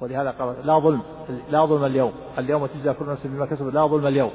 [0.00, 1.02] ولهذا قال لا ظلم
[1.50, 4.30] لا ظلم اليوم اليوم تجزى كل نفس بما كسبت لا ظلم اليوم.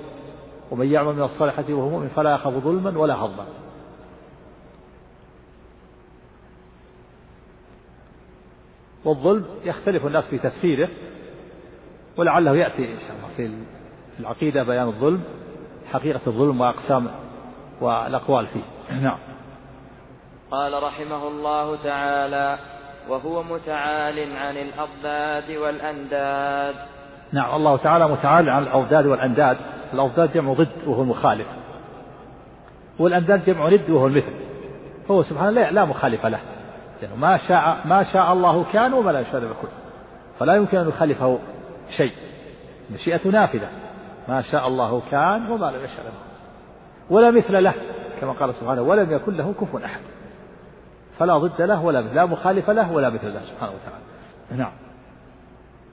[0.71, 3.45] ومن يعمل من الصالحات وهو مؤمن فلا يخاف ظلما ولا هضما.
[9.05, 10.89] والظلم يختلف الناس في تفسيره
[12.17, 13.65] ولعله يأتي إن شاء الله في
[14.19, 15.23] العقيدة بيان الظلم
[15.91, 17.07] حقيقة الظلم وأقسام
[17.81, 18.95] والأقوال فيه.
[19.01, 19.17] نعم.
[20.51, 22.74] قال رحمه الله تعالى
[23.09, 26.75] وهو متعال عن الأضداد والأنداد.
[27.31, 29.57] نعم الله تعالى متعال عن الأضداد والأنداد.
[29.93, 31.47] الأضداد جمع ضد وهو المخالف
[32.99, 34.33] والأنداد جمع ند وهو المثل.
[35.11, 36.39] هو سبحانه لا, لا مخالف له.
[37.01, 39.69] لأنه ما شاء ما شاء الله كان وما لا يشاء يكون
[40.39, 41.39] فلا يمكن أن يخالفه
[41.97, 42.13] شيء.
[42.93, 43.67] مشيئة نافذة.
[44.27, 46.05] ما شاء الله كان وما لم يشاء
[47.09, 47.73] ولا مثل له
[48.21, 49.99] كما قال سبحانه ولم يكن له كفوا أحد.
[51.19, 54.03] فلا ضد له ولا مثل لا مخالف له ولا مثل له سبحانه وتعالى.
[54.51, 54.71] نعم.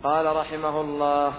[0.04, 1.32] قال رحمه الله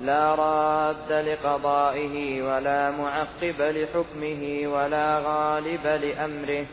[0.00, 6.66] لا راد لقضائه ولا معقب لحكمه ولا غالب لأمره.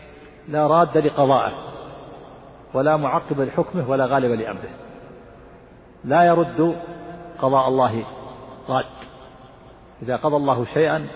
[0.48, 1.54] لا راد لقضائه
[2.73, 4.70] ولا معقب لحكمه ولا غالب لأمره.
[6.04, 6.76] لا يرد
[7.39, 8.04] قضاء الله
[8.70, 8.86] راد.
[10.02, 11.08] إذا قضى الله شيئا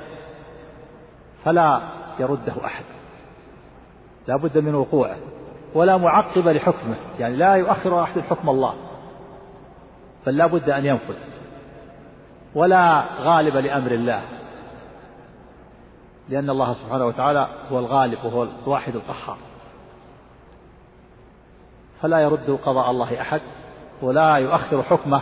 [1.46, 1.82] فلا
[2.20, 2.84] يرده أحد.
[4.28, 5.18] لا بد من وقوعه.
[5.74, 6.96] ولا معقب لحكمه.
[7.20, 8.74] يعني لا يؤخر أحد حكم الله.
[10.26, 11.16] بل لا بد أن ينفذ.
[12.56, 14.22] ولا غالب لأمر الله.
[16.30, 19.38] لأن الله سبحانه وتعالى هو الغالب وهو الواحد القهار.
[22.02, 23.42] فلا يرد قضاء الله أحد
[24.02, 25.22] ولا يؤخر حكمه.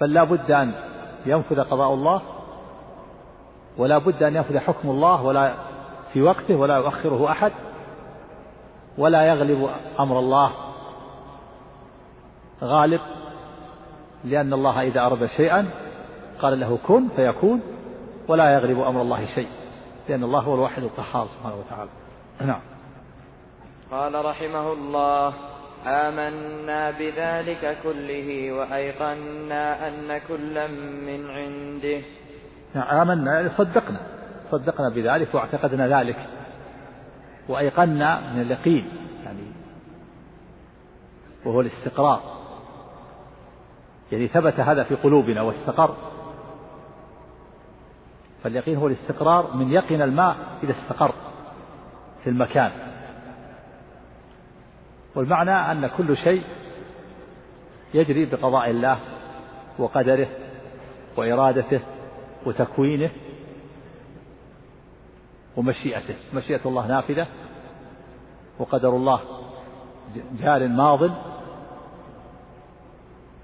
[0.00, 0.72] بل لا بد أن
[1.26, 2.20] ينفذ قضاء الله.
[3.78, 5.54] ولا بد أن ينفذ حكم الله ولا
[6.12, 7.52] في وقته ولا يؤخره أحد.
[8.98, 10.52] ولا يغلب أمر الله.
[12.62, 13.00] غالب
[14.24, 15.70] لأن الله إذا أراد شيئا
[16.40, 17.60] قال له كن فيكون
[18.28, 19.48] ولا يغلب أمر الله شيء
[20.08, 21.90] لأن الله هو الواحد القهار سبحانه وتعالى.
[22.40, 22.60] نعم.
[23.90, 25.32] قال رحمه الله
[25.86, 30.66] آمنا بذلك كله وأيقنا أن كلا
[31.06, 32.00] من عنده.
[32.74, 34.00] نعم آمنا يعني صدقنا
[34.50, 36.16] صدقنا بذلك واعتقدنا ذلك.
[37.48, 38.88] وأيقنا من اليقين
[39.24, 39.40] يعني
[41.44, 42.22] وهو الاستقرار.
[44.12, 45.96] يعني ثبت هذا في قلوبنا واستقر.
[48.42, 51.14] فاليقين هو الاستقرار من يقن الماء إذا استقر
[52.24, 52.70] في المكان.
[55.14, 56.42] والمعنى أن كل شيء
[57.94, 58.98] يجري بقضاء الله
[59.78, 60.28] وقدره
[61.16, 61.80] وإرادته
[62.46, 63.10] وتكوينه
[65.56, 66.14] ومشيئته.
[66.34, 67.26] مشيئة الله نافذة.
[68.58, 69.20] وقدر الله
[70.40, 71.10] جار ماض.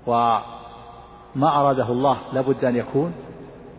[0.07, 3.13] وما أراده الله لابد أن يكون.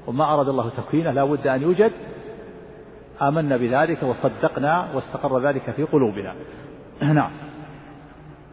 [0.08, 1.92] وما أراد الله تكوينه لابد أن يوجد.
[3.22, 6.36] آمنا بذلك وصدقنا واستقر ذلك في قلوبنا.
[7.02, 7.32] نعم.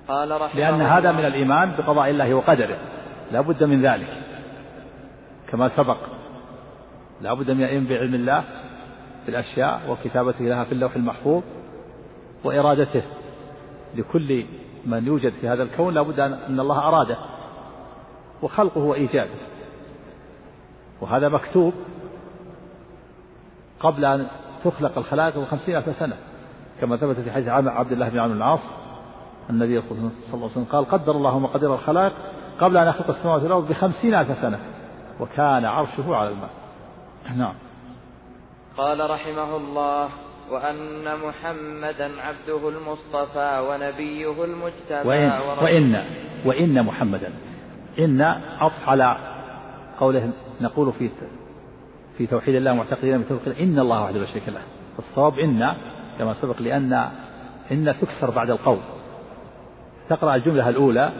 [0.08, 2.78] قال رحمه لأن هذا من الإيمان بقضاء الله وقدره.
[3.32, 4.22] لا بد من ذلك.
[5.48, 5.96] كما سبق.
[7.20, 8.44] لا بد من العلم بعلم الله.
[9.28, 11.42] في الأشياء وكتابته لها في اللوح المحفوظ
[12.44, 13.02] وإرادته
[13.94, 14.44] لكل
[14.86, 17.16] من يوجد في هذا الكون لا بد أن الله أراده
[18.42, 19.30] وخلقه وإيجاده.
[21.00, 21.72] وهذا مكتوب
[23.80, 24.26] قبل أن
[24.64, 26.16] تخلق الخلائق بخمسين ألف سنة.
[26.80, 28.60] كما ثبت في حديث عبد الله بن عمرو العاص
[29.50, 32.12] النبي صلى الله عليه وسلم قال قدر الله مقادير الخلائق
[32.60, 34.58] قبل أن يخلق السماوات والأرض بخمسين ألف سنة.
[35.20, 36.50] وكان عرشه على الماء.
[37.36, 37.54] نعم.
[38.78, 40.08] قال رحمه الله
[40.50, 45.30] وأن محمدا عبده المصطفى ونبيه المجتبى وإن,
[45.62, 46.04] وإن,
[46.44, 47.32] وإن محمدا.
[47.98, 48.22] إن
[48.58, 49.16] عطف على
[50.00, 50.30] قوله
[50.60, 51.10] نقول في
[52.18, 54.60] في توحيد الله معتقدين بتوحيد إن الله وحده لا شريك له.
[54.98, 55.74] الصواب إن
[56.18, 57.08] كما سبق لأن
[57.72, 58.78] إن تكسر بعد القول.
[60.08, 61.10] تقرأ الجملة الأولى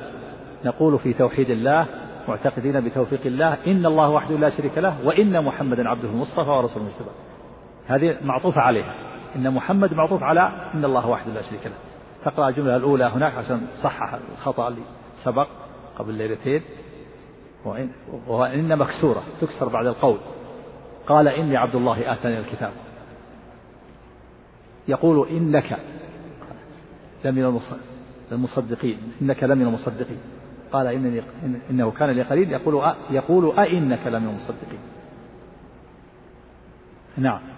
[0.65, 1.87] نقول في توحيد الله
[2.29, 7.28] معتقدين بتوفيق الله إن الله وحده لا شريك له وإن محمدا عبده المصطفى ورسوله المجتبى.
[7.89, 8.95] هذه معطوفة عليها.
[9.37, 11.73] إن محمد معطوف على إن الله وحده لا شريك له.
[12.25, 14.81] تقرأ الجملة الأولى هناك عشان تصحح الخطأ اللي
[15.25, 15.49] سبق
[15.99, 16.63] قبل ليلتين.
[17.65, 17.91] وإن,
[18.27, 20.19] وإن مكسورة تكسر بعد القول.
[21.07, 22.73] قال إني عبد الله آتاني الكتاب.
[24.89, 25.79] يقول إنك
[27.25, 27.63] لمن
[28.33, 28.99] المصدقين.
[29.23, 30.21] إنك لمن المصدقين.
[30.73, 31.23] قال إنني
[31.71, 32.53] إنه كان لي قليل.
[32.53, 34.81] يقول أ يقول أئنك لمن المصدقين.
[37.17, 37.58] نعم.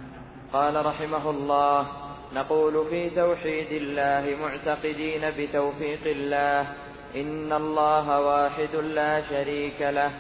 [0.53, 1.87] قال رحمه الله
[2.35, 6.61] نقول في توحيد الله معتقدين بتوفيق الله
[7.17, 10.11] إن الله واحد لا شريك له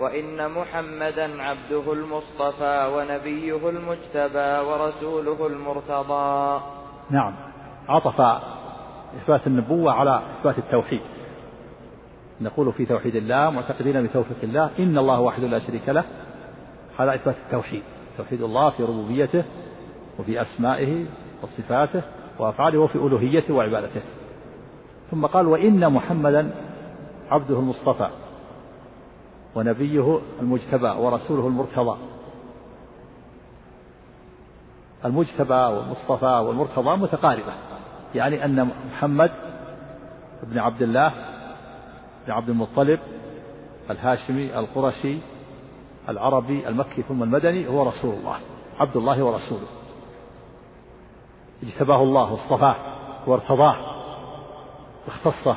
[0.00, 6.60] وإن محمدا عبده المصطفى ونبيه المجتبى ورسوله المرتضى.
[7.10, 7.34] نعم.
[7.88, 8.20] عطف
[9.16, 11.00] إثبات النبوة على إثبات التوحيد.
[12.40, 16.04] نقول في توحيد الله معتقدين بتوفيق الله إن الله واحد لا شريك له
[16.98, 17.82] هذا إثبات التوحيد.
[18.18, 19.44] توحيد الله في ربوبيته
[20.18, 21.06] وفي أسمائه
[21.42, 22.02] وصفاته
[22.38, 24.00] وأفعاله وفي ألوهيته وعبادته.
[25.10, 26.50] ثم قال وإن محمدا
[27.30, 28.08] عبده المصطفى
[29.54, 31.98] ونبيه المجتبى ورسوله المرتضى.
[35.04, 37.52] المجتبى والمصطفى والمرتضى متقاربة.
[38.14, 39.30] يعني أن محمد
[40.42, 41.12] بن عبد الله
[42.26, 43.00] بن عبد المطلب
[43.90, 45.18] الهاشمي القرشي
[46.08, 48.36] العربي المكي ثم المدني هو رسول الله
[48.78, 49.66] عبد الله ورسوله.
[51.62, 52.76] اجتباه الله واصطفاه
[53.26, 53.76] وارتضاه
[55.06, 55.56] واختصه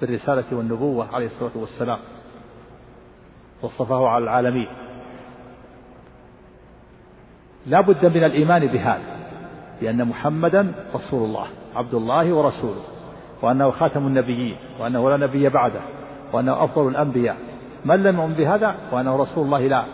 [0.00, 1.98] بالرسالة والنبوة عليه الصلاة والسلام
[3.62, 4.68] واصطفاه على العالمين.
[7.66, 9.16] لا بد من الإيمان بهذا
[9.82, 11.46] لأن محمدا رسول الله
[11.76, 12.82] عبد الله ورسوله
[13.42, 15.80] وأنه خاتم النبيين وأنه لا نبي بعده
[16.32, 17.36] وأنه أفضل الأنبياء.
[17.84, 19.84] من لم يؤمن بهذا وأنه رسول الله لا.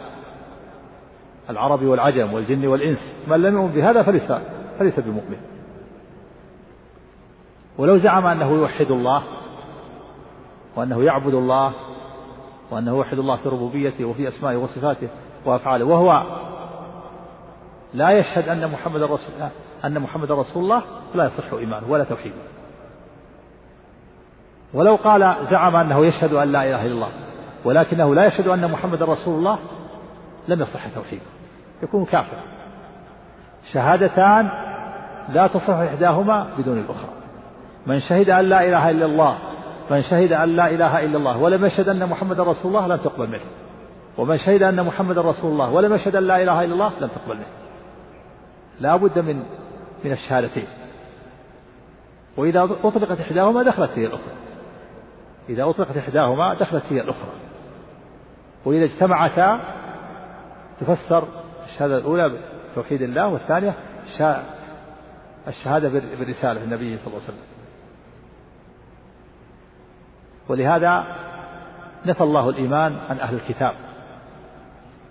[1.50, 3.14] العرب والعجم والجن والإنس.
[3.29, 4.32] من لم يؤمن بهذا فليس
[4.79, 5.37] فليس بمؤمن.
[7.79, 9.23] ولو زعم أنه يوحد الله
[10.76, 11.73] وأنه يعبد الله
[12.70, 15.08] وأنه يوحد الله في ربوبيته وفي أسمائه وصفاته
[15.44, 16.23] وأفعاله وهو
[17.94, 19.35] لا يشهد أن محمد رسول
[19.85, 20.82] أن محمد رسول الله
[21.14, 22.35] لا يصح إيمانه ولا توحيده.
[24.75, 27.08] ولو قال زعم أنه يشهد أن لا إله إلا الله.
[27.64, 29.59] ولكنه لا يشهد أن محمد رسول الله
[30.49, 31.23] لم يصح توحيده.
[31.82, 32.37] يكون كافر
[33.73, 34.50] شهادتان
[35.29, 37.11] لا تصح إحداهما بدون الأخرى.
[37.87, 39.38] من شهد أن لا إله إلا الله
[39.91, 43.29] من شهد أن لا إله إلا الله ولم يشهد أن محمد رسول الله لم تقبل
[43.29, 43.47] منه.
[44.19, 47.35] ومن شهد أن محمد رسول الله ولم يشهد أن لا إله إلا الله لم تقبل
[47.35, 47.47] منه.
[48.81, 49.43] لا بد من
[50.05, 50.67] من الشهادتين.
[52.37, 54.35] وإذا أطلقت إحداهما دخلت هي الأخرى.
[55.49, 57.31] إذا أطلقت إحداهما دخلت هي الأخرى.
[58.64, 59.61] وإذا اجتمعتا
[60.81, 61.25] تفسر
[61.64, 62.38] الشهادة الأولى
[62.73, 63.75] بتوحيد الله والثانية
[65.49, 67.53] الشهادة بالرسالة النبي صلى الله عليه وسلم.
[70.49, 71.05] ولهذا
[72.06, 73.75] نفى الله الإيمان عن أهل الكتاب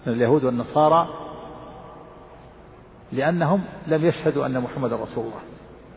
[0.08, 1.08] من اليهود والنصارى
[3.12, 5.42] لأنهم لم يشهدوا أن محمد رسول الله.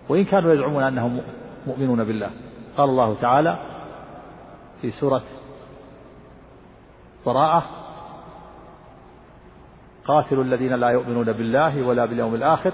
[0.08, 1.20] وإن كانوا يزعمون أنهم
[1.66, 2.30] مؤمنون بالله.
[2.76, 3.58] قال الله تعالى
[4.80, 5.22] في سورة
[7.26, 7.64] براءة
[10.04, 12.72] قاتلوا الذين لا يؤمنون بالله ولا باليوم الآخر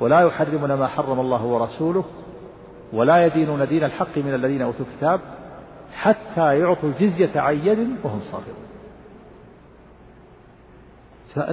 [0.00, 2.04] ولا يحرمون ما حرم الله ورسوله
[2.92, 5.20] ولا يدينون دين الحق من الذين أوتوا الكتاب
[5.96, 8.68] حتى يعطوا الجزية عن يد وهم صاغرون.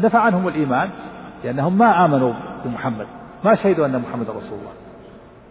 [0.06, 0.90] نفى عنهم الإيمان
[1.44, 2.34] لأنهم ما آمنوا
[2.66, 3.08] بمحمد
[3.44, 4.72] ما شهدوا أن محمد رسول الله.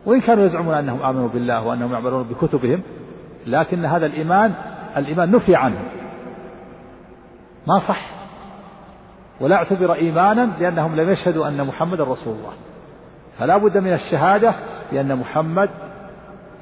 [0.06, 2.82] وإن كانوا يزعمون أنهم آمنوا بالله وأنهم يعملون بكتبهم
[3.46, 4.54] لكن هذا الإيمان
[4.96, 5.78] الإيمان نفي عنه
[7.66, 8.10] ما صح.
[9.40, 12.52] ولا اعتبر إيمانا لأنهم لم يشهدوا أن محمد رسول الله.
[13.38, 14.54] فلا بد من الشهادة
[14.92, 15.70] بأن محمد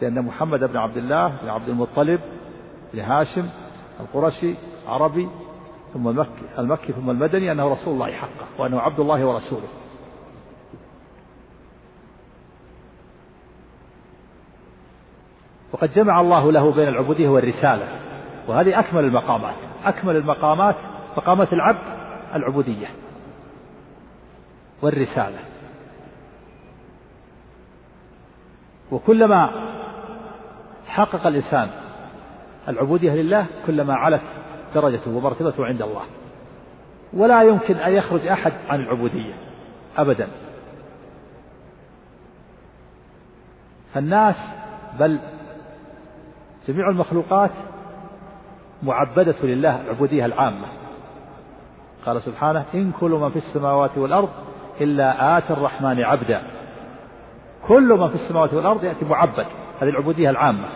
[0.03, 2.21] لأن محمد بن عبد الله بن عبد المطلب
[2.95, 3.49] بن هاشم
[4.01, 4.55] القرشي
[4.89, 5.29] عربي
[5.95, 9.69] ثم المكي, المكي ثم المدني أنه رسول الله حقا وأنه عبد الله ورسوله.
[15.73, 17.89] وقد جمع الله له بين العبودية والرسالة
[18.49, 19.55] وهذه أكمل المقامات.
[19.85, 20.77] أكمل المقامات
[21.17, 21.79] مقامات العبد
[22.35, 22.87] العبودية
[24.83, 25.39] والرسالة.
[28.91, 29.51] وكلما
[30.89, 31.71] حقق الإنسان
[32.69, 34.23] العبودية لله كلما علت
[34.75, 36.03] درجته ومرتبته عند الله.
[37.13, 39.35] ولا يمكن أن يخرج أحد عن العبودية
[39.97, 40.29] أبدا.
[43.95, 44.37] فالناس
[45.01, 45.19] بل
[46.69, 47.51] جميع المخلوقات
[48.83, 50.67] معبدة لله العبودية العامة.
[52.07, 54.29] قال سبحانه إن كل من في السماوات والأرض
[54.81, 56.43] إلا آتي الرحمن عبدا.
[57.69, 59.47] كل من في السماوات والأرض يأتي معبد.
[59.81, 60.69] هذه العبودية العامة.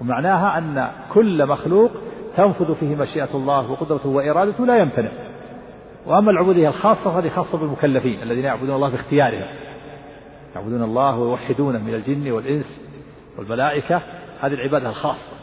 [0.00, 1.90] ومعناها أن كل مخلوق
[2.36, 5.10] تنفذ فيه مشيئة الله وقدرته وإرادته لا يمتنع.
[6.06, 9.46] وأما العبودية الخاصة فهذه خاصة بالمكلفين الذين يعبدون الله باختيارهم.
[10.56, 12.80] يعبدون الله ويوحدونه من الجن والإنس
[13.38, 14.02] والملائكة.
[14.40, 15.37] هذه العبادة الخاصة.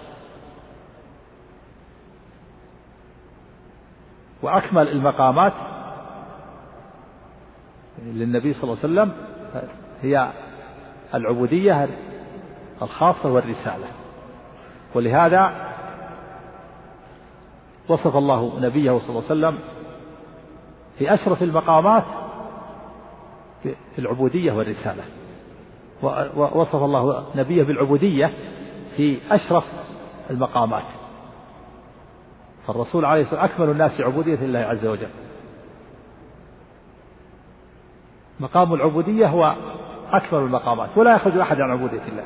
[4.41, 5.53] وأكمل المقامات
[8.05, 9.11] للنبي صلى الله عليه وسلم
[10.01, 10.31] هي
[11.13, 11.87] العبودية
[12.81, 13.87] الخاصة والرسالة.
[14.95, 15.71] ولهذا
[17.87, 19.59] وصف الله نبيه صلى الله عليه وسلم
[20.97, 22.03] في أشرف المقامات
[23.63, 25.03] في العبودية والرسالة
[26.35, 28.33] ووصف الله نبيه بالعبودية
[28.97, 29.63] في أشرف
[30.29, 30.83] المقامات.
[32.67, 35.07] فالرسول عليه الصلاة والسلام أكمل الناس عبودية الله عز وجل.
[38.39, 39.55] مقام العبودية هو
[40.11, 42.23] أكمل المقامات ولا يخرج أحد عن عبودية الله.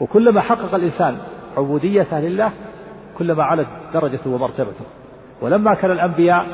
[0.00, 1.18] وكلما حقق الإنسان
[1.56, 2.52] عبوديته لله
[3.18, 4.84] كلما علت درجته ومرتبته
[5.40, 6.46] ولما كان الأنبياء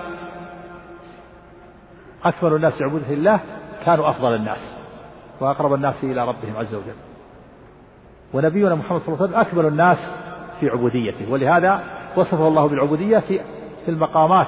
[2.25, 3.41] أكمل الناس عبودية لله
[3.85, 4.77] كانوا أفضل الناس
[5.41, 6.95] وأقرب الناس إلى ربهم عز وجل.
[8.35, 9.99] ونبينا محمد صلى الله عليه وسلم أكمل الناس
[10.61, 11.85] في عبوديته ولهذا
[12.17, 13.41] وصفه الله بالعبودية في
[13.85, 14.47] في المقامات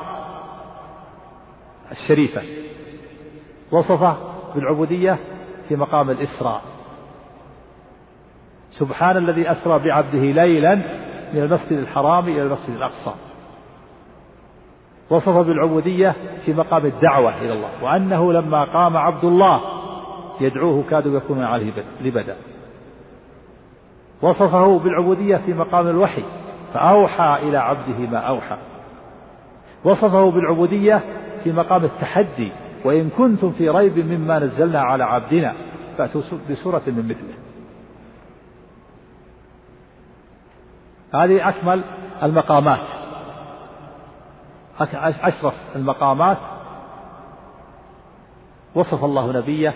[1.90, 2.42] الشريفة.
[3.72, 4.16] وصفه
[4.54, 5.18] بالعبودية
[5.68, 6.62] في مقام الإسراء.
[8.70, 10.74] سبحان الذي أسرى بعبده ليلا
[11.34, 13.14] من المسجد الحرام إلى المسجد الأقصى.
[15.10, 17.84] وصف بالعبودية في مقام الدعوة إلى الله.
[17.84, 19.60] وأنه لما قام عبد الله
[20.40, 22.36] يدعوه كادوا يكونون عليه لبدا.
[24.22, 26.24] وصفه بالعبودية في مقام الوحي.
[26.74, 28.56] فأوحى إلى عبده ما أوحى.
[29.84, 31.00] وصفه بالعبودية
[31.44, 32.52] في مقام التحدي
[32.84, 35.54] وإن كنتم في ريب مما نزلنا على عبدنا
[35.98, 37.34] فأتوا بسورة من مثله.
[41.14, 41.84] هذه أكمل
[42.22, 42.86] المقامات.
[44.80, 46.38] أشرف المقامات.
[48.74, 49.74] وصف الله نبيه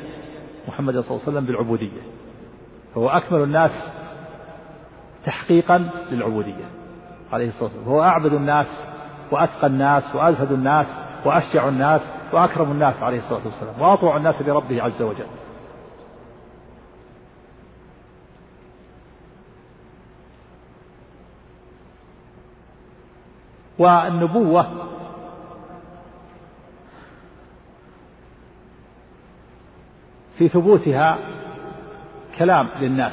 [0.68, 2.00] محمد صلى الله عليه وسلم بالعبودية.
[2.94, 3.92] فهو أكمل الناس
[5.24, 6.77] تحقيقا للعبودية.
[7.32, 7.88] عليه الصلاة والسلام.
[7.88, 8.66] هو أعبد الناس
[9.30, 10.86] وأتقى الناس وأزهد الناس
[11.24, 12.00] وأشجع الناس
[12.32, 15.26] وأكرم الناس عليه الصلاة والسلام وأطوع الناس لربه عز وجل.
[23.78, 24.66] والنبوة
[30.38, 31.18] في ثبوتها
[32.38, 33.12] كلام للناس.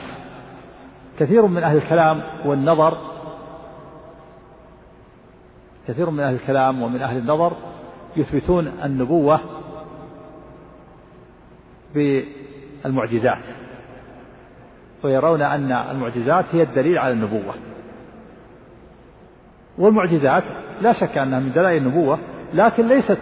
[1.20, 3.15] كثير من أهل الكلام والنظر
[5.88, 7.54] كثير من أهل الكلام ومن أهل النظر
[8.18, 9.40] يثبتون النبوة
[11.96, 13.44] بالمعجزات
[15.04, 17.56] ويرون أن المعجزات هي الدليل على النبوة.
[19.78, 20.44] والمعجزات
[20.82, 22.20] لا شك أنها من دلائل النبوة
[22.54, 23.18] لكن ليست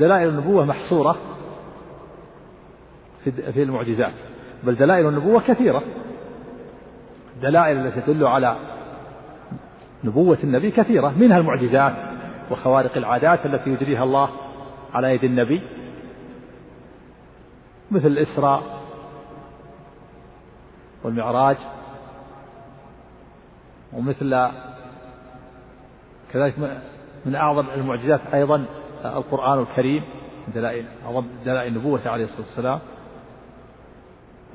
[0.00, 1.16] دلائل النبوة محصورة
[3.24, 4.12] في المعجزات
[4.64, 5.82] بل دلائل النبوة كثيرة.
[7.36, 8.56] الدلائل التي تدل على
[10.04, 11.92] نبوة النبي كثيرة منها المعجزات
[12.50, 14.30] وخوارق العادات التي يجريها الله
[14.94, 15.62] على يد النبي.
[17.90, 18.62] مثل الإسراء
[21.04, 21.56] والمعراج
[23.92, 24.48] ومثل
[26.32, 26.54] كذلك
[27.26, 28.64] من أعظم المعجزات أيضا
[29.04, 30.02] القرآن الكريم
[30.54, 32.78] دلائل أعظم دلائل نبوته عليه الصلاة والسلام.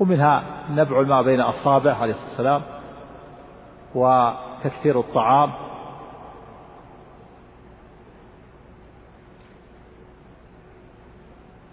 [0.00, 2.62] ومنها نبع ما بين أصابعه عليه الصلاة والسلام.
[4.64, 5.52] وتكثير الطعام.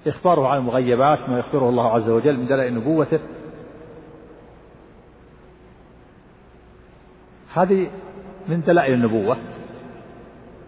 [0.08, 3.20] إخباره عن المغيبات ما يخبره الله عز وجل من دلائل نبوته.
[7.54, 7.92] هذه
[8.48, 9.38] من دلائل النبوة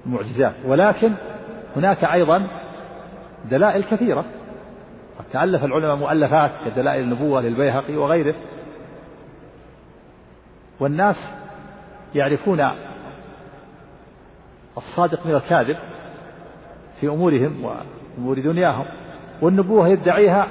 [0.05, 0.55] المعجزات.
[0.65, 1.13] ولكن
[1.75, 2.48] هناك أيضا
[3.51, 4.25] دلائل كثيرة.
[5.19, 8.36] قد تألف العلماء مؤلفات كدلائل النبوة للبيهقي وغيره.
[10.79, 11.44] والناس
[12.15, 12.72] يعرفون
[14.77, 15.77] الصادق من الكاذب
[17.01, 18.86] في أمورهم وأمور دنياهم
[19.41, 20.48] والنبوة يدعيها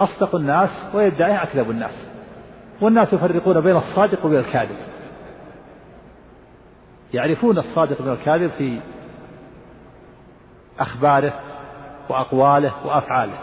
[0.00, 2.06] أصدق الناس ويدعيها أكذب الناس
[2.80, 4.76] والناس يفرقون بين الصادق وبين الكاذب.
[7.14, 8.80] يعرفون الصادق من الكاذب في
[10.80, 11.32] أخباره
[12.08, 13.38] وأقواله وأفعاله.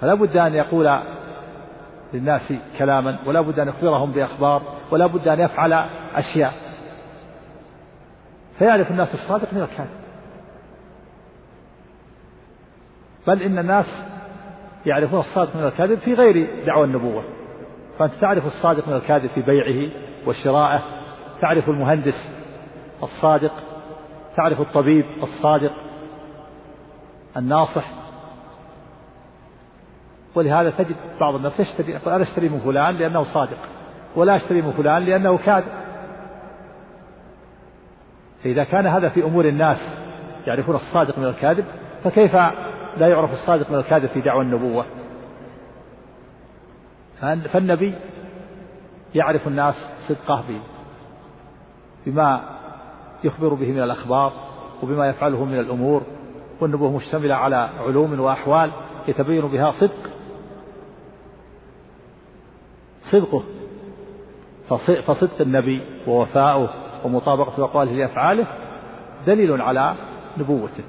[0.00, 0.98] فلا بد أن يقول
[2.14, 5.72] للناس كلاما ولا بد أن يخبرهم بأخبار ولا بد أن يفعل
[6.14, 6.52] أشياء.
[8.58, 10.02] فيعرف الناس الصادق من الكاذب.
[13.26, 13.86] بل إن الناس
[14.86, 17.24] يعرفون الصادق من الكاذب في غير دعوى النبوة.
[17.98, 19.90] فأنت تعرف الصادق من الكاذب في بيعه
[20.26, 20.82] وشرائه
[21.40, 22.28] تعرف المهندس
[23.02, 23.52] الصادق
[24.36, 25.72] تعرف الطبيب الصادق
[27.36, 27.84] الناصح
[30.34, 33.58] ولهذا تجد بعض الناس يشتري يقول أنا أشتري من فلان لأنه صادق
[34.16, 35.72] ولا أشتري من فلان لأنه كاذب.
[38.44, 39.78] فإذا كان هذا في أمور الناس
[40.46, 41.64] يعرفون الصادق من الكاذب
[42.04, 42.34] فكيف
[42.96, 44.84] لا يعرف الصادق من الكاذب في دعوى النبوة؟
[47.52, 47.94] فالنبي
[49.14, 49.74] يعرف الناس
[50.08, 50.44] صدقه
[52.06, 52.40] بما
[53.24, 54.32] يخبر به من الأخبار
[54.82, 56.02] وبما يفعله من الأمور
[56.60, 58.70] والنبوة مشتملة على علوم وأحوال
[59.08, 60.11] يتبين بها صدق
[63.12, 63.42] صدقه.
[65.06, 66.70] فصدق النبي ووفاؤه
[67.04, 68.46] ومطابقة أقواله لأفعاله
[69.26, 69.94] دليل على
[70.38, 70.84] نبوته.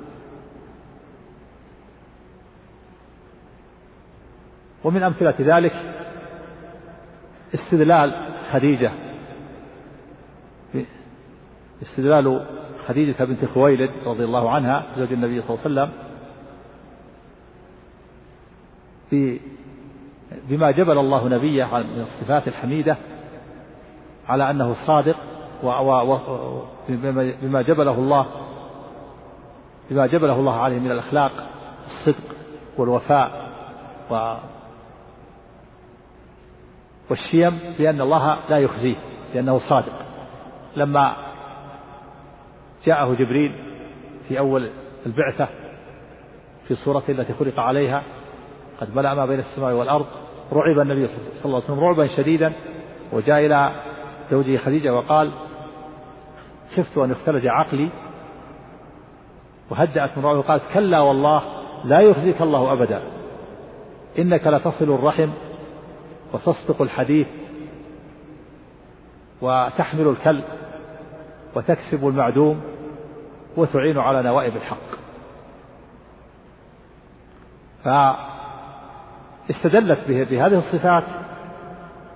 [4.84, 5.74] ومن أمثلة ذلك
[7.54, 8.14] استدلال
[8.52, 8.92] خديجة
[11.82, 12.46] استدلال
[12.88, 15.92] خديجة بنت خويلد رضي الله عنها زوج النبي صلى الله عليه وسلم
[20.50, 22.98] بما جبل الله نبيه من الصفات الحميدة
[24.28, 25.16] على أنه صادق
[27.42, 28.26] بما جبله الله
[29.90, 31.32] بما جبله الله عليه من الأخلاق
[31.86, 32.36] الصدق
[32.78, 33.50] والوفاء
[34.12, 34.36] و
[37.10, 38.96] والشيم بأن الله لا يخزيه
[39.34, 39.94] لأنه صادق.
[40.76, 41.16] لما
[42.86, 43.56] جاءه جبريل
[44.28, 44.70] في أول
[45.06, 45.48] البعثة
[46.68, 48.04] في صورته التي خلق عليها
[48.82, 50.06] قد ملأ ما بين السماء والأرض
[50.54, 52.54] رعب النبي صلى الله عليه وسلم رعبا شديدا
[53.12, 53.72] وجاء إلى
[54.32, 55.32] زوجه خديجة وقال
[56.76, 57.90] خفت أن يختلج عقلي.
[59.70, 61.42] وهدأت من رعبه وقالت كلا والله
[61.84, 63.02] لا يخزيك الله أبدا.
[64.20, 65.30] إنك لتصل الرحم
[66.34, 67.28] وتصدق الحديث
[69.42, 70.44] وتحمل الكلب
[71.56, 72.62] وتكسب المعدوم
[73.58, 74.78] وتعين على نوائب الحق.
[79.48, 81.04] فاستدلت بهذه الصفات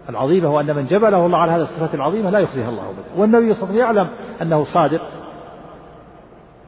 [0.09, 3.69] العظيمة وأن من جبله الله على هذه الصفات العظيمة لا يخزيها الله أبدا والنبي صلى
[3.69, 4.09] الله عليه وسلم يعلم
[4.41, 5.01] أنه صادق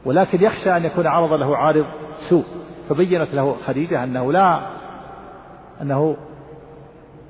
[0.04, 1.86] ولكن يخشى أن يكون عرض له عارض
[2.28, 2.44] سوء.
[2.88, 4.60] فبينت له خديجة أنه لا
[5.82, 6.16] أنه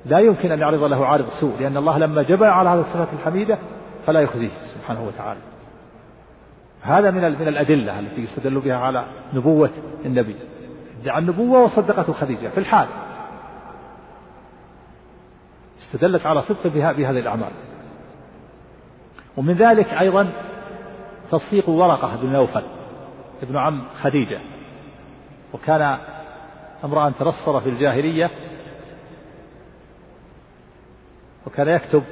[0.05, 3.57] لا يمكن أن يعرض له عارض سوء لأن الله لما جبل على هذه الصفات الحميدة
[4.05, 5.39] فلا يخزيه سبحانه وتعالى.
[6.81, 9.69] هذا من من الأدلة التي يستدل بها على نبوة
[10.05, 10.35] النبي.
[11.01, 12.87] ادعى النبوة وصدقته خديجة في الحال.
[15.91, 17.51] استدلت على صدق بهذه الأعمال.
[19.37, 20.31] ومن ذلك أيضا
[21.31, 22.63] تصديق ورقة بن نوفل
[23.43, 24.39] ابن عم خديجة.
[25.53, 25.97] وكان
[26.83, 28.31] امرأ تنصر في الجاهلية
[31.47, 32.03] وكان يكتب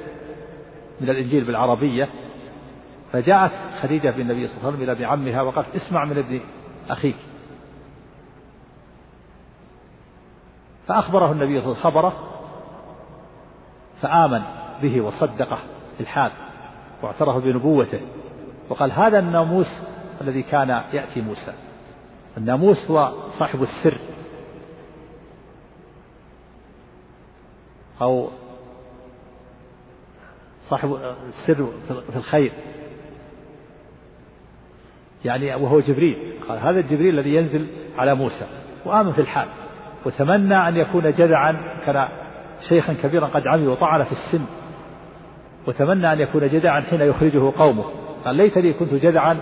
[1.00, 2.08] من الإنجيل بالعربية.
[3.12, 6.40] فجاءت خديجة بالنبي صلى الله عليه وسلم إلى ابن عمها وقالت اسمع من ابن
[6.90, 7.16] أخيك.
[10.86, 12.29] فأخبره النبي صلى الله عليه وسلم خبره
[14.02, 14.42] فآمن
[14.82, 15.58] به وصدقه
[15.96, 16.32] في الحال
[17.02, 18.00] واعترف بنبوته
[18.68, 19.82] وقال هذا الناموس
[20.20, 21.52] الذي كان يأتي موسى.
[22.36, 23.98] الناموس هو صاحب السر.
[28.02, 28.28] أو
[30.70, 32.52] صاحب السر في الخير.
[35.24, 36.34] يعني وهو جبريل.
[36.48, 37.66] قال هذا الجبريل الذي ينزل
[37.98, 38.46] على موسى.
[38.84, 39.48] وآمن في الحال.
[40.06, 42.08] وتمنى أن يكون جدعا كان
[42.68, 44.44] شيخا كبيرا قد عمي وطعن في السن
[45.66, 47.84] وتمنى أن يكون جدعا حين يخرجه قومه.
[48.24, 49.40] قال ليتني كنت جدعا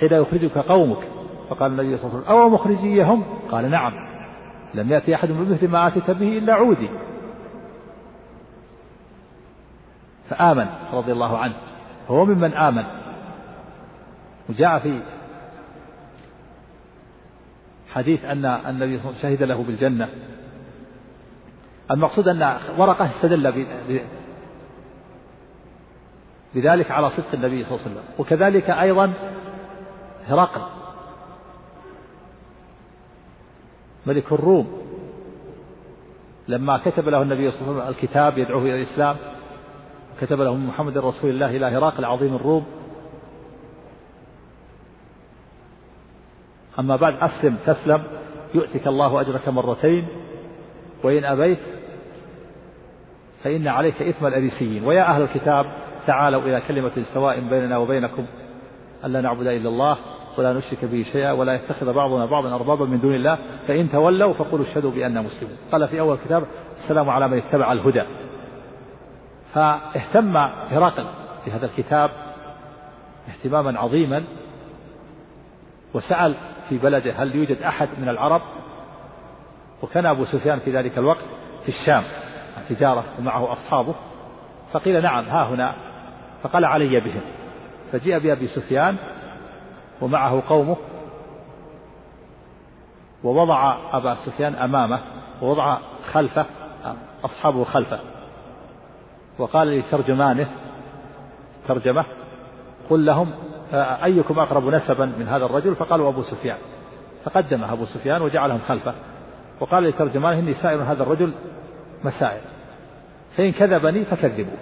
[0.00, 1.02] حين يخرجك قومك.
[1.50, 3.92] فقال النبي صلى الله عليه وسلم أو مخرجيهم؟ قال نعم
[4.74, 6.88] لم يأتي أحد بمثل ما آتيت به إلا عودي.
[10.30, 11.54] فآمن رضي الله عنه
[12.08, 12.84] هو ممن آمن.
[14.48, 15.00] وجاء في
[17.92, 20.08] حديث أن النبي صلى الله عليه وسلم شهد له بالجنة.
[21.90, 23.66] المقصود أن ورقة استدل
[26.54, 28.04] بذلك على صدق النبي صلى الله عليه وسلم.
[28.18, 29.12] وكذلك أيضا
[30.26, 30.62] هرقل
[34.06, 34.80] ملك الروم
[36.48, 39.16] لما كتب له النبي صلى الله عليه وسلم الكتاب يدعوه إلى الإسلام
[40.20, 42.66] كتب له محمد رسول الله إلى هرقل عظيم الروم.
[46.78, 48.02] أما بعد أسلم تسلم
[48.54, 50.08] يؤتك الله أجرك مرتين
[51.02, 51.58] وإن أبيت
[53.44, 55.66] فإن عليك إثم الأريسيين ويا أهل الكتاب
[56.06, 58.26] تعالوا إلى كلمة سواء بيننا وبينكم.
[59.04, 59.96] ألا نعبد إلا الله
[60.38, 63.38] ولا نشرك به شيئا ولا يتخذ بعضنا بعضا أربابا من دون الله.
[63.68, 65.56] فإن تولوا فقولوا اشهدوا بأننا مسلمون.
[65.72, 66.44] قال في أول الكتاب
[66.82, 68.02] السلام على من اتبع الهدى.
[69.54, 70.36] فاهتم
[70.70, 71.04] هرقل
[71.46, 72.10] بهذا الكتاب
[73.28, 74.24] اهتماما عظيما
[75.94, 76.34] وسأل
[76.68, 78.42] في بلده هل يوجد أحد من العرب؟
[79.82, 81.24] وكان أبو سفيان في ذلك الوقت
[81.62, 82.02] في الشام.
[82.70, 83.94] تجارة ومعه أصحابه
[84.72, 85.74] فقيل نعم ها هنا
[86.42, 87.20] فقال علي بهم
[87.92, 88.96] فجيء بأبي سفيان
[90.00, 90.76] ومعه قومه
[93.24, 95.00] ووضع أبا سفيان أمامه
[95.42, 95.78] ووضع
[96.12, 96.46] خلفه
[97.24, 97.98] أصحابه خلفه
[99.38, 100.46] وقال لترجمانه
[101.68, 102.04] ترجمة
[102.90, 103.32] قل لهم
[103.74, 106.58] أيكم أقرب نسبا من هذا الرجل؟ فقالوا أبو سفيان.
[107.24, 108.94] فقدم أبو سفيان وجعلهم خلفه
[109.60, 111.32] وقال لترجمانه إني سائل هذا الرجل
[112.04, 112.40] مسائل.
[113.36, 114.58] فإن كذبني فكذبوه.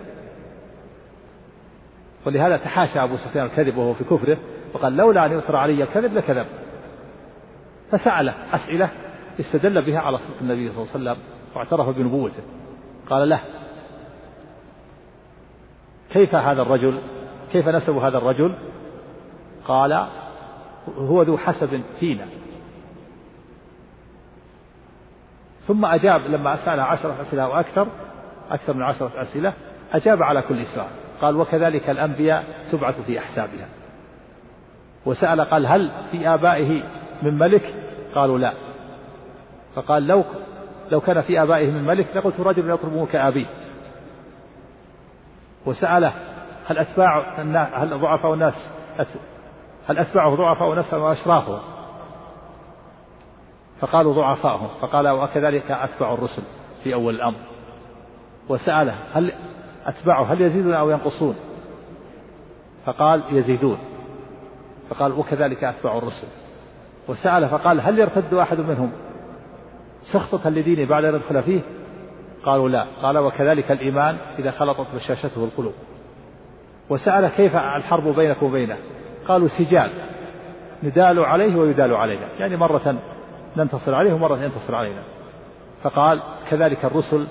[2.26, 4.37] ولهذا تحاشى أبو سفيان الكذب وهو في كفره
[4.74, 6.46] وقال لولا أن يؤثر علي الكذب لكذب.
[7.90, 8.90] فسأله أسئلة
[9.40, 11.16] استدل بها على صدق النبي صلى الله عليه وسلم
[11.54, 12.42] واعترف بنبوته.
[13.11, 13.40] قال له
[16.11, 16.98] كيف هذا الرجل؟
[17.52, 18.54] كيف نسب هذا الرجل؟
[19.64, 20.09] قال
[20.96, 22.26] هو ذو حسب فينا.
[25.66, 27.88] ثم أجاب لما سأل عشرة أسئلة أو أكثر
[28.51, 29.53] أكثر من عشرة أسئلة
[29.93, 30.91] أجاب على كل سؤال.
[31.21, 33.69] قال وكذلك الأنبياء تبعث في أحسابها.
[35.07, 36.83] وسأل قال هل في آبائه
[37.23, 37.75] من ملك؟
[38.15, 38.53] قالوا لا.
[39.75, 40.25] فقال لو
[40.91, 43.47] لو كان في آبائه من ملك لقلت رجل يطلبه كأبيه
[45.67, 46.13] وسأله
[46.67, 47.41] هل أتباع
[47.75, 48.55] هل ضعفاء الناس
[49.89, 51.61] هل أتباعه ضعفاء الناس أشرافه
[53.81, 54.69] فقالوا ضعفاءهم.
[54.81, 56.43] فقال وكذلك أتباع الرسل
[56.85, 57.39] في أول الأمر.
[58.49, 59.33] وسأله هل
[59.87, 61.37] أتباعه هل يزيدون أو ينقصون؟
[62.87, 63.79] فقال يزيدون.
[64.91, 66.27] فقال وكذلك أتباع الرسل.
[67.09, 68.93] وسأل فقال هل يرتد أحد منهم؟
[70.03, 71.61] سخطة لدينه بعد أن يدخل فيه؟
[72.45, 72.87] قالوا لا.
[73.03, 75.75] قال وكذلك الإيمان إذا خلطت بشاشته القلوب.
[76.91, 78.77] وسأل كيف الحرب بينك وبينه؟
[79.29, 79.91] قالوا سجال.
[80.83, 82.29] ندال عليه ويدال علينا.
[82.39, 82.97] يعني مرة
[83.57, 85.03] ننتصر عليه ومرة ينتصر علينا.
[85.83, 87.27] فقال كذلك الرسل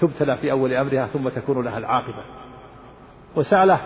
[0.00, 2.22] تبتلى في أول أمرها ثم تكون لها العاقبة.
[3.36, 3.80] وسأله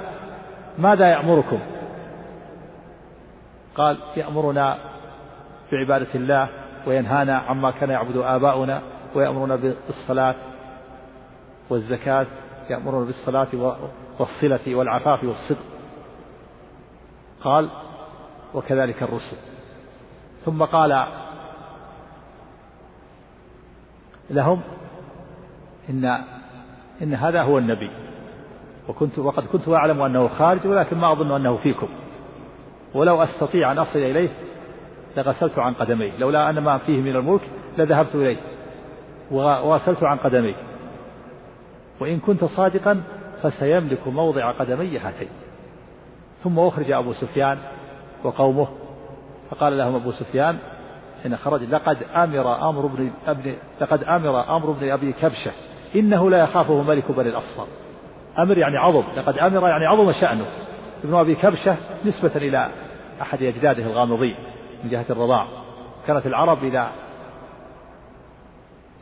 [0.79, 1.61] ماذا يأمركم؟
[3.75, 4.79] قال يأمرنا
[5.73, 6.49] بعبادة الله
[6.87, 8.83] وينهانا عما كان يعبد آباؤنا
[9.15, 10.35] ويأمرنا بالصلاة
[11.71, 12.27] والزكاة
[12.71, 13.49] يأمرنا بالصلاة
[14.19, 15.67] والصلة والعفاف والصدق.
[17.45, 17.69] قال
[18.55, 19.37] وكذلك الرسل.
[20.45, 21.07] ثم قال
[24.31, 24.63] لهم
[25.91, 26.19] إن
[27.03, 27.91] إن هذا هو النبي.
[28.89, 31.89] وكنت وقد كنت أعلم أنه خارج ولكن ما أظن أنه فيكم.
[32.95, 34.29] ولو أستطيع أن أصل إليه
[35.17, 36.13] لغسلت عن قدميه.
[36.19, 37.41] لولا أن ما فيه من الملك
[37.79, 38.37] لذهبت إليه.
[39.31, 40.55] وغسلت عن قدميه.
[42.01, 43.03] وإن كنت صادقا
[43.43, 45.29] فسيملك موضع قدمي هاتين.
[46.45, 47.59] ثم أخرج أبو سفيان
[48.25, 48.69] وقومه
[49.51, 50.59] فقال لهم أبو سفيان
[51.23, 55.53] حين خرج لقد أمر أمر بن ابن لقد أمر أمر بن أبي كبشة.
[55.97, 57.67] إنه لا يخافه ملك بني الأصفر
[58.39, 60.47] أمر يعني عظم لقد أمر يعني عظم شأنه.
[61.05, 62.71] ابن أبي كبشة نسبة إلى
[63.23, 64.35] أحد أجداده الغامضين
[64.85, 65.47] من جهة الرضاع.
[66.07, 66.91] كانت العرب إذا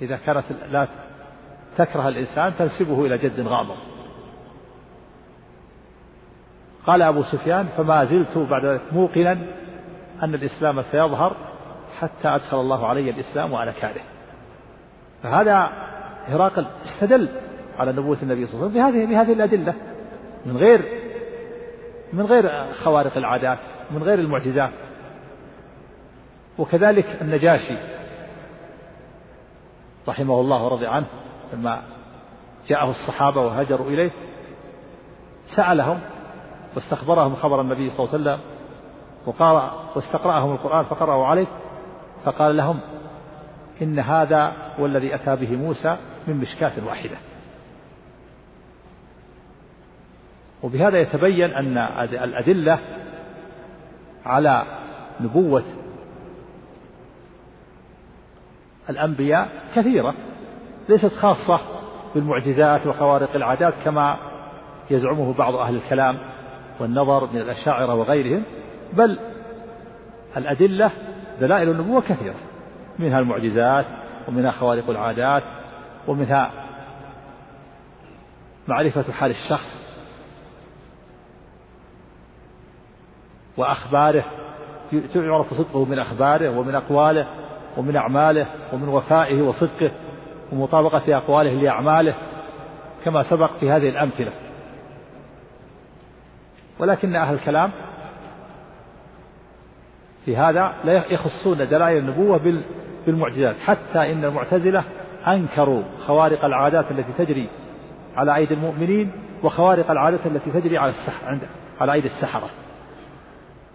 [0.03, 0.87] إذا كانت لا
[1.79, 3.77] تكره الإنسان تنسبه إلى جد غامض.
[6.87, 9.33] قال أبو سفيان فما زلت بعد ذلك موقنا
[10.23, 11.37] أن الإسلام سيظهر
[12.01, 14.01] حتى أدخل الله علي الإسلام وأنا كاره.
[15.23, 15.88] فهذا
[16.29, 17.29] هراقل استدل
[17.79, 19.75] على نبوة النبي صلى الله عليه وسلم بهذه بهذه الأدلة.
[20.47, 20.85] من غير
[22.13, 23.59] من غير خوارق العادات
[23.91, 24.71] من غير المعجزات.
[26.59, 27.77] وكذلك النجاشي
[30.09, 31.07] رحمه الله ورضي عنه
[31.53, 31.83] لما
[32.69, 34.11] جاءه الصحابة وهاجروا إليه
[35.57, 36.01] سألهم
[36.75, 38.41] واستخبرهم خبر النبي صلى الله عليه وسلم
[39.27, 41.47] وقال واستقرأهم القرآن فقرأوا عليه
[42.25, 42.81] فقال لهم
[43.83, 45.97] إن هذا والذي أتى به موسى
[46.29, 47.17] من مشكاة واحدة.
[50.63, 52.79] وبهذا يتبين أن الأدلة
[54.27, 54.65] على
[55.21, 55.63] نبوة
[58.91, 60.15] الأنبياء كثيرة
[60.89, 61.61] ليست خاصة
[62.15, 64.17] بالمعجزات وخوارق العادات كما
[64.91, 66.19] يزعمه بعض أهل الكلام
[66.81, 68.43] والنظر من الأشاعرة وغيرهم
[68.93, 69.19] بل
[70.37, 70.91] الأدلة
[71.41, 72.35] دلائل النبوة كثيرة
[72.99, 73.85] منها المعجزات
[74.29, 75.43] ومنها خوارق العادات
[76.09, 76.51] ومنها
[78.69, 79.99] معرفة حال الشخص
[83.57, 84.25] وأخباره
[85.15, 87.27] يعرف صدقه من أخباره ومن أقواله
[87.77, 89.91] ومن أعماله ومن وفائه وصدقه
[90.53, 92.15] ومطابقة أقواله لأعماله
[93.05, 94.33] كما سبق في هذه الأمثلة.
[96.79, 97.71] ولكن أهل الكلام
[100.25, 102.63] في هذا لا يخصون دلائل النبوة
[103.07, 104.85] بالمعجزات حتى إن المعتزلة
[105.29, 107.49] أنكروا خوارق العادات التي تجري
[108.17, 109.13] على أيدي المؤمنين
[109.43, 111.41] وخوارق العادات التي تجري على السح عند
[111.81, 112.49] على أيدي السحرة.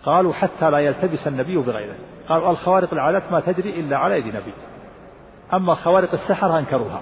[0.06, 1.96] قالوا حتى لا يلتبس النبي بغيره.
[2.30, 4.54] قالوا الخوارق العادات ما تجري إلا على يد نبي.
[5.54, 7.02] أما خوارق السحرة أنكروها.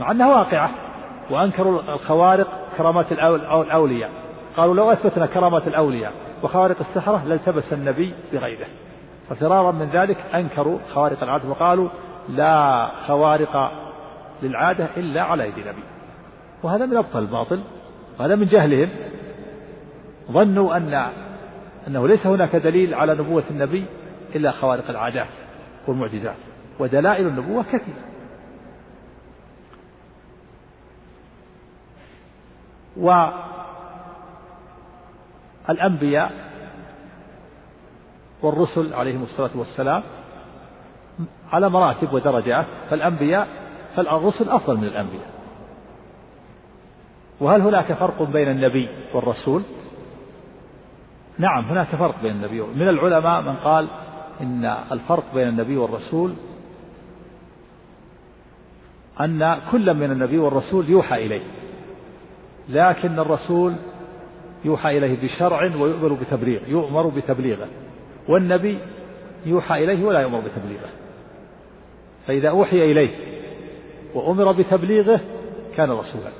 [0.00, 0.70] مع أنها واقعة.
[1.30, 4.10] وأنكروا الخوارق كرامات الأولياء.
[4.56, 8.66] قالوا لو أثبتنا كرامات الأولياء وخوارق السحرة لالتبس النبي بغيره.
[9.30, 11.88] ففرارا من ذلك أنكروا خوارق العادة وقالوا
[12.28, 13.72] لا خوارق
[14.42, 15.82] للعادة إلا على يد نبي
[16.62, 17.60] وهذا من أبطل الباطل
[18.18, 18.88] وهذا من جهلهم.
[20.30, 21.10] ظنوا أن
[21.88, 23.84] أنه ليس هناك دليل على نبوة النبي
[24.34, 25.28] إلا خوارق العادات
[25.88, 26.36] والمعجزات
[26.78, 28.08] ودلائل النبوة كثيرة.
[35.68, 36.32] والأنبياء
[38.42, 40.02] والرسل عليهم الصلاة والسلام
[41.52, 43.48] على مراتب ودرجات فالأنبياء
[43.96, 45.30] فالرسل أفضل من الأنبياء.
[47.40, 49.62] وهل هناك فرق بين النبي والرسول؟
[51.38, 53.88] نعم هناك فرق بين النبي من العلماء من قال
[54.40, 56.32] إن الفرق بين النبي والرسول
[59.20, 61.42] أن كل من النبي والرسول يوحى إليه
[62.68, 63.74] لكن الرسول
[64.64, 67.66] يوحى إليه بشرع ويؤمر بتبليغ يؤمر بتبليغه
[68.28, 68.78] والنبي
[69.46, 70.88] يوحى إليه ولا يؤمر بتبليغه.
[72.28, 73.10] فإذا أوحي إليه
[74.14, 75.20] وأمر بتبليغه
[75.76, 76.30] كان رسولا.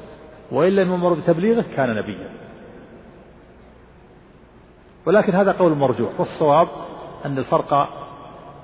[0.52, 2.30] وإن لم يؤمر بتبليغه كان نبيا.
[5.06, 6.20] ولكن هذا قول مرجوح.
[6.20, 6.68] والصواب
[7.26, 7.88] أن الفرق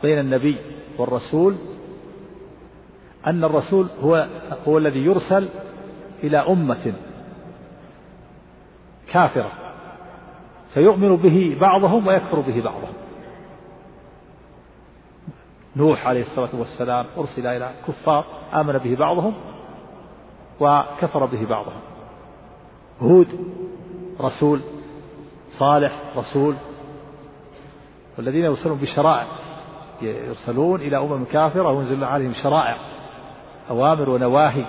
[0.02, 0.56] بين النبي
[0.98, 1.56] والرسول
[3.26, 4.28] أن الرسول هو
[4.68, 5.48] هو الذي يرسل
[6.24, 6.92] إلى أمة
[9.12, 9.52] كافرة.
[10.74, 12.94] فيؤمن به بعضهم ويكفر به بعضهم.
[15.76, 19.34] نوح عليه الصلاة والسلام أرسل إلى كفار آمن به بعضهم
[20.60, 21.80] وكفر به بعضهم.
[23.00, 23.28] هود
[24.20, 24.60] رسول
[25.58, 26.54] صالح رسول
[28.18, 29.26] والذين يرسلون بشرائع
[30.02, 32.76] يرسلون إلى أمم كافرة وينزل عليهم شرائع
[33.70, 34.64] أوامر ونواهي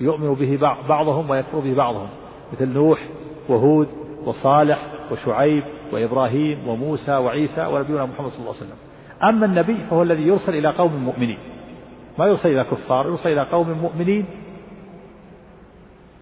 [0.00, 0.56] يؤمن به
[0.88, 2.08] بعضهم ويكفر به بعضهم
[2.52, 3.08] مثل نوح
[3.48, 3.88] وهود
[4.24, 4.78] وصالح
[5.12, 8.87] وشعيب وإبراهيم وموسى وعيسى ونبينا محمد صلى الله عليه وسلم.
[9.22, 11.38] أما النبي فهو الذي يرسل إلى قوم مؤمنين.
[12.18, 14.26] ما يرسل إلى كفار يرسل إلى قوم مؤمنين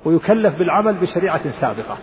[0.05, 1.99] ويكلف بالعمل بشريعة سابقة.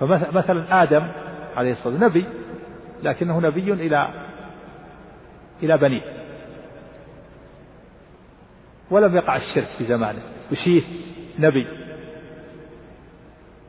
[0.00, 1.06] فمثلا آدم
[1.56, 2.26] عليه الصلاة والسلام نبي
[3.02, 4.08] لكنه نبي إلى
[5.62, 6.02] إلى بنيه
[8.90, 10.22] ولم يقع الشرك في زمانه.
[10.52, 10.82] وشيه
[11.38, 11.66] نبي.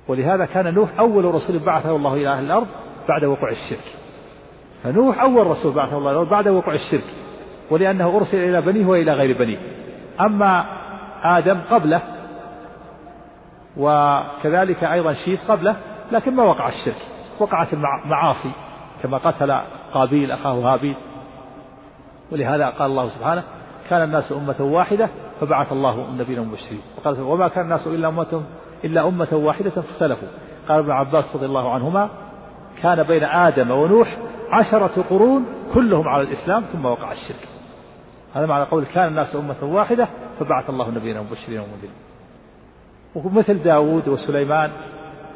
[0.07, 2.67] ولهذا كان نوح أول رسول بعثه الله إلى أهل الأرض
[3.09, 3.95] بعد وقوع الشرك.
[4.83, 7.03] فنوح أول رسول بعثه الله بعد وقوع الشرك
[7.69, 9.57] ولأنه أرسل إلى بنيه وإلى غير بنيه.
[10.21, 10.65] أما
[11.23, 12.01] آدم قبله
[13.77, 15.75] وكذلك أيضا شيث قبله
[16.11, 17.01] لكن ما وقع الشرك
[17.39, 18.51] وقعت المعاصي
[19.03, 19.59] كما قتل
[19.93, 20.95] قابيل أخاه هابيل.
[22.31, 23.43] ولهذا قال الله سبحانه
[23.89, 25.09] كان الناس أمة واحدة
[25.41, 28.43] فبعث الله النبيين المبشرين وقال وما كان الناس إلا أمة
[28.83, 30.27] إلا أمة واحدة فاختلفوا.
[30.69, 32.09] قال ابن عباس رضي الله عنهما
[32.81, 34.17] كان بين آدم ونوح
[34.49, 37.47] عشرة قرون كلهم على الإسلام ثم وقع الشرك.
[38.35, 40.07] هذا معنى قول كان الناس أمة واحدة
[40.39, 41.93] فبعث الله النبيين المبشرين ومنذرين.
[43.15, 44.71] ومثل داود وسليمان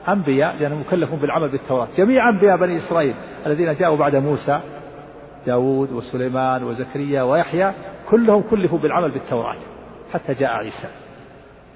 [0.07, 1.87] أنبياء لأنهم مكلفون بالعمل بالتوراة.
[1.97, 4.59] جميع أنبياء بني إسرائيل الذين جاءوا بعد موسى
[5.45, 7.73] داود وسليمان وزكريا ويحيى
[8.09, 9.55] كلهم كلفوا بالعمل بالتوراة
[10.13, 10.87] حتى جاء عيسى.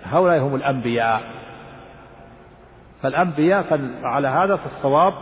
[0.04, 1.22] هؤلاء هم الأنبياء.
[3.02, 5.14] فالأنبياء فعلى هذا فالصواب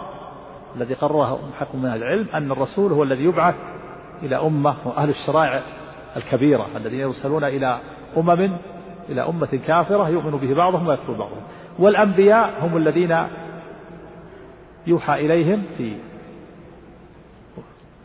[0.76, 3.56] الذي قرره محق من العلم أن الرسول هو الذي يبعث
[4.24, 5.62] إلى أمة وأهل الشرائع
[6.18, 7.80] الكبيرة الذين يرسلون إلى
[8.18, 8.52] أمم
[9.10, 11.42] إلى أمة كافرة يؤمن به بعضهم ويكفر بعضهم.
[11.80, 13.18] والأنبياء هم الذين
[14.88, 15.98] يوحى إليهم في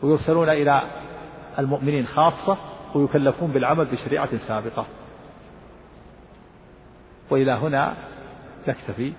[0.01, 0.81] ويرسلون إلى
[1.59, 2.57] المؤمنين خاصة
[2.95, 4.85] ويكلفون بالعمل بشريعة سابقة.
[7.29, 7.93] وإلى هنا
[8.67, 9.13] نكتفي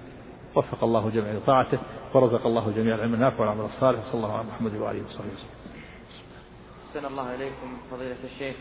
[0.56, 1.78] وفق الله جميع لطاعته
[2.14, 5.48] ورزق الله جميع العلم النافع والعمل الصالح صلى الله على محمد وآله وصحبه وسلم.
[6.88, 8.56] أحسن الله إليكم فضيلة الشيخ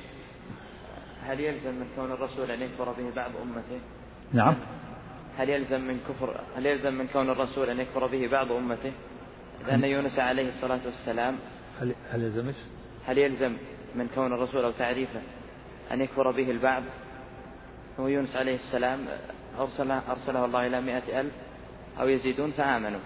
[1.24, 3.80] هل يلزم من كون الرسول أن يكفر به بعض أمته؟
[4.34, 4.56] نعم.
[5.38, 8.92] هل يلزم من كفر هل يلزم من كون الرسول أن يكفر به بعض أمته؟
[9.68, 11.36] لأن يونس عليه الصلاة والسلام
[11.82, 12.52] هل هل يلزم؟
[13.06, 13.54] هل يلزم
[13.96, 15.22] من كون الرسول أو تعريفه
[15.92, 16.84] أن يكفر به البعض؟
[18.00, 19.00] هو يونس عليه السلام
[19.60, 21.34] أرسله أرسله الله إلى مائة ألف
[22.00, 23.00] أو يزيدون فآمنوا؟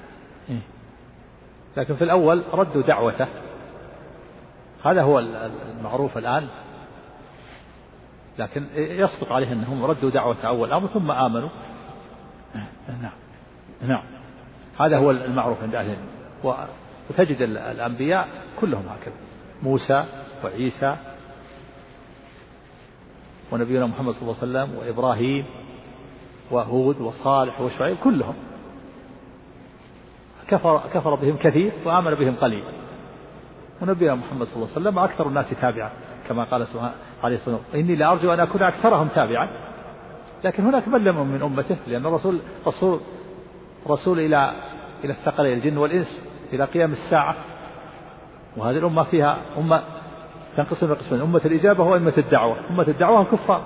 [1.77, 3.27] لكن في الأول ردوا دعوته.
[4.85, 6.47] هذا هو المعروف الآن.
[8.39, 11.49] لكن يصدق عليه أنهم ردوا دعوة أول أمر ثم آمنوا.
[13.01, 13.11] نعم.
[13.81, 14.03] نعم.
[14.79, 15.97] هذا هو المعروف عند أهل
[17.09, 18.27] وتجد الأنبياء
[18.61, 19.15] كلهم هكذا.
[19.63, 20.05] موسى
[20.43, 20.95] وعيسى
[23.51, 25.45] ونبينا محمد صلى الله عليه وسلم وإبراهيم
[26.51, 28.35] وهود وصالح وشعيب كلهم.
[30.47, 32.63] كفر كفر بهم كثير وآمن بهم قليل.
[33.81, 35.89] ونبينا محمد صلى الله عليه وسلم أكثر الناس تابعا
[36.29, 36.67] كما قال
[37.23, 39.49] عليه الصلاة والسلام إني لأرجو أن أكون أكثرهم تابعا.
[40.43, 42.99] لكن هناك من لم من أمته لأن الرسول رسول
[43.87, 44.51] رسول إلى
[45.03, 47.35] إلى الثقلين الجن والإنس إلى قيام الساعة.
[48.57, 49.83] وهذه الأمة فيها أمة
[50.57, 52.57] تنقسم إلى قسمين أمة الإجابة وأمة الدعوة.
[52.69, 53.61] أمة الدعوة الكفار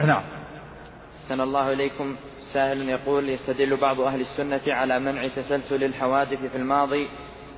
[0.00, 0.22] نعم.
[1.22, 2.16] أحسن الله إليكم.
[2.54, 7.08] سائل يقول يستدل بعض أهل السنة على منع تسلسل الحوادث في الماضي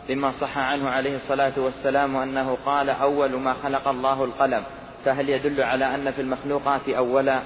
[0.09, 4.63] بما صح عنه عليه الصلاة والسلام أنه قال أول ما خلق الله القلم.
[5.05, 7.41] فهل يدل على أن في المخلوقات أولا؟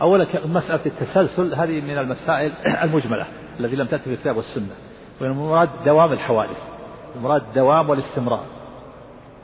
[0.00, 2.52] أولا مسألة التسلسل هذه من المسائل
[2.84, 3.26] المجملة
[3.60, 4.74] التي لم تأتي في الكتاب والسنة.
[5.20, 6.58] والمراد دوام الحوادث.
[7.16, 8.44] المراد الدوام والاستمرار.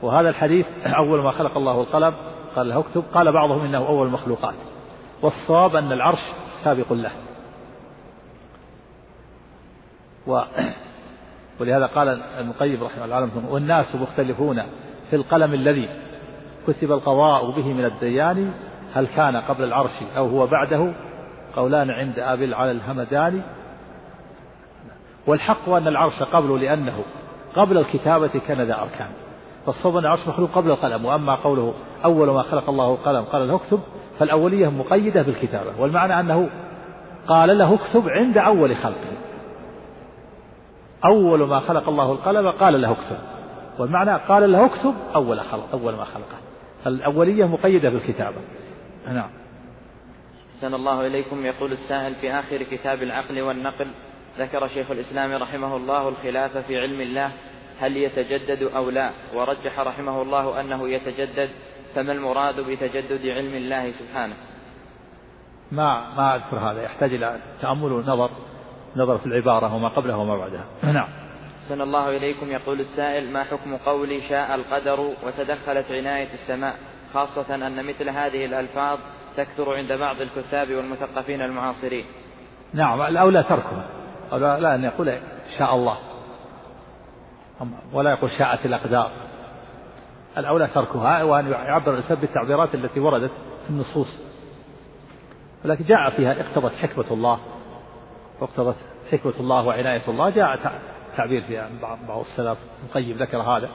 [0.01, 0.65] وهذا الحديث
[1.01, 2.13] أول ما خلق الله القلم.
[2.55, 3.03] قال له اكتب.
[3.13, 4.55] قال بعضهم إنه أول المخلوقات.
[5.21, 6.19] والصواب أن العرش
[6.67, 7.11] سابق له.
[10.27, 10.41] و
[11.59, 14.63] ولهذا قال المقيم رحمه الله والناس مختلفون
[15.09, 15.89] في القلم الذي
[16.67, 18.51] كتب القضاء به من الديان
[18.93, 20.93] هل كان قبل العرش أو هو بعده؟
[21.55, 23.41] قولان عند أبي على الهمداني
[25.27, 27.03] والحق أن العرش قبله لأنه
[27.55, 29.09] قبل الكتابة كان ذا أركان
[29.65, 31.73] فالصواب أن العرش مخلوق قبل القلم وأما قوله
[32.05, 33.79] أول ما خلق الله القلم قال له اكتب.
[34.19, 36.49] فالأولية مقيدة بالكتابة والمعنى أنه
[37.27, 39.17] قال له اكتب عند أول خلقه
[41.05, 43.17] أول ما خلق الله القلم قال له اكتب
[43.79, 46.37] والمعنى قال له اكتب أول خلق أول ما خلقه.
[46.83, 48.35] فالأولية مقيدة بالكتابة.
[49.07, 49.29] نعم.
[50.55, 51.45] أحسن الله إليكم.
[51.45, 53.87] يقول السائل في آخر كتاب العقل والنقل
[54.39, 57.31] ذكر شيخ الإسلام رحمه الله الخلاف في علم الله
[57.79, 61.49] هل يتجدد أو لا؟ ورجح رحمه الله أنه يتجدد
[61.97, 64.35] فما المراد بتجدد علم الله سبحانه؟
[65.71, 68.29] ما ما أذكر هذا يحتاج إلى تأمل ونظر
[68.95, 70.65] نظر في العبارة وما قبلها وما بعدها.
[70.83, 71.07] نعم.
[71.69, 72.51] سن الله إليكم.
[72.51, 76.75] يقول السائل ما حكم قولي شاء القدر وتدخلت عناية السماء؟
[77.13, 78.99] خاصة أن مثل هذه الألفاظ
[79.37, 82.05] تكثر عند بعض الكتاب والمثقفين المعاصرين.
[82.73, 83.85] نعم الأولى تركها
[84.59, 85.17] لا أن يقول
[85.57, 85.97] شاء الله.
[87.93, 89.11] ولا يقول شاءت الأقدار.
[90.37, 93.31] الأولى تركها وأن يعبر الإنسان بالتعبيرات التي وردت
[93.63, 94.19] في النصوص.
[95.65, 97.39] ولكن جاء فيها اقتضت حكمة الله
[98.39, 98.75] واقتضت
[99.11, 100.29] حكمة الله وعناية الله.
[100.29, 100.59] جاء
[101.17, 101.69] تعبير فيها
[102.07, 102.57] بعض السلف.
[102.87, 103.69] القيم ذكر هذا.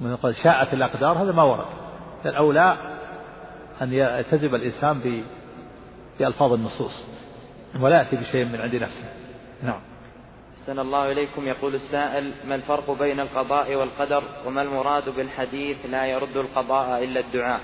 [0.00, 1.66] من قال شاءت الأقدار هذا ما ورد.
[2.26, 2.76] الأولى
[3.82, 5.22] أن يلتزم الإنسان
[6.18, 7.04] بألفاظ النصوص
[7.80, 9.08] ولا يأتي بشيء من عند نفسه.
[9.62, 9.80] نعم.
[10.64, 11.46] أحسن الله إليكم.
[11.46, 17.60] يقول السائل ما الفرق بين القضاء والقدر وما المراد بالحديث لا يرد القضاء إلا الدعاء؟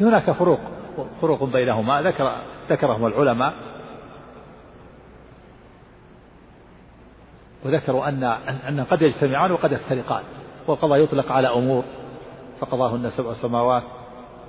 [0.00, 0.60] هناك فروق
[1.20, 2.02] فروق بينهما.
[2.02, 2.36] ذكر
[2.70, 3.54] ذكرهم العلماء.
[7.64, 8.24] وذكروا أن
[8.68, 10.22] أن قد يجتمعان وقد يفترقان
[10.66, 11.84] والقضاء يطلق على أمور.
[12.60, 13.82] فقضاهن سبع سماوات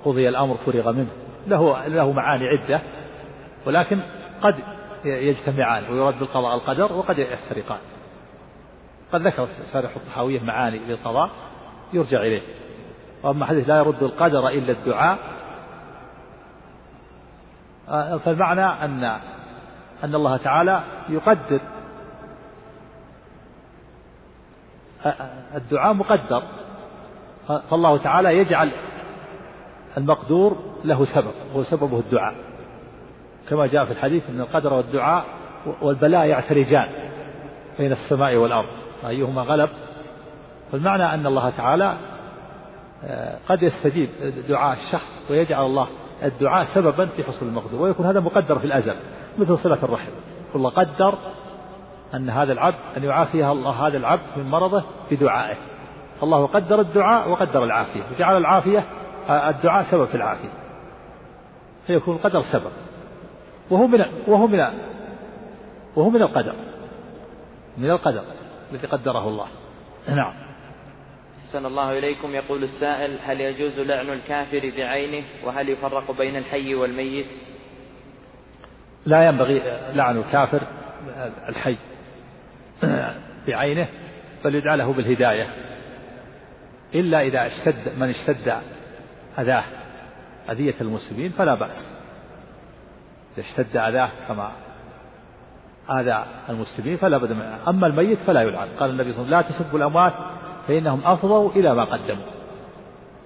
[0.04, 1.10] قضي الأمر فرغ منه.
[1.46, 2.80] له له معاني عدة
[3.66, 4.00] ولكن
[4.42, 4.54] قد
[5.04, 7.80] يجتمعان ويرد بالقضاء القدر وقد يفترقان.
[9.12, 11.30] قد ذكر شارح الطحاوية معاني للقضاء
[11.92, 12.42] يرجع إليه.
[13.22, 15.18] وأما حديث لا يرد القدر إلا الدعاء
[17.88, 19.04] آه، فالمعنى أن
[20.04, 21.60] أن الله تعالى يقدر.
[25.06, 26.42] آه، آه، الدعاء مقدر.
[27.70, 28.70] فالله تعالى يجعل
[29.96, 32.34] المقدور له سبب هو سببه الدعاء.
[33.48, 35.24] كما جاء في الحديث أن القدر والدعاء
[35.82, 36.88] والبلاء يعترجان
[37.78, 38.68] بين السماء والأرض
[39.08, 39.70] أيهما غلب؟
[40.72, 41.96] فالمعنى أن الله تعالى
[43.04, 44.08] آه، قد يستجيب
[44.48, 45.88] دعاء الشخص ويجعل الله
[46.22, 48.94] الدعاء سببا في حصول المقدور ويكون هذا مقدر في الأزل
[49.38, 50.10] مثل صلة الرحم.
[50.54, 51.14] الله قدر
[52.14, 55.56] أن هذا العبد أن يعافيها الله هذا العبد من مرضه بدعائه.
[56.22, 58.84] الله قدر الدعاء وقدر العافية وجعل العافية
[59.28, 60.48] آه، الدعاء سبب في العافية.
[61.86, 62.72] فيكون القدر سبب.
[63.72, 64.60] وهو من وهو من
[65.96, 66.54] وهو من القدر.
[67.78, 68.24] من القدر
[68.72, 69.46] الذي قدره الله.
[70.08, 70.34] نعم.
[71.44, 72.34] أحسن الله إليكم.
[72.34, 77.26] يقول السائل هل يجوز لعن الكافر بعينه؟ وهل يفرق بين الحي والميت؟
[79.06, 79.62] لا ينبغي
[79.94, 80.62] لعن الكافر
[81.48, 81.76] الحي
[83.46, 83.88] بعينه
[84.44, 85.46] بل يدعى له بالهداية.
[86.94, 88.52] إلا إذا اشتد من اشتد
[89.38, 89.64] أذاه
[90.50, 92.01] أذية المسلمين فلا بأس.
[93.38, 94.50] إذا اشتد أذاه كما
[95.90, 98.68] آذى المسلمين فلا بد منه أما الميت فلا يلعن.
[98.80, 100.12] قال النبي صلى الله عليه وسلم لا تسبوا الأموات
[100.68, 102.24] فإنهم أفضوا إلى ما قدموا.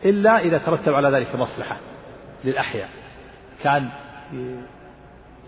[0.05, 1.77] إلا إذا ترتب على ذلك مصلحة
[2.45, 2.89] للأحياء.
[3.63, 3.89] كان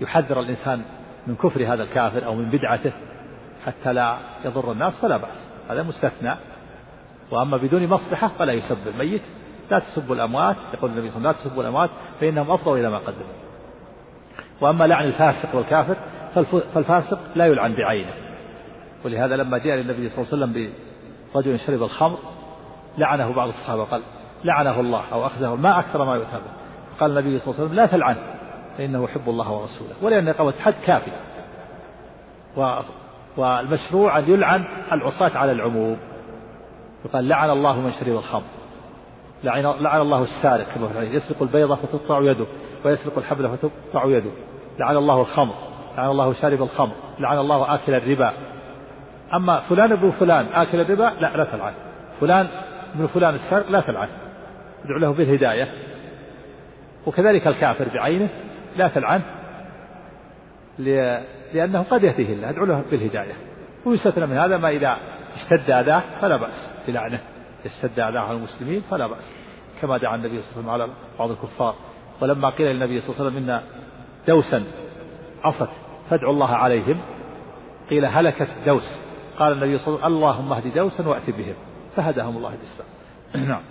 [0.01, 0.83] يحذر الإنسان
[1.27, 2.93] من كفر هذا الكافر أو من بدعته
[3.67, 5.49] حتى لا يضر الناس فلا بأس.
[5.71, 6.35] هذا مستثنى.
[7.31, 9.23] وأما بدون مصلحة فلا يسب الميت.
[9.71, 11.91] لا تسبوا الأموات يقول النبي صلى الله عليه وسلم لا تسبوا الأموات
[12.21, 13.48] فإنهم أفضوا إلى ما قدموا.
[14.61, 15.97] وأما لعن الفاسق والكافر
[16.75, 18.13] فالفاسق لا يلعن بعينه.
[19.05, 20.73] ولهذا لما جاء للنبي صلى الله عليه وسلم
[21.35, 22.19] برجل شرب الخمر
[22.99, 24.03] لعنه بعض الصحابة قال
[24.45, 26.41] لعنه الله أو أخذه ما أكثر ما يؤتى
[27.01, 28.19] قال النبي صلى الله عليه وسلم لا تلعنه
[28.79, 29.95] فإنه يحب الله ورسوله.
[30.03, 31.21] ولأن إقامة حد كافية.
[33.37, 35.99] والمشروع أن يلعن العصاة على العموم.
[37.05, 38.43] يقال لعن الله من شرب الخمر.
[39.45, 42.47] لعن, لعن الله السارق كما يسرق البيضة فتقطع يده
[42.85, 44.31] ويسرق الحبل فتقطع يده.
[44.79, 45.55] لعن الله الخمر
[45.97, 48.33] لعن الله شارب الخمر لعن الله آكل الربا.
[49.35, 51.73] أما فلان ابن فلان آكل الربا لا لا تلعن
[52.21, 52.49] فلان
[52.95, 54.09] ابن فلان السارق لا تلعن
[54.85, 55.69] ادعو له بالهداية.
[57.07, 58.29] وكذلك الكافر بعينه
[58.77, 59.23] لا تلعنه
[61.53, 62.51] لأنه قد يهديه الله.
[62.51, 63.35] ادعو له بالهداية.
[63.87, 64.97] ويستثنى من هذا ما إذا
[65.35, 67.21] اشتد أذاه فلا بأس بلعنه.
[67.67, 69.33] أذاه على المسلمين فلا بأس
[69.83, 71.75] كما دعا النبي صلى الله عليه وسلم على بعض الكفار.
[72.21, 73.63] ولما قيل للنبي صلى الله عليه وسلم إن
[74.27, 74.65] دوسا
[75.45, 75.69] عصت
[76.11, 77.01] فادعوا الله عليهم
[77.91, 79.01] قيل هلكت دوس.
[79.39, 81.55] قال النبي صلى الله عليه وسلم اللهم اهد دوسا وأت بهم
[81.97, 82.89] فهداهم الله الإسلام
[83.49, 83.63] نعم.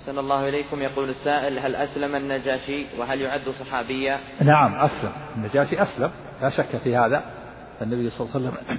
[0.00, 0.82] أحسن الله إليكم.
[0.82, 5.12] يقول السائل هل أسلم النجاشي وهل يعد صحابيا؟ نعم أسلم.
[5.36, 6.10] النجاشي أسلم
[6.42, 7.22] لا شك في هذا.
[7.82, 8.78] النبي صلى الله عليه وسلم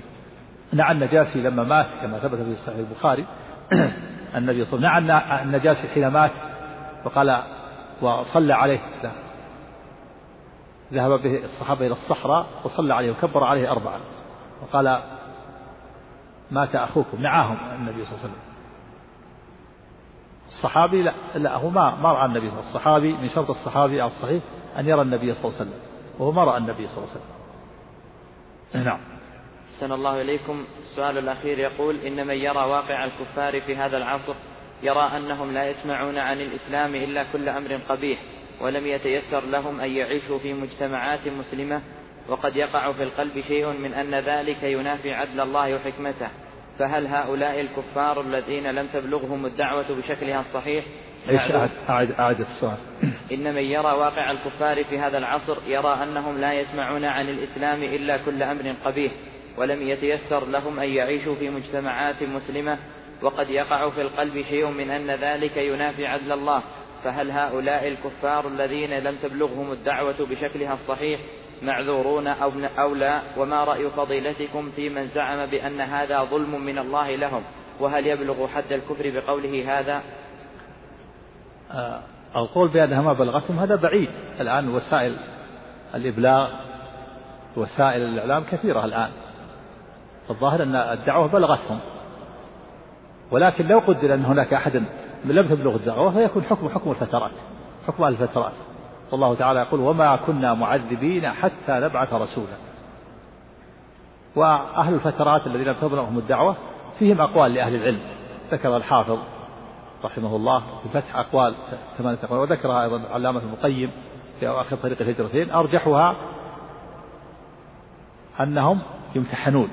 [0.80, 3.26] نعى النجاشي لما مات كما ثبت في صحيح البخاري.
[4.38, 5.18] النبي صلى الله عليه وسلم.
[5.18, 6.32] نعى النجاشي حين مات
[7.06, 7.44] وقال
[8.02, 8.80] وصلى عليه.
[10.94, 14.00] ذهب به الصحابة إلى الصحراء وصلى عليه وكبر عليه أربعة.
[14.62, 15.02] وقال
[16.52, 18.48] مات أخوكم نعاهم النبي صلى الله عليه وسلم.
[20.48, 22.78] الصحابي لا لا هو ما ما رأى النبي صلى الله عليه وسلم.
[22.78, 24.44] الصحابي من شرط الصحابي على الصحيح
[24.80, 25.80] أن يرى النبي صلى الله عليه وسلم
[26.20, 28.84] وهو ما رأى النبي صلى الله عليه وسلم.
[28.84, 29.00] نعم.
[29.78, 30.66] أحسن الله إليكم.
[30.90, 34.34] السؤال الأخير يقول إن من يرى واقع الكفار في هذا العصر
[34.84, 38.20] يرى أنهم لا يسمعون عن الإسلام إلا كل أمر قبيح
[38.62, 41.82] ولم يتيسر لهم أن يعيشوا في مجتمعات مسلمة
[42.28, 46.28] وقد يقع في القلب شيء من أن ذلك ينافي عدل الله وحكمته.
[46.80, 50.86] فهل هؤلاء الكفار الذين لم تبلغهم الدعوة بشكلها الصحيح؟
[51.30, 51.52] إيش
[51.90, 52.78] أعد أعد السؤال.
[53.34, 58.18] إن من يرى واقع الكفار في هذا العصر يرى أنهم لا يسمعون عن الإسلام إلا
[58.18, 59.12] كل أمر قبيح
[59.58, 62.78] ولم يتيسر لهم أن يعيشوا في مجتمعات مسلمة
[63.22, 66.62] وقد يقع في القلب شيء من أن ذلك ينافي عدل الله.
[67.04, 71.20] فهل هؤلاء الكفار الذين لم تبلغهم الدعوة بشكلها الصحيح
[71.62, 72.28] معذورون
[72.78, 77.44] أو, لا؟ وما رأي فضيلتكم في من زعم بأن هذا ظلم من الله لهم؟
[77.80, 80.02] وهل يبلغ حد الكفر بقوله هذا؟
[81.72, 82.02] آه،
[82.36, 84.10] القول بأنها ما بلغتهم هذا بعيد.
[84.40, 85.18] الآن وسائل
[85.96, 86.52] الإبلاغ
[87.58, 89.10] وسائل الإعلام كثيرة الآن.
[90.30, 91.80] الظاهر أن الدعوة بلغتهم.
[93.32, 94.84] ولكن لو قدر أن هناك أحد
[95.26, 97.32] لم تبلغ الدعوة فيكون حكم حكم الفترات
[97.88, 98.54] حكم الفترات.
[99.12, 102.58] والله تعالى يقول وما كنا معذبين حتى نبعث رسولا.
[104.36, 106.56] وأهل الفترات الذين لم تبلغهم الدعوة
[107.00, 108.00] فيهم أقوال لأهل العلم.
[108.52, 109.20] ذكر الحافظ
[110.04, 111.54] رحمه الله في فتح أقوال
[111.98, 113.92] ثمانية أقوال وذكرها أيضا علامة ابن القيم
[114.40, 115.52] في أواخر طريق الهجرتين.
[115.52, 116.16] أرجحها
[118.40, 118.80] أنهم
[119.16, 119.70] يمتحنون.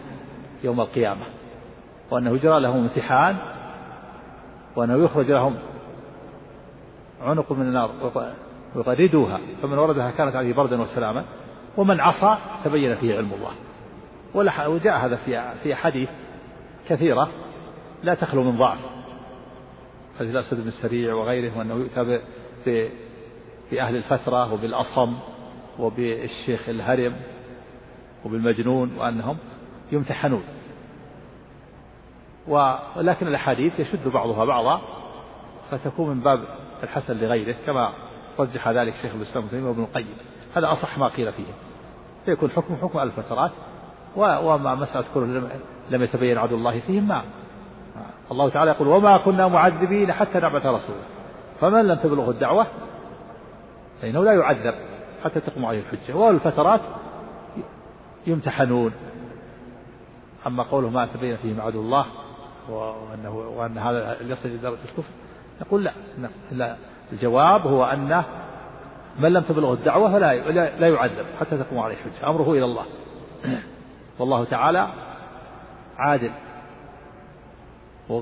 [0.64, 1.26] يوم القيامة
[2.10, 3.36] وأنه يجرى لهم امتحان
[4.76, 5.56] وأنه يخرج لهم
[7.22, 7.90] عنق من النار
[8.74, 11.24] ويغردوها فمن وردها كانت عليه بردا وسلاما
[11.76, 13.52] ومن عصى تبين فيه علم الله.
[14.68, 16.08] وجاء هذا في في أحاديث
[16.88, 17.28] كثيرة
[18.02, 18.78] لا تخلو من ضعف
[20.18, 22.20] حديث الأسد بن السريع وغيره وأنه يؤتى
[23.72, 25.14] بأهل الفترة وبالأصم
[25.78, 27.16] وبالشيخ الهرم
[28.24, 29.36] وبالمجنون وأنهم
[29.92, 30.42] يمتحنون.
[32.49, 34.80] ولكن الأحاديث يشد بعضها بعضا
[35.70, 36.45] فتكون من باب
[36.82, 37.92] الحسن لغيره كما
[38.38, 40.16] رجح ذلك شيخ الإسلام ابن وابن القيم.
[40.57, 41.45] هذا أصح ما قيل فيه.
[42.24, 43.51] فيكون حكم حكم الفترات
[44.16, 45.42] وما مسألة كل
[45.90, 47.22] لم يتبين عدو الله فيهم ما.
[48.30, 51.03] الله تعالى يقول وما كنا معذبين حتى نبعث رسولا
[51.61, 52.66] فمن لم تبلغه الدعوة
[54.03, 54.74] فإنه لا يعذب
[55.24, 56.16] حتى تقوم عليه الحجة.
[56.16, 56.80] والفترات
[58.26, 58.92] يمتحنون.
[60.47, 62.07] أما قوله ما تبين فيهم عدو الله
[62.70, 65.12] وأنه وأن هذا يصل إلى درجة الكفر؟
[65.60, 65.92] نقول لا.
[66.52, 66.76] لا.
[67.12, 68.22] الجواب هو أن
[69.18, 72.30] من لم تبلغه الدعوة فلا لا يعذب حتى تقوم عليه الحجة.
[72.30, 72.84] أمره إلى الله.
[74.18, 74.88] والله تعالى
[75.98, 76.30] عادل.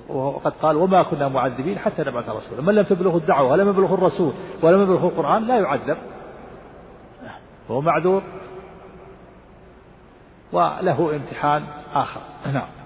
[0.08, 2.62] وقد قال وما كنا معذبين حتى نبعث رسولا.
[2.62, 4.32] من لم تبلغه الدعوة ولم يبلغه الرسول
[4.62, 5.96] ولم يبلغه القرآن لا يعذب.
[7.68, 8.22] وهو معذور.
[10.52, 11.64] وله امتحان
[11.94, 12.20] آخر.
[12.54, 12.81] نعم.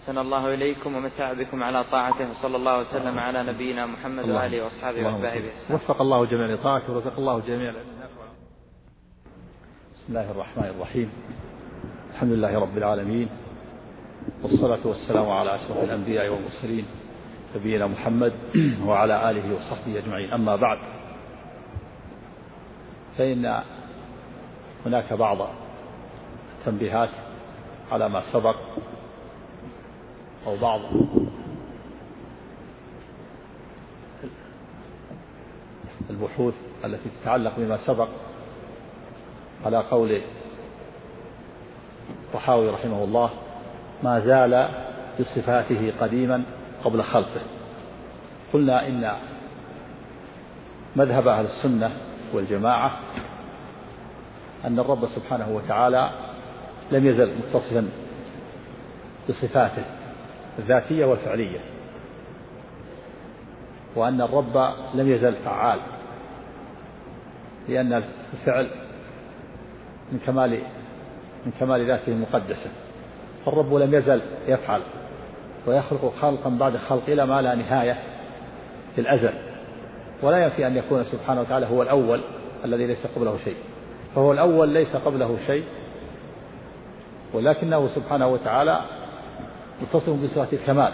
[0.00, 5.06] أحسن الله إليكم ومتع بكم على طاعته وصلى الله وسلم على نبينا محمد وآله وأصحابه
[5.06, 7.70] وأحبابه وفق الله جميع لطاعته ورزق الله جميع
[9.94, 11.10] بسم الله الرحمن الرحيم.
[12.14, 13.28] الحمد لله رب العالمين
[14.42, 16.86] والصلاة والسلام على أشرف الأنبياء والمرسلين
[17.56, 18.32] نبينا محمد
[18.86, 20.32] وعلى آله وصحبه أجمعين.
[20.32, 20.78] أما بعد
[23.18, 23.62] فإن
[24.86, 25.38] هناك بعض
[26.58, 27.10] التنبيهات
[27.92, 28.56] على ما سبق.
[30.46, 30.80] أو بعض.
[36.10, 38.08] البحوث التي تتعلق بما سبق
[39.64, 40.20] على قول
[42.26, 43.30] الطحاوي رحمه الله
[44.02, 44.68] ما زال
[45.20, 46.42] بصفاته قديما
[46.84, 47.40] قبل خلقه.
[48.52, 49.12] قلنا إن
[50.96, 51.90] مذهب أهل السنة
[52.34, 53.00] والجماعة
[54.64, 56.10] أن الرب سبحانه وتعالى
[56.92, 57.88] لم يزل متصفا
[59.28, 59.99] بصفاته.
[60.60, 61.58] الذاتية والفعلية.
[63.96, 65.78] وأن الرب لم يزل فعال.
[67.68, 68.02] لأن
[68.32, 68.66] الفعل
[70.12, 70.50] من كمال
[71.46, 72.70] من كمال ذاته المقدسة.
[73.44, 74.80] فالرب لم يزل يفعل.
[75.66, 77.98] ويخلق خلقا بعد خلق إلى ما لا نهاية
[78.94, 79.32] في الأزل
[80.22, 82.20] ولا ينفي أن يكون سبحانه وتعالى هو الأول
[82.64, 83.56] الذي ليس قبله شيء.
[84.14, 85.64] فهو الأول ليس قبله شيء.
[87.32, 88.80] ولكنه سبحانه وتعالى
[89.82, 90.92] متصف بصفة الكمال.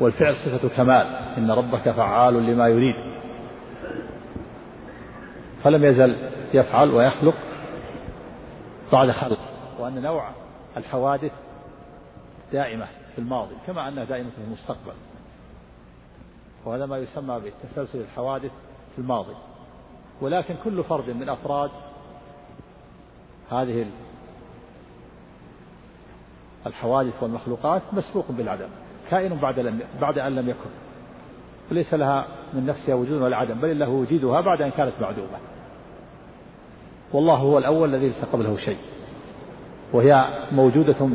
[0.00, 1.06] والفعل صفة كمال
[1.38, 2.96] إن ربك فعال لما يريد.
[5.64, 6.16] فلم يزل
[6.54, 7.34] يفعل ويخلق
[8.92, 9.38] بعد خلق
[9.78, 10.28] وأن نوع
[10.76, 11.32] الحوادث
[12.52, 14.92] دائمة في الماضي كما أنها دائمة في المستقبل.
[16.64, 18.50] وهذا ما يسمى بتسلسل الحوادث
[18.94, 19.34] في الماضي.
[20.20, 21.70] ولكن كل فرد من أفراد
[23.50, 23.86] هذه
[26.66, 28.68] الحوادث والمخلوقات مسبوق بالعدم
[29.10, 30.70] كائن بعد لم بعد أن لم يكن.
[31.70, 35.38] وليس لها من نفسها وجود ولا عدم بل له وجودها بعد أن كانت معدومة.
[37.12, 38.78] والله هو الأول الذي ليس قبله شيء.
[39.92, 41.08] وهي موجودة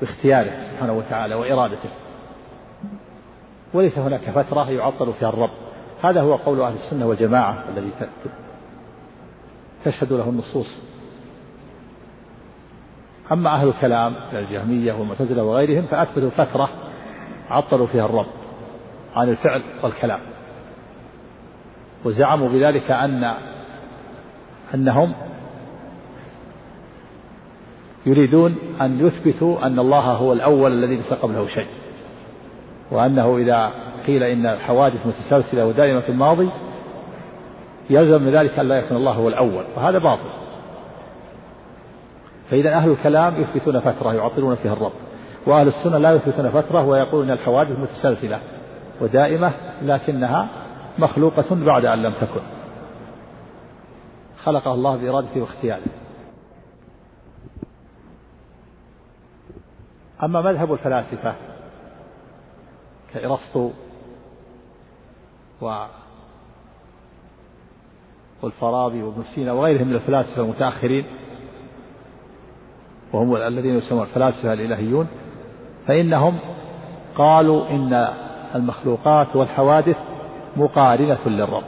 [0.00, 1.90] باختياره سبحانه وتعالى وإرادته.
[3.74, 5.50] وليس هناك فترة يعطل فيها الرب.
[6.02, 7.90] هذا هو قول أهل السنة والجماعة الذي
[9.84, 10.89] تشهد له النصوص.
[13.32, 16.68] أما أهل الكلام الجهمية والمعتزلة وغيرهم فأثبتوا فترة
[17.50, 18.26] عطلوا فيها الرب
[19.16, 20.20] عن الفعل والكلام.
[22.04, 23.34] وزعموا بذلك أن
[24.74, 25.12] أنهم
[28.06, 31.68] يريدون أن يثبتوا أن الله هو الأول الذي ليس قبله شيء.
[32.90, 33.70] وأنه إذا
[34.06, 36.50] قيل إن الحوادث متسلسلة ودائمة في الماضي
[37.90, 39.64] يلزم من ذلك أن لا يكون الله هو الأول.
[39.76, 40.39] وهذا باطل.
[42.50, 44.92] فإذا أهل الكلام يثبتون فترة يعطلون فيها الرب.
[45.46, 48.40] وأهل السنة لا يثبتون فترة ويقولون أن الحوادث متسلسلة
[49.00, 50.48] ودائمة لكنها
[50.98, 52.40] مخلوقة بعد أن لم تكن.
[54.44, 55.82] خلقها الله بإرادته واختياره
[60.22, 61.34] أما مذهب الفلاسفة
[63.14, 63.70] كإرسطو
[65.60, 65.86] و
[68.42, 71.06] والفارابي وابن سينا وغيرهم من الفلاسفة المتأخرين
[73.12, 75.06] وهم الذين يسمون الفلاسفة الإلهيون
[75.86, 76.38] فإنهم
[77.16, 78.08] قالوا إن
[78.54, 79.96] المخلوقات والحوادث
[80.56, 81.62] مقارنة للرب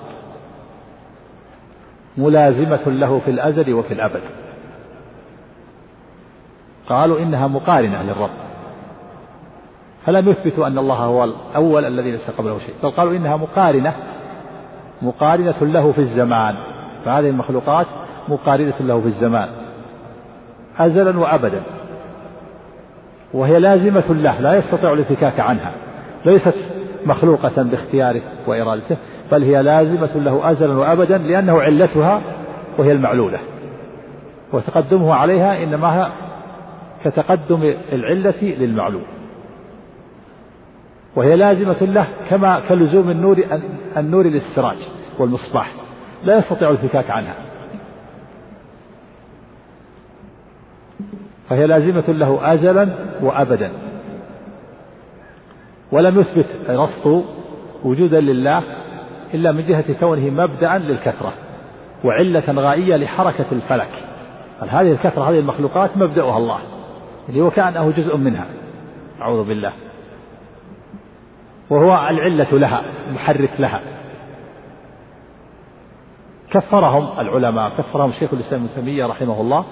[2.17, 4.21] ملازمة له في الأزل وفي الأبد.
[6.89, 8.31] قالوا إنها مقارنة للرب.
[10.07, 13.95] فلم يثبتوا أن الله هو الأول الذي ليس قبله شيء بل قالوا إنها مقارنة
[15.03, 16.55] مقارنة له في الزمان.
[17.05, 17.87] فهذه المخلوقات
[18.29, 19.49] مقارنة له في الزمان.
[20.79, 21.63] أزلا وأبدا.
[23.35, 25.73] وهي لازمة له لا يستطيع الانفكاك عنها.
[26.25, 26.55] ليست
[27.07, 28.97] مخلوقة باختياره وإرادته
[29.33, 32.21] بل هي لازمة له أزلا وأبدا لأنه علتها
[32.79, 33.39] وهي المعلولة.
[34.53, 36.11] وتقدمه عليها إنما
[37.05, 39.05] كتقدم العلة للمعلوم.
[41.17, 43.39] وهي لازمة له كما كلزوم النور
[43.97, 44.77] النور للسراج
[45.19, 45.73] والمصباح.
[46.25, 47.35] لا يستطيع الانفكاك عنها.
[51.49, 52.89] فهي لازمة له أزلا
[53.21, 53.73] وأبدا.
[55.93, 57.23] ولم يثبت أرسطو
[57.85, 58.63] وجودا لله
[59.35, 61.33] إلا من جهة كونه مبدأ للكثرة
[62.05, 63.91] وعلة غائية لحركة الفلك.
[64.69, 66.59] هذه الكثرة هذه المخلوقات مبدأها الله
[67.29, 68.47] اللي هو كأنه جزء منها
[69.21, 69.73] أعوذ بالله.
[71.71, 72.83] وهو العلة لها
[73.15, 73.81] محرك لها.
[76.51, 79.65] كفرهم العلماء كفرهم شيخ الإسلام ابن تيمية رحمه الله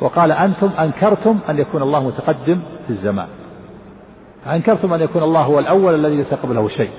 [0.00, 3.26] وقال أنتم أنكرتم أن يكون الله متقدم في الزمان.
[4.46, 6.90] أنكرتم أن يكون الله هو الأول الذي ليس قبله شيء.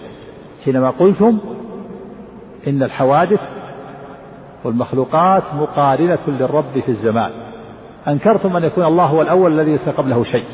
[0.65, 1.39] حينما قلتم
[2.67, 3.39] إن الحوادث
[4.63, 7.31] والمخلوقات مقارنة للرب في الزمان.
[8.07, 10.45] أنكرتم أن يكون الله هو الأول الذي ليس قبله شيء.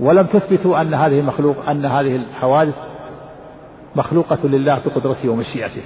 [0.00, 2.74] ولم تثبتوا أن هذه مخلوق أن هذه الحوادث
[3.96, 5.82] مخلوقة لله بقدرته ومشيئته.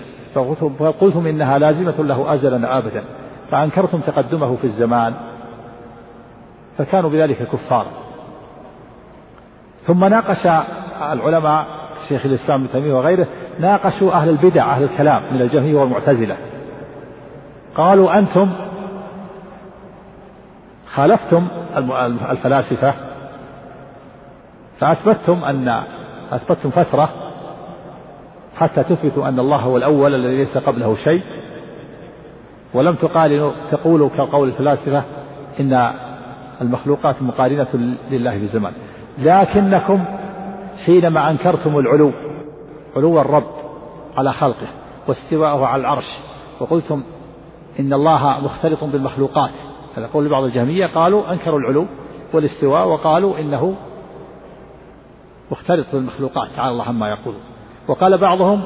[0.78, 3.05] فقلتم إنها لازمة له أزلا أبدا
[3.53, 5.15] فأنكرتم تقدمه في الزمان
[6.79, 7.91] فكانوا بذلك كفارا
[9.87, 10.47] ثم ناقش
[11.13, 11.67] العلماء
[12.09, 13.27] شيخ الإسلام ابن تيمية وغيره
[13.61, 16.37] ناقشوا أهل البدع أهل الكلام من الجهمية والمعتزلة.
[17.75, 18.51] قالوا أنتم
[20.95, 21.47] خالفتم
[22.31, 22.95] الفلاسفة
[24.81, 25.83] فأثبتم أن
[26.33, 27.09] أثبتم فترة
[28.57, 31.23] حتى تثبتوا أن الله هو الأول الذي ليس قبله شيء.
[32.75, 35.03] ولم تقارنوا تقولوا كقول الفلاسفة
[35.61, 35.93] إن
[36.61, 38.73] المخلوقات مقارنة لله بزمان
[39.18, 40.05] لكنكم
[40.87, 42.12] حينما أنكرتم العلو
[42.97, 43.51] علو الرب
[44.16, 44.66] على خلقه
[45.09, 46.09] واستواءه على العرش
[46.61, 47.03] وقلتم
[47.81, 49.51] إن الله مختلط بالمخلوقات
[49.97, 51.87] هذا قول بعض الجهمية قالوا أنكروا العلو
[52.33, 53.75] والاستواء وقالوا إنه
[55.51, 57.41] مختلط بالمخلوقات تعالى الله عما يقولون.
[57.89, 58.62] وقال بعضهم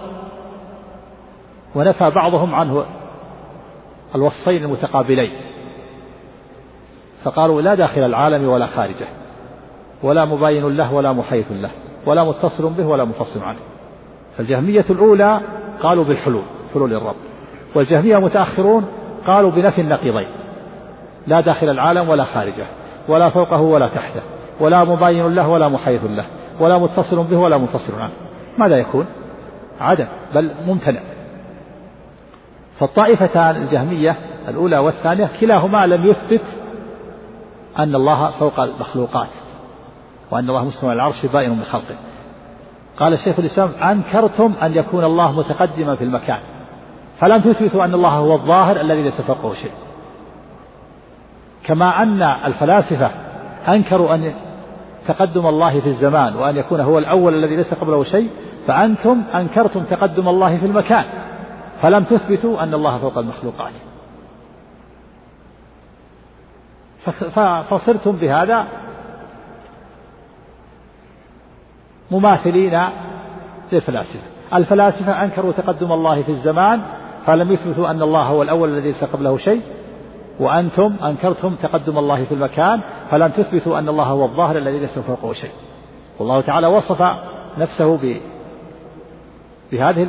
[1.74, 2.84] ونفى بعضهم عنه
[4.14, 5.30] الوصفين المتقابلين.
[7.24, 9.06] فقالوا لا داخل العالم ولا خارجه.
[10.02, 11.70] ولا مباين له ولا محيث له.
[12.06, 13.58] ولا متصل به ولا منفصل عنه.
[14.36, 15.40] فالجهمية الأولى
[15.80, 16.42] قالوا بالحلول
[16.74, 17.16] حلول الرب.
[17.74, 18.86] والجهمية متأخرون
[19.26, 20.28] قالوا بنفي النقيضين.
[21.26, 22.66] لا داخل العالم ولا خارجه.
[23.08, 24.20] ولا فوقه ولا تحته.
[24.60, 26.24] ولا مباين له ولا محيث له.
[26.60, 28.12] ولا متصل به ولا منفصل عنه.
[28.58, 29.06] ماذا يكون؟
[29.80, 31.00] عدم بل ممتنع.
[32.80, 34.16] فالطائفتان الجهمية
[34.48, 36.42] الأولى والثانية كلاهما لم يثبت
[37.78, 39.28] أن الله فوق المخلوقات
[40.30, 41.94] وأن الله مستوى العرش بائن من خلقه.
[42.98, 46.38] قال الشيخ الإسلام أنكرتم أن يكون الله متقدما في المكان
[47.20, 49.72] فلم تثبتوا أن الله هو الظاهر الذي ليس فوقه شيء.
[51.64, 53.10] كما أن الفلاسفة
[53.68, 54.34] أنكروا أن
[55.08, 58.30] تقدم الله في الزمان وأن يكون هو الأول الذي ليس قبله شيء
[58.66, 61.04] فأنتم أنكرتم تقدم الله في المكان.
[61.82, 63.72] فلم تثبتوا أن الله فوق المخلوقات.
[67.70, 68.66] فصرتم بهذا
[72.10, 72.82] مماثلين
[73.72, 74.22] للفلاسفة.
[74.54, 76.82] الفلاسفة أنكروا تقدم الله في الزمان
[77.26, 79.62] فلم يثبتوا أن الله هو الأول الذي ليس قبله شيء.
[80.40, 85.32] وأنتم أنكرتم تقدم الله في المكان فلم تثبتوا أن الله هو الظاهر الذي ليس فوقه
[85.32, 85.52] شيء.
[86.18, 87.02] والله تعالى وصف
[87.58, 88.20] نفسه ب
[89.72, 90.08] بهذه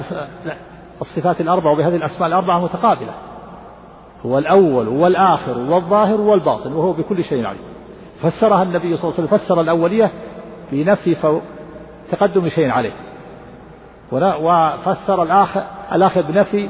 [1.01, 3.13] الصفات الأربعة وبهذه الأسماء الأربعة متقابلة.
[4.25, 7.61] هو الأول والآخر والظاهر والباطن وهو بكل شيء عليم.
[8.21, 10.11] فسرها النبي صلى الله عليه وسلم فسر الأولية
[10.71, 11.15] بنفي
[12.11, 12.93] تقدم شيء عليه.
[14.11, 16.69] وفسر الآخر الآخر بنفي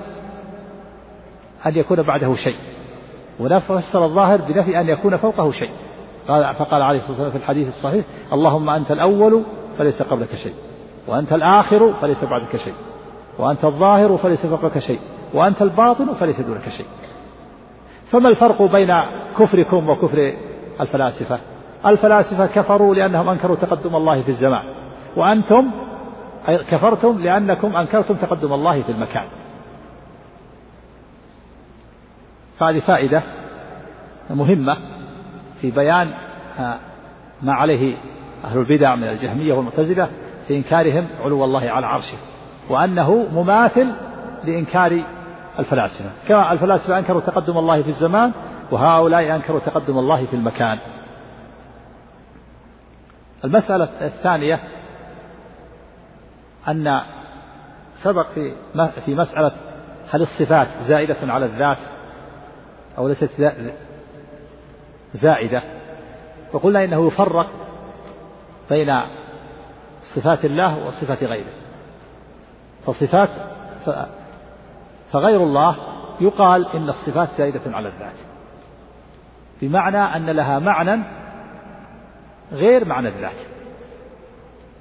[1.66, 2.58] أن يكون بعده شيء.
[3.40, 5.72] وفسر الظاهر بنفي أن يكون فوقه شيء.
[6.28, 9.44] قال فقال عليه الصلاة والسلام في الحديث الصحيح اللهم أنت الأول
[9.78, 10.54] فليس قبلك شيء
[11.08, 12.74] وأنت الآخر فليس بعدك شيء.
[13.38, 15.00] وأنت الظاهر فليس فوقك شيء
[15.34, 16.86] وأنت الباطن فليس دونك شيء.
[18.12, 18.96] فما الفرق بين
[19.40, 20.34] كفركم وكفر
[20.82, 21.40] الفلاسفة؟
[21.86, 24.64] الفلاسفة كفروا لأنهم أنكروا تقدم الله في الزمان
[25.16, 25.72] وأنتم
[26.48, 29.26] كفرتم لأنكم أنكرتم تقدم الله في المكان.
[32.60, 33.24] فهذه فائدة
[34.30, 34.78] مهمة
[35.62, 36.12] في بيان
[37.42, 37.96] ما عليه
[38.46, 40.10] أهل البدع من الجهمية والمعتزلة
[40.48, 42.18] في إنكارهم علو الله على عرشه.
[42.70, 43.88] وأنه مماثل
[44.44, 45.04] لإنكار
[45.60, 46.10] الفلاسفة.
[46.28, 48.32] كما الفلاسفة أنكروا تقدم الله في الزمان
[48.72, 50.80] وهؤلاء أنكروا تقدم الله في المكان.
[53.46, 54.60] المسألة الثانية
[56.68, 57.02] أن
[58.04, 58.54] سبق في
[59.06, 59.52] في مسألة
[60.12, 61.78] هل الصفات زائدة على الذات
[62.98, 63.54] أو ليست
[65.14, 65.62] زائدة؟
[66.54, 67.48] وقلنا إنه يفرق
[68.70, 69.02] بين
[70.16, 71.67] صفات الله وصفات غيره.
[72.88, 73.30] فصفات
[75.12, 75.76] فغير الله
[76.22, 78.16] يقال إن الصفات زائدة على الذات.
[79.62, 81.04] بمعنى أن لها معنى
[82.52, 83.36] غير معنى الذات.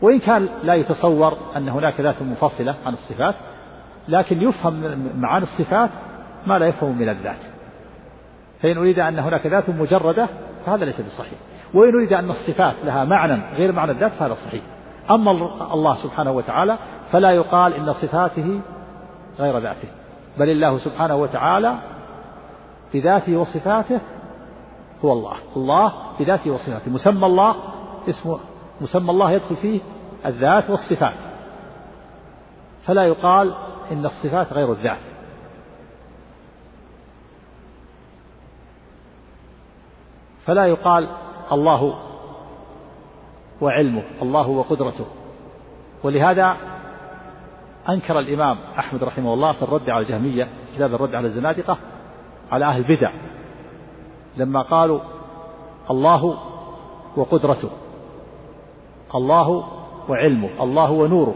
[0.02, 3.34] وإن كان لا يتصور أن هناك ذات منفصلة عن الصفات
[4.08, 5.90] لكن يفهم من معاني الصفات
[6.46, 7.40] ما لا يفهم من الذات.
[8.62, 10.28] فإن أريد أن هناك ذات مجردة
[10.66, 11.38] فهذا ليس بصحيح.
[11.74, 14.62] وإن أريد أن الصفات لها معنى غير معنى الذات فهذا صحيح.
[15.10, 15.30] أما
[15.72, 16.78] الله سبحانه وتعالى
[17.16, 18.60] فلا يقال إن صفاته
[19.38, 19.88] غير ذاته
[20.38, 21.74] بل الله سبحانه وتعالى
[22.94, 24.00] بذاته وصفاته
[25.04, 27.56] هو الله الله بذاته وصفاته مسمى الله
[28.08, 28.38] اسمه
[28.80, 29.80] مسمى الله يدخل فيه
[30.26, 31.14] الذات والصفات
[32.86, 33.54] فلا يقال
[33.92, 34.98] إن الصفات غير الذات.
[40.46, 41.08] فلا يقال
[41.52, 41.98] الله
[43.60, 45.06] وعلمه الله وقدرته
[46.02, 46.75] ولهذا
[47.88, 51.78] أنكر الإمام أحمد رحمه الله في الرد على الجهمية كتاب الرد على الزنادقة
[52.52, 53.12] على أهل البدع
[54.36, 55.00] لما قالوا
[55.90, 56.38] الله
[57.16, 57.70] وقدرته
[59.14, 59.64] الله
[60.08, 61.34] وعلمه الله ونوره.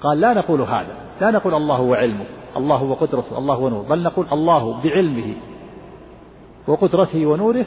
[0.00, 2.24] قال لا نقول هذا لا نقول الله وعلمه
[2.56, 5.34] الله وقدرته الله ونوره بل نقول الله بعلمه
[6.66, 7.66] وقدرته ونوره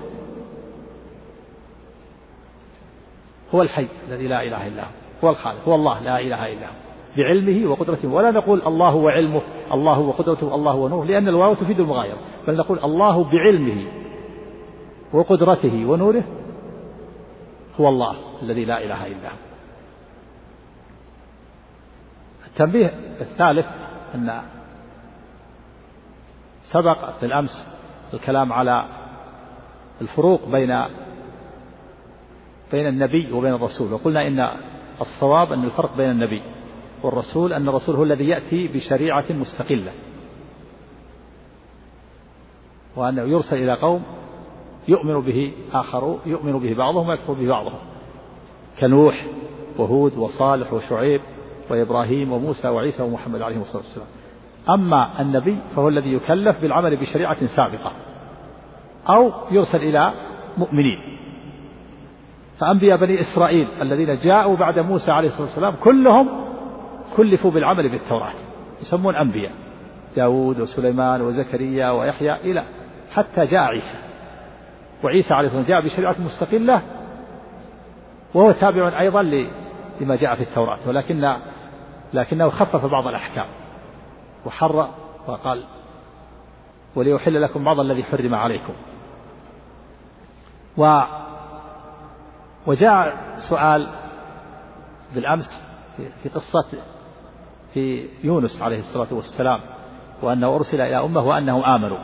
[3.56, 4.88] هو الحي الذي لا إله إلا هو
[5.24, 6.87] هو الخالق هو الله لا إله إلا هو.
[7.18, 8.08] بعلمه وقدرته.
[8.08, 9.42] ولا نقول الله وعلمه
[9.74, 12.18] الله وقدرته الله ونوره لأن الواو تفيد المغايرة.
[12.48, 13.86] بل نقول الله بعلمه
[15.14, 16.24] وقدرته ونوره
[17.80, 19.38] هو الله الذي لا إله إلا هو.
[22.48, 23.66] التنبيه الثالث
[24.16, 24.42] أن
[26.72, 27.68] سبق بالأمس
[28.14, 28.86] الكلام على
[30.02, 30.84] الفروق بين
[32.72, 33.94] بين النبي وبين الرسول.
[33.94, 34.50] وقلنا إن
[35.02, 36.42] الصواب أن الفرق بين النبي.
[37.04, 39.92] والرسول أن الرسول هو الذي يأتي بشريعة مستقلة.
[42.96, 44.04] وأنه يرسل إلى قوم
[44.88, 47.80] يؤمن به آخر يؤمن به بعضهم ويكفر به بعضهم.
[48.80, 49.26] كنوح
[49.78, 51.22] وهود وصالح وشعيب
[51.70, 54.08] وإبراهيم وموسى وعيسى ومحمد عليه الصلاة والسلام.
[54.70, 57.92] أما النبي فهو الذي يكلف بالعمل بشريعة سابقة.
[59.10, 60.14] أو يرسل إلى
[60.58, 61.18] مؤمنين.
[62.60, 66.47] فأنبياء بني إسرائيل الذين جاءوا بعد موسى عليه الصلاة والسلام كلهم
[67.18, 68.34] كلفوا بالعمل بالتوراة
[68.82, 69.52] يسمون أنبياء
[70.16, 72.64] داود وسليمان وزكريا ويحيى إلى
[73.14, 73.98] حتى جاء عيسى.
[75.04, 76.82] وعيسى عليه الصلاة جاء بشريعة مستقلة
[78.34, 79.22] وهو تابع أيضا
[80.02, 81.36] لما جاء في التوراة ولكن
[82.14, 83.46] لكنه خفف بعض الأحكام
[84.46, 84.90] وحر
[85.28, 85.64] وقال
[86.96, 88.74] وليحل لكم بعض الذي حرم عليكم.
[90.78, 91.02] و
[92.68, 93.18] وجاء
[93.50, 93.88] سؤال
[95.16, 95.64] بالأمس
[96.24, 96.66] في قصة
[97.74, 99.60] في يونس عليه الصلاة والسلام
[100.22, 101.98] وأنه أرسل إلى أمه وأنهم آمنوا.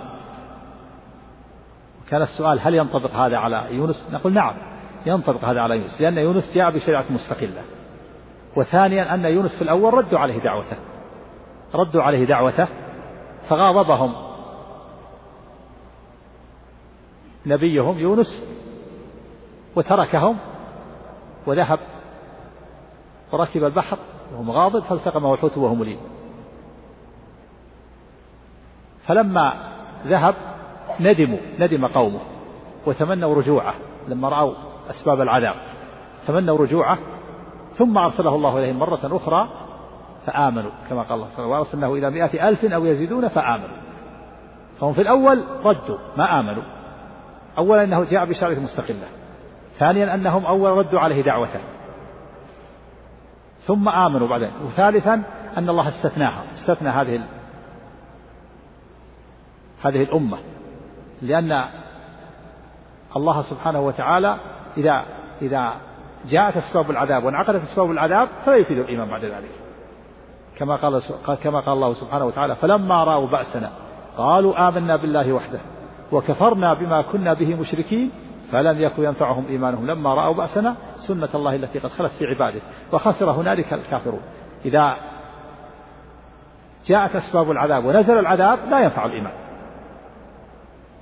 [2.09, 4.55] كان السؤال هل ينطبق هذا على يونس؟ نقول نعم
[5.05, 7.61] ينطبق هذا على يونس لأن يونس جاء بشريعة مستقلة.
[8.55, 10.77] وثانيا أن يونس في الأول ردوا عليه دعوته.
[11.75, 12.67] ردوا عليه دعوته
[13.49, 14.13] فغاضبهم.
[17.45, 18.43] نبيهم يونس
[19.75, 20.37] وتركهم
[21.45, 21.79] وذهب
[23.31, 23.97] وركب البحر
[24.33, 25.99] وهو مغاضب فالتقمه الحوت وهو مليم.
[29.07, 29.53] فلما
[30.07, 30.35] ذهب
[30.99, 32.19] ندموا ندم قومه
[32.85, 33.73] وتمنوا رجوعه
[34.07, 34.53] لما رأوا
[34.89, 35.55] أسباب العذاب.
[36.27, 36.97] تمنوا رجوعه
[37.77, 39.49] ثم أرسله الله إليهم مرة أخرى
[40.25, 43.77] فآمنوا كما قال الله سبحانه وأرسلناه إلى مئة ألف أو يزيدون فآمنوا.
[44.79, 46.63] فهم في الأول ردوا ما آمنوا.
[47.57, 49.07] أولا أنه جاء بشريعة مستقلة.
[49.79, 51.59] ثانيا أنهم أول ردوا عليه دعوته.
[53.67, 54.51] ثم آمنوا بعدين.
[54.65, 55.23] وثالثا
[55.57, 56.43] أن الله استثناها.
[56.55, 57.21] استثنى هذه
[59.83, 60.37] هذه الأمة.
[61.21, 61.65] لأن
[63.15, 64.37] الله سبحانه وتعالى
[64.77, 65.05] إذا
[65.41, 65.73] إذا
[66.29, 69.51] جاءت أسباب العذاب وانعقدت أسباب العذاب فلا يفيد الإيمان بعد ذلك.
[70.57, 71.01] كما قال
[71.43, 73.69] كما قال الله سبحانه وتعالى فلما رأوا بأسنا
[74.17, 75.59] قالوا آمنا بالله وحده
[76.11, 78.11] وكفرنا بما كنا به مشركين
[78.51, 79.87] فلم يكن ينفعهم إيمانهم.
[79.87, 80.75] لما رأوا بأسنا
[81.07, 84.21] سنة الله التي قد خلت في عباده وخسر هنالك الكافرون.
[84.65, 84.95] إذا
[86.87, 89.33] جاءت أسباب العذاب ونزل العذاب لا ينفع الإيمان.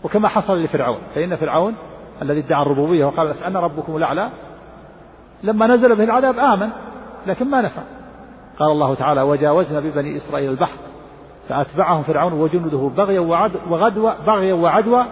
[0.04, 1.76] وكما حصل لفرعون فإن فرعون
[2.22, 4.30] الذي ادعى الربوبية وقال أنا ربكم الأعلى
[5.43, 6.70] لما نزل به العذاب آمن
[7.28, 7.82] لكن ما نفع.
[8.60, 10.78] قال الله تعالى وجاوزنا ببني إسرائيل البحر
[11.49, 13.20] فأتبعهم فرعون وجنوده بغيا
[13.70, 15.06] وغدوة بغيا وعدوى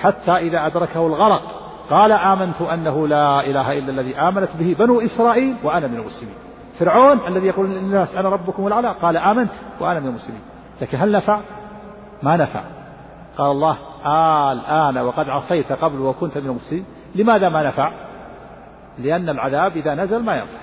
[0.00, 1.59] حتى إذا أدركه الغرق.
[1.90, 6.34] قال آمنت أنه لا إله إلا الذي آمنت به بنو إسرائيل وأنا من المسلمين.
[6.78, 10.40] فرعون الذي يقول للناس أنا ربكم الأعلى قال آمنت وأنا من المسلمين.
[10.80, 11.40] لكن هل نفع؟
[12.22, 12.60] ما نفع.
[13.38, 16.84] قال الله آه الآن وقد عصيت قبل وكنت من المسلمين.
[17.14, 17.92] لماذا ما نفع؟
[18.98, 20.58] لأن العذاب إذا نزل ما ينفع.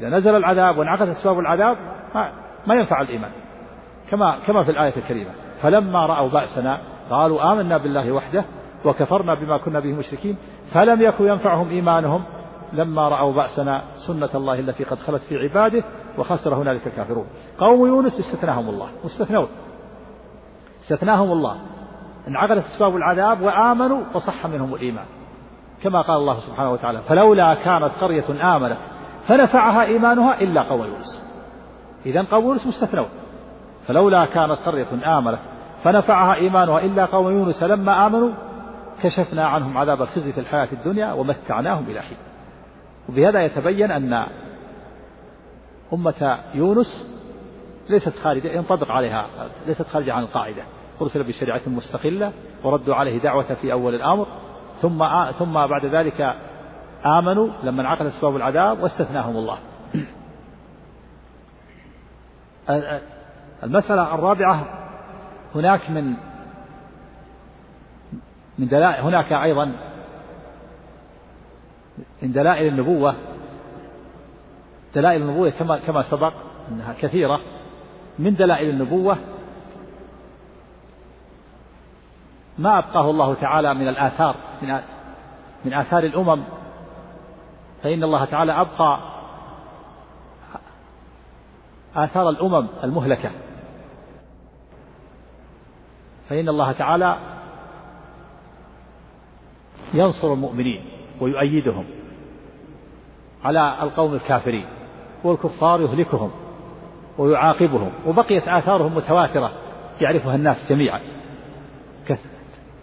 [0.00, 1.76] إذا نزل العذاب وانعقدت أسباب العذاب
[2.14, 2.30] ما,
[2.66, 3.30] ما ينفع الإيمان.
[4.10, 5.30] كما كما في الآية الكريمة.
[5.62, 6.78] فلما رأوا بأسنا
[7.10, 8.44] قالوا آمنا بالله وحده
[8.84, 10.36] وكفرنا بما كنا به مشركين
[10.72, 12.22] فلم يكن ينفعهم إيمانهم
[12.72, 15.84] لما رأوا بأسنا سنة الله التي قد خلت في عباده
[16.18, 17.26] وخسر هنالك الكافرون.
[17.58, 19.48] قوم يونس استثناهم الله مستثنون.
[20.82, 21.56] استثناهم الله.
[22.28, 25.06] انعقدت أسباب العذاب وآمنوا وصح منهم الإيمان.
[25.82, 28.78] كما قال الله سبحانه وتعالى فلولا كانت قرية آمنت
[29.28, 31.40] فنفعها إيمانها إلا قوم يونس.
[32.06, 33.08] إذا قوم يونس مستثنون.
[33.86, 35.38] فلولا كانت قرية آمنت
[35.84, 38.30] فنفعها إيمانها إلا قوم يونس لما آمنوا
[39.02, 42.16] كشفنا عنهم عذاب الخزي في الحياة الدنيا ومتعناهم إلى حين.
[43.08, 44.26] وبهذا يتبين أن
[45.92, 47.20] أمة يونس
[47.90, 49.26] ليست خارجة ينطبق عليها
[49.66, 50.62] ليست خارجة عن القاعدة.
[51.02, 52.32] أرسل بشريعة مستقلة
[52.64, 54.26] وردوا عليه دعوة في أول الأمر
[54.80, 55.04] ثم
[55.38, 56.34] ثم بعد ذلك
[57.06, 59.58] آمنوا لما انعقد أسباب العذاب واستثناهم الله.
[63.64, 64.66] المسألة الرابعة
[65.54, 66.14] هناك من
[68.60, 69.72] من دلائل هناك أيضا
[72.22, 73.14] من دلائل النبوة
[74.94, 76.32] دلائل النبوة كما كما سبق
[76.68, 77.40] أنها كثيرة.
[78.18, 79.16] من دلائل النبوة؟
[82.58, 84.80] ما أبقاه الله تعالى من الآثار من
[85.64, 86.42] من آثار الأمم.
[87.82, 88.98] فإن الله تعالى أبقى
[91.96, 93.30] آثار الأمم المهلكة.
[96.28, 97.16] فإن الله تعالى
[99.94, 100.84] ينصر المؤمنين
[101.20, 101.84] ويؤيدهم
[103.44, 104.64] على القوم الكافرين
[105.24, 106.30] والكفار يهلكهم
[107.18, 109.50] ويعاقبهم وبقيت آثارهم متواترة
[110.00, 111.00] يعرفها الناس جميعا.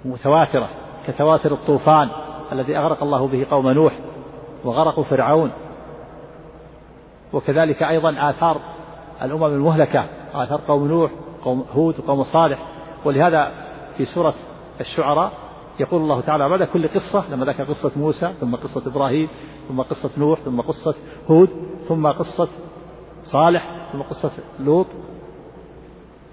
[0.05, 0.69] متواترة
[1.07, 2.09] كتواتر الطوفان
[2.51, 3.93] الذي أغرق الله به قوم نوح
[4.63, 5.51] وغرقوا فرعون.
[7.33, 8.61] وكذلك أيضا آثار
[9.21, 11.11] الأمم المهلكة آثار قوم نوح
[11.43, 12.59] قوم هود وقوم صالح.
[13.05, 13.51] ولهذا
[13.97, 14.33] في سورة
[14.79, 15.31] الشعراء
[15.79, 19.29] يقول الله تعالى بعد كل قصة؟ لما ذكر قصة موسى ثم قصة إبراهيم
[19.67, 20.95] ثم قصة نوح ثم قصة
[21.29, 21.49] هود
[21.87, 22.47] ثم قصة
[23.23, 24.87] صالح ثم قصة لوط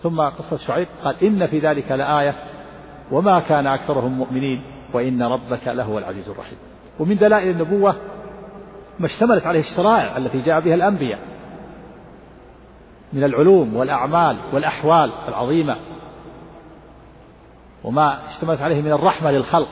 [0.03, 0.88] ثم قصة شعيب.
[1.05, 2.34] قال إن في ذلك لآية
[3.12, 6.59] وما كان أكثرهم مؤمنين وإن ربك لهو العزيز الرحيم.
[6.99, 7.95] ومن دلائل النبوة
[8.99, 11.18] ما اشتملت عليه الشرائع التي جاء بها الأنبياء
[13.12, 15.76] من العلوم والأعمال والأحوال العظيمة.
[17.85, 19.68] وما اشتملت عليه من الرحمة للخلق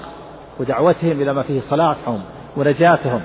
[0.61, 2.23] ودعوتهم إلى ما فيه صلاحهم
[2.57, 3.23] ونجاتهم.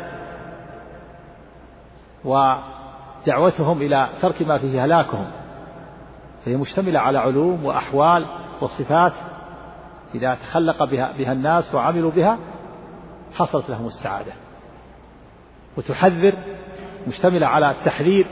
[2.26, 5.26] ودعوتهم إلى ترك ما فيه هلاكهم.
[6.46, 8.26] فهي مشتملة على علوم وأحوال
[8.62, 9.14] وصفات
[10.16, 12.38] إذا تخلق بها, بها الناس وعملوا بها
[13.34, 14.32] حصلت لهم السعادة.
[15.78, 16.34] وتحذر
[17.08, 18.28] مشتملة على التحذير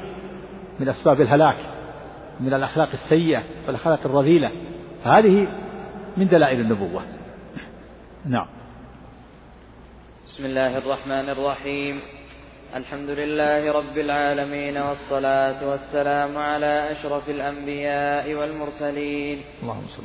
[0.80, 1.58] من أسباب الهلاك
[2.40, 4.52] من الأخلاق السيئة والأخلاق الرذيلة.
[5.04, 5.48] فهذه
[6.18, 7.04] من دلائل النبوة.
[8.26, 8.48] نعم.
[10.28, 12.02] بسم الله الرحمن الرحيم.
[12.76, 19.38] الحمد لله رب العالمين والصلاة والسلام على أشرف الأنبياء والمرسلين.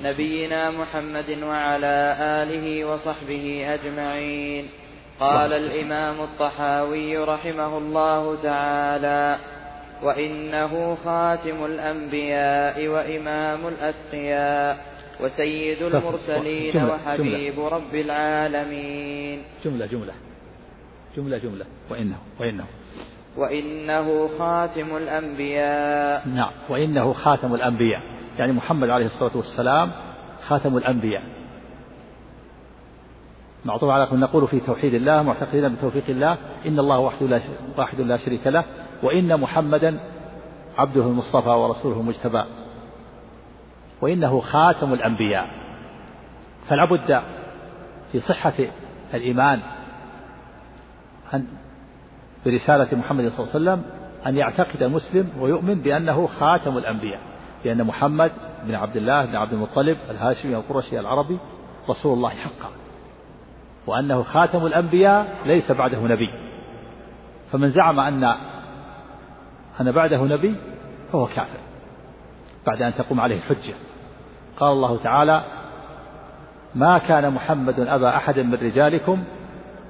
[0.03, 4.65] نبينا محمد وعلى آله وصحبه أجمعين.
[5.21, 9.39] قال الإمام الطحاوي رحمه الله تعالى
[10.03, 14.91] وإنه خاتم الأنبياء وإمام الأتقياء.
[15.23, 19.43] وسيد المرسلين جملة وحبيب جملة رب العالمين.
[19.65, 20.13] جملة جملة.
[21.17, 21.65] جملة جملة.
[21.91, 22.65] وإنه وإنه.
[23.37, 26.29] وإنه خاتم الأنبياء.
[26.29, 26.51] نعم.
[26.69, 28.03] وإنه خاتم الأنبياء.
[28.39, 29.91] يعني محمد عليه الصلاة والسلام
[30.49, 31.23] خاتم الأنبياء.
[33.65, 37.41] معطوف على نقول في توحيد الله معتقدين بتوفيق الله إن الله وحده لا
[37.77, 38.65] واحد لا شريك له
[39.03, 40.01] وإن محمدا
[40.79, 42.45] عبده المصطفى ورسوله المجتبى.
[44.01, 45.51] وإنه خاتم الأنبياء.
[46.69, 47.23] فلا بد
[48.13, 48.53] في صحة
[49.15, 49.61] الإيمان
[51.35, 51.47] أن
[52.47, 53.83] برسالة محمد صلى الله عليه وسلم
[54.27, 57.21] أن يعتقد المسلم ويؤمن بأنه خاتم الأنبياء.
[57.65, 58.33] لأن محمد
[58.65, 61.39] بن عبد الله بن عبد المطلب الهاشمي القرشي العربي
[61.89, 62.71] رسول الله حقا.
[63.87, 66.31] وأنه خاتم الأنبياء ليس بعده نبي.
[67.53, 68.25] فمن زعم أن
[69.81, 70.57] أن بعده نبي
[71.13, 71.61] فهو كافر.
[72.67, 73.75] بعد أن تقوم عليه الحجة.
[74.61, 75.45] قال الله تعالى
[76.75, 79.25] ما كان محمد أبا أحد من رجالكم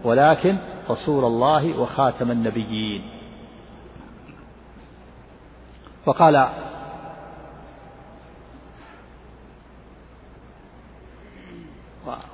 [0.05, 0.57] ولكن
[0.91, 3.03] رسول الله وخاتم النبيين.
[6.07, 6.49] وقال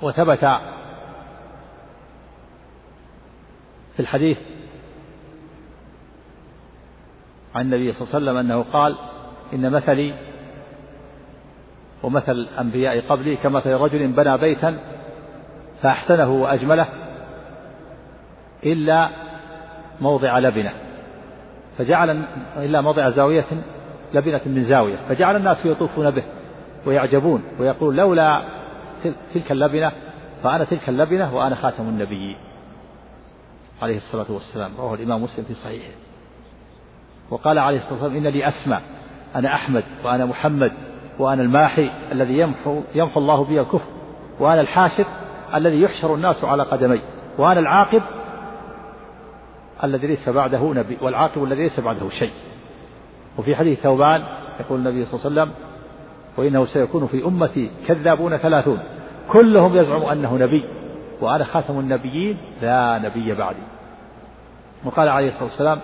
[0.01, 0.39] وثبت
[3.95, 4.37] في الحديث
[7.55, 8.95] عن النبي صلى الله عليه وسلم أنه قال
[9.53, 10.26] إن مثلي
[12.03, 14.77] ومثل الأنبياء قبلي كمثل رجل بنى بيتا
[15.81, 16.87] فأحسنه وأجمله
[18.65, 19.09] إلا
[20.01, 20.71] موضع لبنة
[21.77, 22.23] فجعل
[22.57, 23.45] إلا موضع زاوية
[24.13, 26.23] لبنة من زاوية فجعل الناس يطوفون به
[26.85, 28.43] ويعجبون ويقول لولا
[29.33, 29.91] تلك اللبنة
[30.43, 32.37] فأنا تلك اللبنة وأنا خاتم النبيين.
[33.81, 34.71] عليه الصلاة والسلام.
[34.77, 35.91] رواه الإمام مسلم في صحيحه.
[37.29, 38.79] وقال عليه الصلاة والسلام إن لي أسمى
[39.35, 40.71] أنا أحمد وأنا محمد
[41.19, 43.89] وأنا الماحي الذي يمحو, يمحو الله بي الكفر
[44.39, 45.05] وأنا الحاشر
[45.55, 47.01] الذي يحشر الناس على قدمي
[47.37, 48.01] وأنا العاقب
[49.83, 52.31] الذي ليس بعده نبي والعاقب الذي ليس بعده شيء.
[53.37, 54.23] وفي حديث ثوبان
[54.59, 55.63] يقول النبي صلى الله عليه وسلم
[56.37, 58.79] وإنه سيكون في أمتي كذابون ثلاثون
[59.31, 60.65] كلهم يزعم أنه نبي
[61.21, 63.63] وأنا خاتم النبيين لا نبي بعدي.
[64.85, 65.79] وقال عليه الصلاة والسلام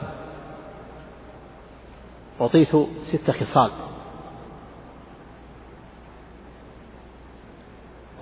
[2.42, 2.76] أعطيت
[3.12, 3.72] ست خصال.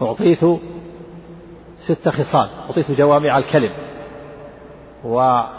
[0.01, 0.45] أعطيت
[1.77, 3.71] ست خصال أعطيت جوامع الكلم
[5.03, 5.53] وأعطيت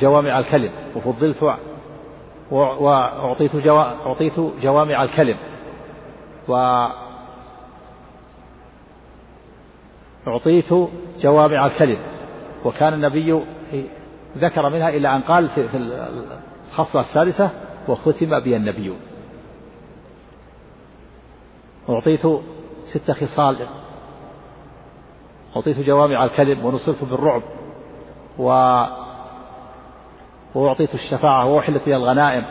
[0.00, 1.42] جوامع الكلم وفضلت
[2.50, 5.36] وأعطيت جوا أعطيت جوامع الكلم
[6.48, 6.54] و
[10.26, 10.74] أعطيت
[11.20, 11.98] جوامع الكلم
[12.64, 13.42] وكان النبي
[14.38, 15.68] ذكر منها إلى أن قال في
[16.72, 17.50] الخصلة السادسة
[17.88, 18.96] وختم بي النبيون.
[21.88, 22.26] أعطيت
[22.92, 23.56] ست خصال.
[25.56, 27.42] أعطيت جوامع الكلم ونصرت بالرعب
[28.38, 28.44] و
[30.54, 32.44] وأعطيت الشفاعة وأحلت لي الغنائم.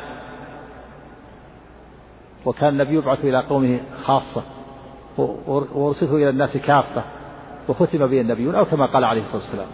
[2.45, 4.43] وكان النبي يبعث إلى قومه خاصة.
[5.47, 7.03] وأرسلت إلى الناس كافة.
[7.67, 9.67] وختم به النبيون أو كما قال عليه الصلاة والسلام.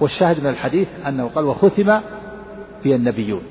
[0.00, 2.00] والشاهد من الحديث أنه قال وختم
[2.84, 3.42] به النبيون.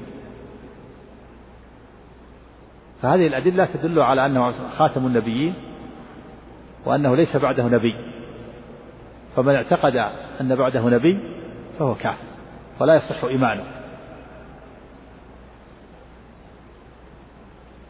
[3.06, 5.54] فهذه الأدلة تدل على أنه خاتم النبيين
[6.86, 7.96] وأنه ليس بعده نبي.
[9.36, 9.96] فمن اعتقد
[10.42, 11.20] أن بعده نبي
[11.80, 12.24] فهو كافر
[12.80, 13.64] ولا يصح إيمانه.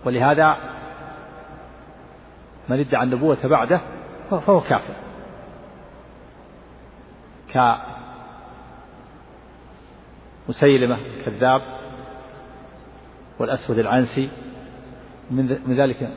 [0.05, 0.57] ولهذا
[2.69, 3.81] من ادعى النبوة بعده
[4.29, 4.93] فهو كافر.
[10.47, 11.61] كمسيلمة الكذاب
[13.39, 14.29] والأسود العنسي
[15.31, 16.09] من ذلك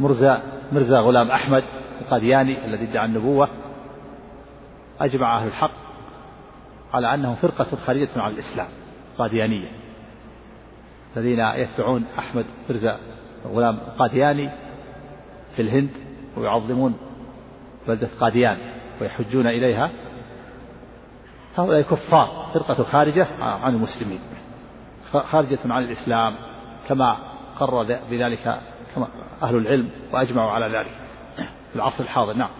[0.00, 0.42] مرزا
[0.72, 1.64] مرزا غلام أحمد
[2.00, 3.48] القادياني الذي ادعى النبوة
[5.00, 5.70] أجمع أهل الحق
[6.94, 8.68] على أنهم فرقة خارجة عن الإسلام
[9.18, 9.68] قاديانية
[11.16, 12.98] الذين يتبعون أحمد مرزا
[13.46, 14.50] غلام قادياني
[15.56, 15.90] في الهند
[16.36, 16.96] ويعظمون
[17.88, 18.58] بلدة قاديان
[19.00, 19.90] ويحجون إليها.
[21.56, 24.20] هؤلاء كفار فرقة خارجة عن المسلمين
[25.12, 26.34] خارجة عن الإسلام
[26.88, 27.16] كما
[27.60, 28.60] قرر بذلك
[28.94, 29.08] كما
[29.42, 30.90] أهل العلم وأجمعوا على ذلك.
[31.70, 32.50] في العصر الحاضر نعم.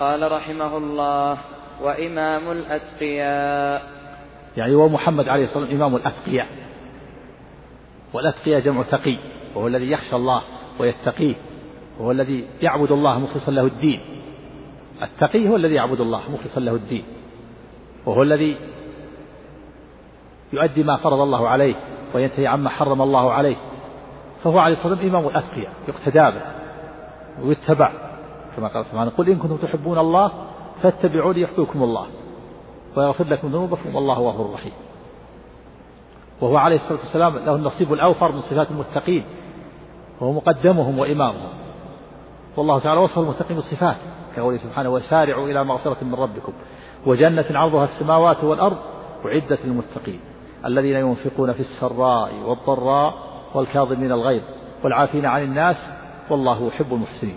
[0.00, 1.38] قال رحمه الله
[1.82, 3.82] وإمام الأتقياء.
[4.56, 6.46] يعني هو محمد عليه الصلاة والسلام إمام الأتقياء.
[8.12, 9.18] والأتقياء جمع تقي
[9.54, 10.42] وهو الذي يخشى الله
[10.78, 11.34] ويتقيه
[11.98, 14.00] وهو الذي يعبد الله مخلصا له الدين.
[15.02, 17.04] التقي هو الذي يعبد الله مخلصا له الدين
[18.06, 18.56] وهو الذي
[20.52, 21.74] يؤدي ما فرض الله عليه.
[22.14, 23.56] وينتهي عما حرم الله عليه.
[24.44, 26.42] فهو عليه الصلاة والسلام إمام الأتقياء يقتدى به
[27.44, 27.92] ويتبع.
[28.56, 30.32] كما قال سبحانه قل إن كنتم تحبون الله
[30.82, 32.06] فاتبعوني يحببكم الله
[32.96, 34.72] ويغفر لكم ذنوبكم والله غفور رحيم
[36.40, 39.24] وهو عليه الصلاة والسلام له النصيب الأوفر من صفات المتقين
[40.20, 41.48] وهو مقدمهم وإمامهم.
[42.56, 43.96] والله تعالى وصف المتقين بالصفات
[44.36, 46.52] كقوله سبحانه وسارعوا إلى مغفرة من ربكم
[47.06, 48.76] وجنة عرضها السماوات والأرض
[49.26, 50.20] أعدت للمتقين.
[50.66, 53.14] الذين ينفقون في السراء والضراء
[53.54, 54.42] والكاظمين الغيظ
[54.84, 55.76] والعافين عن الناس
[56.30, 57.36] والله يحب المحسنين.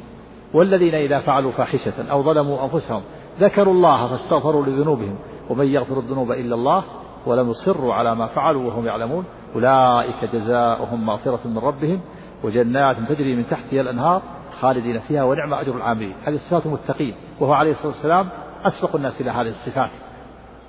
[0.53, 3.01] والذين إذا فعلوا فاحشة أو ظلموا أنفسهم
[3.39, 5.15] ذكروا الله فاستغفروا لذنوبهم
[5.49, 6.83] ومن يغفر الذنوب إلا الله
[7.25, 9.25] ولم يصروا على ما فعلوا وهم يعلمون.
[9.55, 12.01] أولئك جزاؤهم مغفرة من ربهم
[12.43, 14.21] وجنات تجري من تحتها الأنهار
[14.61, 16.13] خالدين فيها ونعم أجر العاملين.
[16.25, 18.29] هذه صفات المتقين وهو عليه الصلاة والسلام
[18.65, 19.89] أسبق الناس إلى هذه الصفات.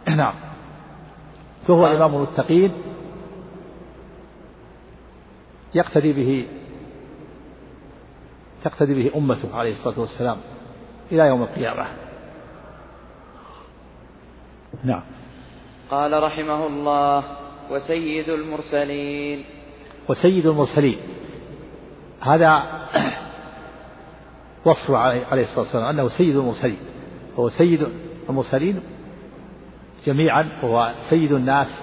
[0.16, 0.45] نعم.
[1.66, 2.72] فهو إمام المتقين
[5.74, 6.46] يقتدي به
[8.64, 10.36] تقتدي به أمته عليه الصلاة والسلام
[11.12, 11.86] إلى يوم القيامة.
[14.84, 15.02] نعم.
[15.90, 17.24] قال رحمه الله
[17.70, 19.44] وسيد المرسلين.
[20.08, 20.98] وسيد المرسلين.
[22.20, 22.62] هذا
[24.64, 26.78] وصف عليه الصلاة والسلام أنه سيد المرسلين.
[27.38, 27.88] هو سيد
[28.28, 28.80] المرسلين
[30.06, 31.82] جميعا وهو سيد الناس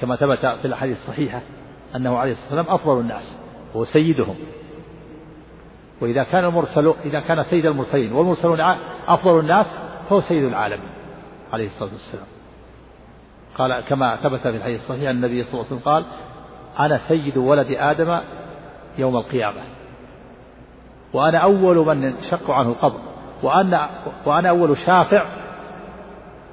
[0.00, 1.40] كما ثبت في الأحاديث الصحيحة
[1.96, 3.38] أنه عليه الصلاة والسلام أفضل الناس
[3.74, 4.36] وهو سيدهم.
[6.00, 8.60] وإذا كان المرسل إذا كان سيد المرسلين والمرسلون
[9.08, 9.78] أفضل الناس
[10.08, 10.88] فهو سيد العالمين
[11.52, 12.26] عليه الصلاة والسلام.
[13.58, 16.04] قال كما ثبت في الحديث الصحيح النبي صلى الله عليه وسلم قال
[16.80, 18.20] أنا سيد ولد آدم
[18.98, 19.60] يوم القيامة.
[21.12, 23.00] وأنا أول من انشق عنه القبر.
[23.42, 23.90] وأنا
[24.26, 25.26] وأنا أول شافع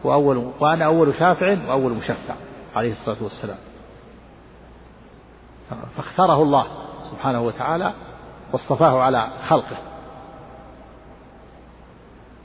[0.04, 2.34] وأول وأنا أول شافع وأول مشفع
[2.76, 3.58] عليه الصلاة والسلام.
[5.98, 6.66] فاختاره الله
[7.12, 7.94] سبحانه وتعالى
[8.54, 9.78] واصطفاه على خلقه.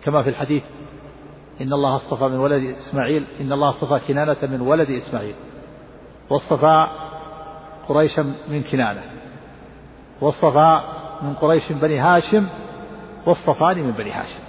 [0.05, 0.63] كما في الحديث
[1.61, 5.35] إن الله اصطفى من ولد إسماعيل إن الله اصطفى كنانة من ولد إسماعيل.
[6.31, 6.87] واصطفى
[7.89, 9.03] قريشا من كنانة.
[10.21, 10.81] واصطفى
[11.23, 12.47] من قريش بني هاشم
[13.27, 14.48] واصطفاني من بني هاشم.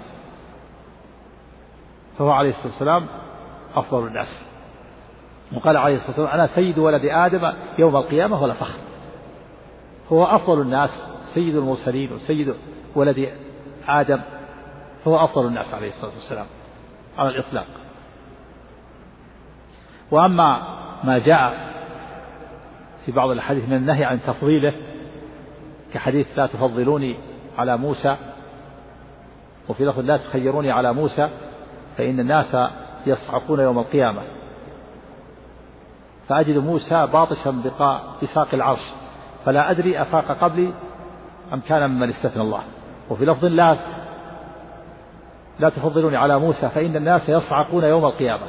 [2.20, 3.08] فهو عليه الصلاة والسلام
[3.76, 4.46] أفضل الناس.
[5.54, 8.80] وقال عليه الصلاة والسلام أنا سيد ولد آدم يوم القيامة ولا فخر.
[10.12, 10.90] هو أفضل الناس
[11.34, 12.54] سيد المرسلين وسيد
[12.96, 13.30] ولد
[13.88, 14.20] آدم
[15.06, 16.46] فهو أفضل الناس عليه الصلاة والسلام
[17.18, 17.68] على الإطلاق.
[20.12, 21.70] وأما ما جاء
[23.06, 24.74] في بعض الأحاديث من النهي عن تفضيله
[25.94, 27.16] كحديث لا تفضلوني
[27.58, 28.16] على موسى
[29.70, 31.30] وفي لفظ لا تخيروني على موسى
[32.00, 32.58] فإن الناس
[33.06, 34.22] يصعقون يوم القيامة.
[36.28, 37.64] فأجد موسى باطشا
[38.22, 38.92] بساق العرش
[39.46, 40.74] فلا أدري أفاق قبلي
[41.54, 42.62] أم كان ممن استثنى الله.
[43.10, 43.76] وفي لفظ لا
[45.60, 48.44] لا تفضلوني على موسى فإن الناس يصعقون يوم القيامة.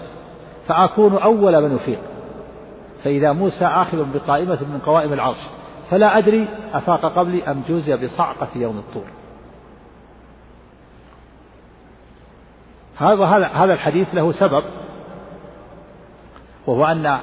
[0.69, 2.01] فأكون أول من يفيق
[3.05, 5.41] فإذا موسى آخذ بقائمة من قوائم العرش
[5.91, 9.07] فلا أدري أفاق قبلي أم جوزي بصعقة يوم الطور.
[13.01, 14.65] هذا هذا الحديث له سبب
[16.67, 17.19] وهو أن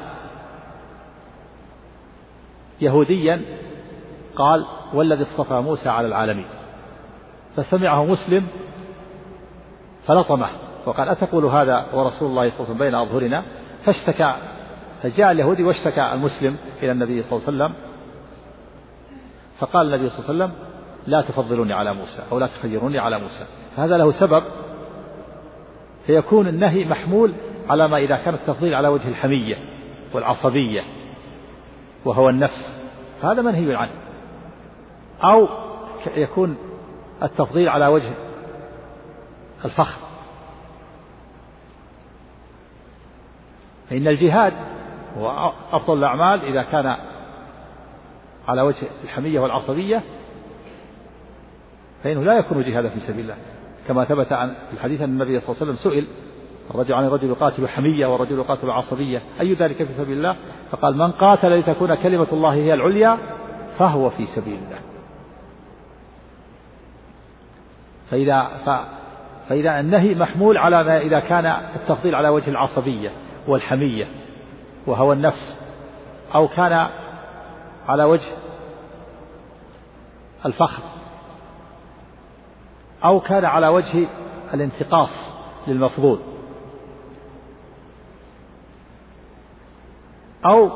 [2.81, 3.41] يهوديا
[4.35, 6.47] قال والذي اصطفى موسى على العالمين
[7.55, 8.47] فسمعه مسلم
[10.07, 10.47] فلطمه
[10.85, 13.43] وقال أتقول هذا ورسول الله صلى الله عليه وسلم بين أظهرنا؟
[13.85, 14.33] فاشتكى
[15.03, 17.73] فجاء اليهودي واشتكى المسلم إلى النبي صلى الله عليه وسلم
[19.59, 20.67] فقال النبي صلى الله عليه وسلم
[21.07, 24.43] لا تفضلوني على موسى أو لا تخيروني على موسى فهذا له سبب
[26.07, 27.33] فيكون النهي محمول
[27.69, 29.55] على ما إذا كان التفضيل على وجه الحمية
[30.13, 30.83] والعصبية
[32.05, 32.89] وهو النفس.
[33.23, 33.91] هذا منهي عنه.
[35.23, 35.47] أو
[36.15, 36.57] يكون
[37.23, 38.13] التفضيل على وجه
[39.65, 39.99] الفخر.
[43.89, 44.53] فإن الجهاد
[45.17, 46.95] هو أفضل الأعمال إذا كان
[48.47, 50.01] على وجه الحمية والعصبية
[52.03, 53.37] فإنه لا يكون جهادا في سبيل الله.
[53.87, 56.07] كما ثبت عن الحديث أن النبي صلى الله عليه وسلم سئل
[56.71, 60.35] الرجل عن الرجل يقاتل حمية والرجل يقاتل عصبية أي ذلك في سبيل الله؟
[60.71, 63.17] فقال من قاتل لتكون كلمة الله هي العليا
[63.79, 64.79] فهو في سبيل الله.
[68.11, 68.69] فإذا ف
[69.49, 73.11] فإذا النهي محمول على ما إذا كان التفضيل على وجه العصبية
[73.47, 74.07] والحمية
[74.87, 75.59] وهوى النفس
[76.35, 76.87] أو كان
[77.87, 78.27] على وجه
[80.45, 80.83] الفخر.
[83.03, 84.07] أو كان على وجه
[84.53, 85.09] الانتقاص
[85.67, 86.19] للمفضول
[90.45, 90.71] أو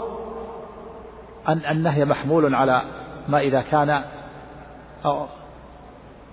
[1.48, 2.82] أن النهي محمول على
[3.28, 4.02] ما إذا كان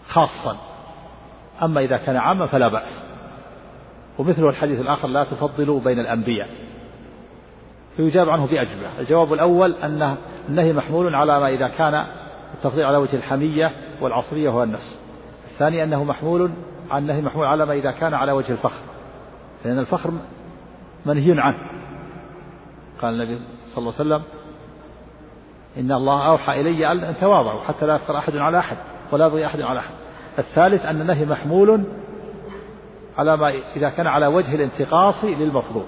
[0.08, 0.56] خاصا.
[1.62, 3.04] أما إذا كان عاما فلا بأس.
[4.18, 6.48] ومثله الحديث الآخر لا تفضلوا بين الأنبياء.
[7.96, 10.16] فيجاب عنه بأجوبة الجواب الأول أن
[10.48, 12.06] النهي محمول على ما إذا كان
[12.54, 15.07] التفضيل على وجه الحمية والعصرية هو النفس.
[15.58, 16.50] الثاني أنه محمول
[16.90, 18.80] عن النهي محمول على ما إذا كان على وجه الفخر.
[19.64, 20.12] لأن الفخر
[21.06, 21.58] منهي عنه.
[23.02, 24.22] قال النبي صلى الله عليه وسلم
[25.76, 28.76] إن الله أوحى إلي أن تواضعوا حتى لا يفخر أحد على أحد
[29.12, 29.94] ولا يبغي أحد على أحد.
[30.38, 31.84] الثالث أن النهي محمول
[33.18, 35.86] على ما إذا كان على وجه الانتقاص للمفروض.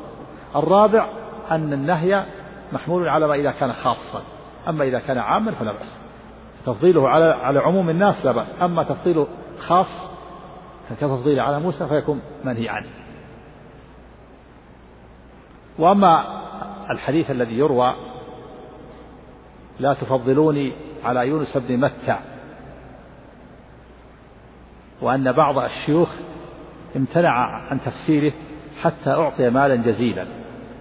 [0.57, 1.09] الرابع
[1.51, 2.25] أن النهي
[2.73, 4.23] محمول على ما إذا كان خاصا.
[4.69, 6.01] أما إذا كان عاما فلا بأس.
[6.67, 8.63] تفضيله على على عموم الناس لا بأس.
[8.63, 9.27] أما تفضيله
[9.61, 9.87] خاص
[10.91, 12.89] كتفضيله على موسى؟ فيكون منهي عنه.
[15.79, 16.41] وأما
[16.91, 17.95] الحديث الذي يروى
[19.81, 20.73] لا تفضلوني
[21.05, 22.17] على يونس بن متى
[25.03, 26.09] وأن بعض الشيوخ
[26.97, 27.31] امتنع
[27.71, 28.33] عن تفسيره
[28.83, 30.27] حتى أعطي مالا جزيلا.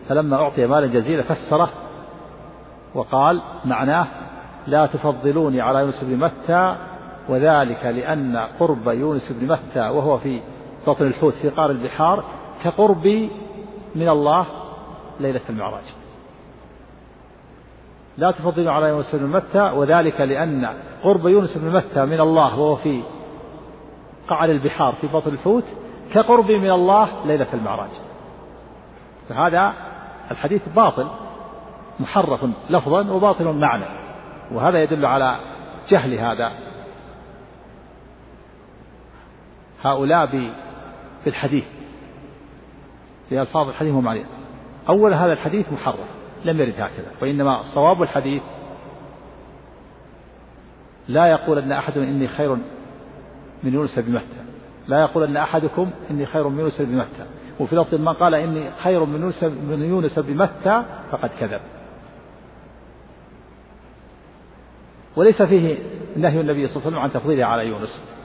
[0.09, 1.69] فلما أعطي مالا جزيلا فسره
[2.93, 4.07] وقال معناه
[4.67, 6.75] لا تفضلوني على يونس بن متى
[7.29, 10.41] وذلك لأن قرب يونس بن متى وهو في
[10.87, 12.23] بطن الحوت في قار البحار
[12.63, 13.29] كقربي
[13.95, 14.45] من الله
[15.19, 15.83] ليلة المعراج.
[18.17, 20.69] لا تفضلوا على يونس بن متى وذلك لأن
[21.03, 23.01] قرب يونس بن متى من الله وهو في
[24.27, 25.63] قعر البحار في بطن الحوت
[26.13, 27.89] كقربي من الله ليلة المعراج.
[29.29, 29.73] فهذا
[30.31, 31.07] الحديث باطل
[31.99, 33.85] محرف لفظا وباطل معنى
[34.51, 35.35] وهذا يدل على
[35.89, 36.51] جهل هذا
[39.83, 40.53] هؤلاء
[41.25, 41.65] بالحديث.
[43.31, 44.23] بألفاظ الحديث ومعنى
[44.89, 46.07] أول هذا الحديث محرف
[46.45, 48.41] لم يرد هكذا وإنما الصواب الحديث
[51.07, 52.55] لا يقول أن أحد إني خير
[53.63, 54.43] من يونس بن متى.
[54.87, 57.25] لا يقول أن أحدكم إني خير من يونس بن متى.
[57.59, 61.61] وفي لفظ من قال إني خير من يونس من يونس بن متى فقد كذب.
[65.15, 65.77] وليس فيه
[66.17, 68.18] نهي النبي صلى الله عليه وسلم عن تفضيله على يونس.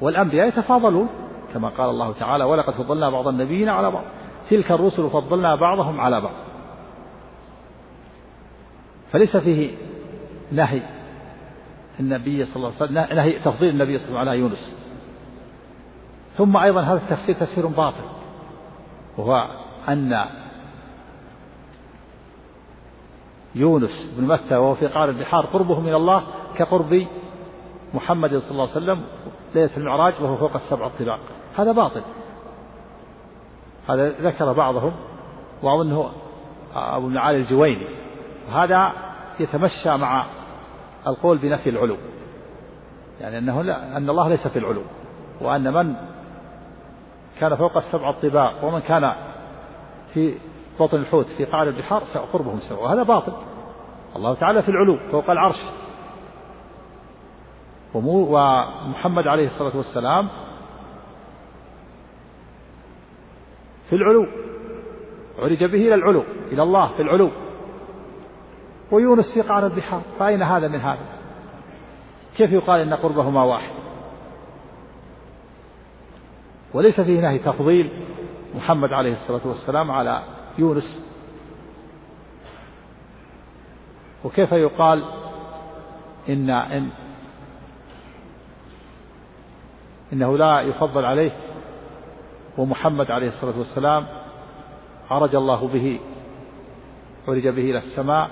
[0.00, 1.08] والأنبياء يتفاضلون
[1.54, 4.04] كما قال الله تعالى ولقد فضلنا بعض النبيين على بعض.
[4.50, 6.34] تلك الرسل فضلنا بعضهم على بعض.
[9.12, 9.70] فليس فيه
[10.52, 10.82] نهي
[12.00, 14.86] النبي صلى الله عليه وسلم نهي تفضيل النبي صلى الله عليه وسلم على يونس.
[16.36, 18.04] ثم أيضا هذا التفسير تفسير باطل
[19.18, 19.48] وهو
[19.88, 20.24] أن
[23.54, 26.22] يونس بن متى وهو في قعر البحار قربه من الله
[26.56, 27.06] كقرب
[27.94, 29.02] محمد صلى الله عليه وسلم
[29.56, 31.20] ليلة المعراج وهو فوق السبع الطباق
[31.56, 32.02] هذا باطل.
[33.88, 34.92] هذا ذكر بعضهم
[35.62, 36.10] وأظنه
[36.74, 37.86] أبو المعالي الجويني.
[38.52, 38.92] هذا
[39.40, 40.26] يتمشى مع
[41.06, 41.96] القول بنفي العلو.
[43.20, 44.82] يعني أنه لا أن الله ليس في العلو.
[45.40, 45.94] وأن من
[47.40, 49.12] كان فوق السبع الطباق ومن كان
[50.14, 50.38] في
[50.80, 52.02] بطن الحوت في قعر البحار
[52.32, 53.32] قربهم سواء وهذا باطل.
[54.16, 55.62] الله تعالى في العلو فوق العرش.
[57.94, 60.28] ومحمد عليه الصلاة والسلام
[63.90, 64.26] في العلو.
[65.38, 67.30] عرج به إلى العلو إلى الله في العلو.
[68.90, 71.06] ويونس في قعر البحار فأين هذا من هذا؟
[72.36, 73.70] كيف يقال إن قربهما واحد؟
[76.74, 77.90] وليس فيه نهي تفضيل
[78.54, 80.22] محمد عليه الصلاة والسلام على
[80.58, 81.06] يونس.
[84.24, 85.04] وكيف يقال
[86.28, 86.88] إن, إن
[90.12, 91.32] إنه لا يفضل عليه.
[92.58, 94.06] ومحمد عليه الصلاة والسلام
[95.10, 96.00] عرج الله به
[97.28, 98.30] عرج به إلى السماء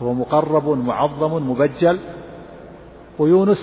[0.00, 1.98] وهو مقرب معظم مبجل
[3.18, 3.58] ويونس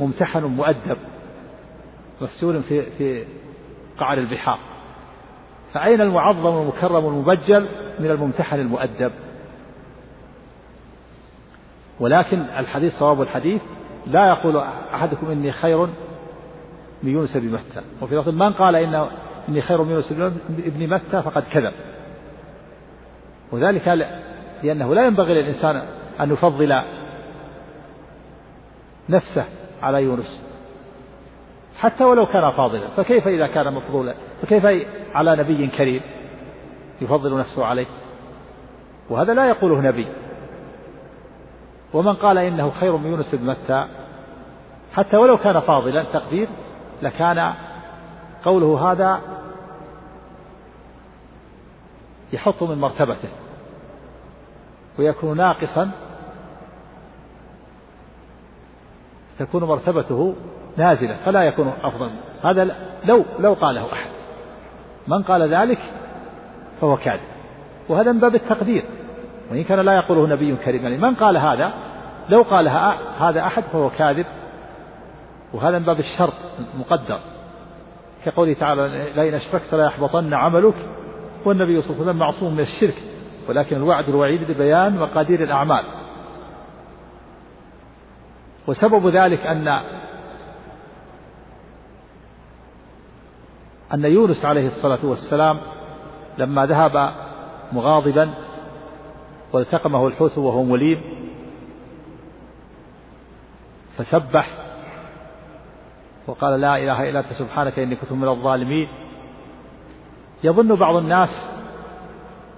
[0.00, 0.96] ممتحن مؤدب
[2.20, 3.24] مسجون في في
[3.98, 4.58] قعر البحار.
[5.72, 7.66] فأين المعظم المكرم المبجل؟
[7.98, 9.12] من الممتحن المؤدب.
[12.00, 13.62] ولكن الحديث صواب الحديث
[14.06, 14.56] لا يقول
[14.94, 15.88] أحدكم إني خير
[17.06, 17.82] من يونس بن متى.
[18.02, 19.08] وفي لفظ من قال إن
[19.48, 20.12] إني خير من يونس
[20.48, 21.72] بن متى فقد كذب.
[23.52, 23.88] وذلك
[24.62, 25.82] لأنه لا ينبغي للإنسان
[26.20, 26.82] أن يفضل
[29.08, 29.44] نفسه
[29.82, 30.46] على يونس.
[31.78, 32.88] حتى ولو كان فاضلا.
[32.96, 36.00] فكيف إذا كان مفضولا؟ فكيف على نبي كريم
[37.00, 37.86] يفضل نفسه عليه؟
[39.10, 40.06] وهذا لا يقوله نبي.
[41.94, 43.86] ومن قال إنه خير من يونس بن متى
[44.94, 46.48] حتى ولو كان فاضلا تقدير
[47.02, 47.54] لكان
[48.44, 49.20] قوله هذا
[52.32, 53.28] يحط من مرتبته
[54.98, 55.90] ويكون ناقصا
[59.38, 60.34] تكون مرتبته
[60.76, 62.10] نازلة فلا يكون أفضل.
[62.44, 64.10] هذا لو لو قاله أحد.
[65.08, 65.78] من قال ذلك
[66.80, 67.20] فهو كاذب.
[67.88, 68.84] وهذا من باب التقدير.
[69.50, 71.72] وإن كان لا يقوله نبي كريم يعني من قال هذا
[72.28, 74.26] لو قالها هذا أحد فهو كاذب.
[75.56, 76.32] وهذا من باب الشرط
[76.74, 77.20] المقدر
[78.24, 80.74] كقوله تعالى لئن أشركت لا يحبطن عملك
[81.44, 83.02] والنبي صلى الله عليه وسلم معصوم من الشرك
[83.48, 85.84] ولكن الوعد الوعيد لبيان مقادير الأعمال.
[88.66, 89.68] وسبب ذلك أن
[93.94, 95.58] أن يونس عليه الصلاة والسلام
[96.38, 97.12] لما ذهب
[97.72, 98.30] مغاضبا
[99.52, 101.00] والتقمه الحوت وهو مليم
[103.96, 104.65] فسبح
[106.26, 108.88] وقال لا إله إلا أنت سبحانك إني كنت من الظالمين.
[110.44, 111.46] يظن بعض الناس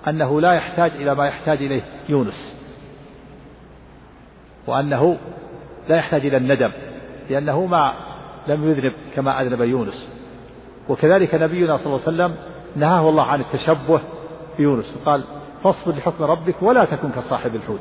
[0.09, 2.69] أنه لا يحتاج إلى ما يحتاج إليه يونس
[4.67, 5.17] وأنه
[5.89, 6.71] لا يحتاج إلى الندم
[7.31, 7.93] لأنه ما
[8.49, 10.19] لم يذنب كما أذنب يونس.
[10.89, 12.35] وكذلك نبينا صلى الله عليه وسلم
[12.77, 14.01] نهاه الله عن التشبه
[14.59, 15.25] بيونس وقال
[15.65, 17.81] فاصبر لحكم ربك ولا تكن كصاحب الحوت.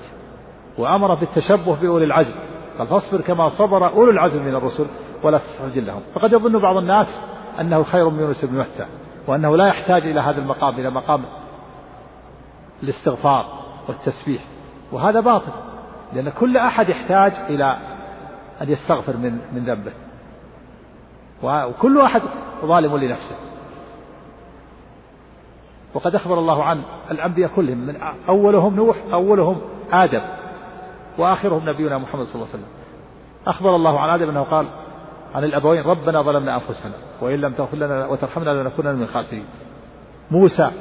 [0.77, 2.35] وأمر بالتشبه بأولي العزم
[2.77, 4.85] قال فاصبر كما صبر أولو العزم من الرسل.
[5.23, 6.02] ولا تستعجل لهم.
[6.15, 7.19] فقد يظن بعض الناس
[7.61, 8.85] أنه خير من يونس بن متى
[9.27, 11.23] وأنه لا يحتاج إلى هذا المقام إلى مقام
[12.84, 13.45] الاستغفار
[13.88, 14.41] والتسبيح.
[14.91, 15.52] وهذا باطل
[16.14, 17.77] لأن كل أحد يحتاج إلى
[18.61, 19.91] أن يستغفر من من ذنبه.
[21.44, 22.22] وكل واحد
[22.65, 23.35] ظالم لنفسه.
[25.94, 26.81] وقد أخبر الله عن
[27.11, 27.95] الأنبياء كلهم من
[28.30, 29.61] أولهم نوح أولهم
[29.91, 30.22] آدم
[31.18, 32.77] وآخرهم نبينا محمد صلى الله عليه وسلم.
[33.48, 34.65] أخبر الله عن آدم أنه قال
[35.38, 39.45] عن الأبوين ربنا ظلمنا أنفسنا وإن لم تغفر لنا وترحمنا لنكونن من الخاسرين.
[40.31, 40.72] موسى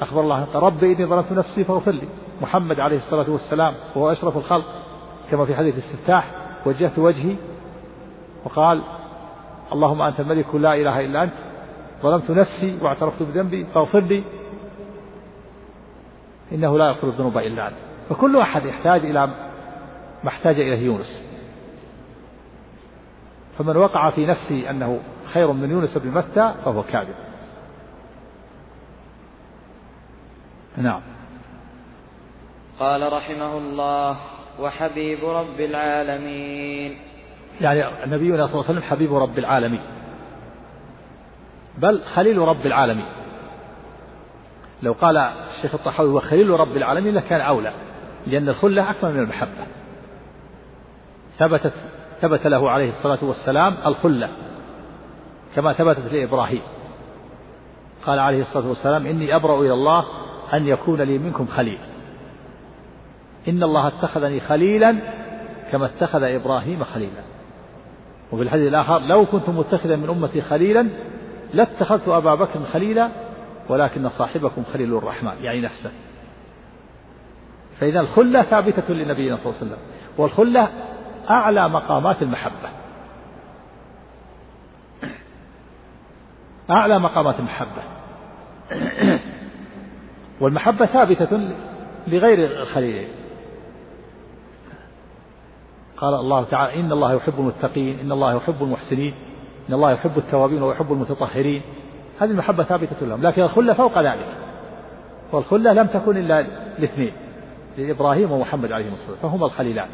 [0.00, 2.08] أخبر الله رب إني ظلمت نفسي فاغفر لي.
[2.42, 4.64] محمد عليه الصلاة والسلام وهو أشرف الخلق
[5.30, 6.30] كما في حديث الاستفتاح
[6.66, 7.36] وجهت وجهي
[8.44, 8.82] وقال
[9.72, 11.32] اللهم أنت الملك لا إله إلا أنت
[12.02, 14.24] ظلمت نفسي واعترفت بذنبي فاغفر لي.
[16.52, 17.76] إنه لا يغفر الذنوب إلا أنت.
[18.10, 19.26] فكل أحد يحتاج إلى
[20.24, 21.33] ما احتاج إليه يونس.
[23.58, 25.00] فمن وقع في نفسه أنه
[25.32, 27.14] خير من يونس بن متى فهو كاذب.
[30.76, 31.00] نعم.
[32.80, 34.16] قال رحمه الله
[34.60, 36.96] وحبيب رب العالمين.
[37.60, 39.82] يعني نبينا صلى الله عليه وسلم حبيب رب العالمين.
[41.78, 43.06] بل خليل رب العالمين.
[44.82, 47.72] لو قال الشيخ الطحاوي هو خليل رب العالمين لكان أولى
[48.26, 49.66] لأن الخلة أكمل من المحبة.
[51.38, 51.72] ثبتت
[52.24, 54.28] ثبت له عليه الصلاة والسلام الخلة
[55.56, 56.62] كما ثبتت لإبراهيم.
[58.06, 60.04] قال عليه الصلاة والسلام إني أبرأ إلى الله
[60.52, 61.78] أن يكون لي منكم خليل.
[63.48, 64.96] إن الله اتخذني خليلا
[65.72, 67.22] كما اتخذ إبراهيم خليلا.
[68.32, 70.88] وفي الحديث الآخر لو كنت متخذا من أمتي خليلا
[71.54, 73.08] لاتخذت أبا بكر خليلا
[73.68, 75.90] ولكن صاحبكم خليل الرحمن يعني نفسه.
[77.80, 79.78] فإذا الخلة ثابتة لنبينا صلى الله عليه وسلم
[80.18, 80.68] والخلة
[81.30, 82.68] أعلى مقامات المحبة.
[86.70, 87.82] أعلى مقامات المحبة.
[90.40, 91.50] والمحبة ثابتة
[92.06, 93.08] لغير الخليلين
[95.96, 99.14] قال الله تعالى إن الله يحب المتقين إن الله يحب المحسنين
[99.68, 101.62] إن الله يحب التوابين ويحب المتطهرين.
[102.20, 104.28] هذه المحبة ثابتة لهم لكن الخلة فوق ذلك.
[105.32, 106.46] والخلة لم تكن إلا
[106.78, 107.12] لاثنين
[107.78, 109.88] لإبراهيم ومحمد عليه الصلاة والسلام فهما الخليلان.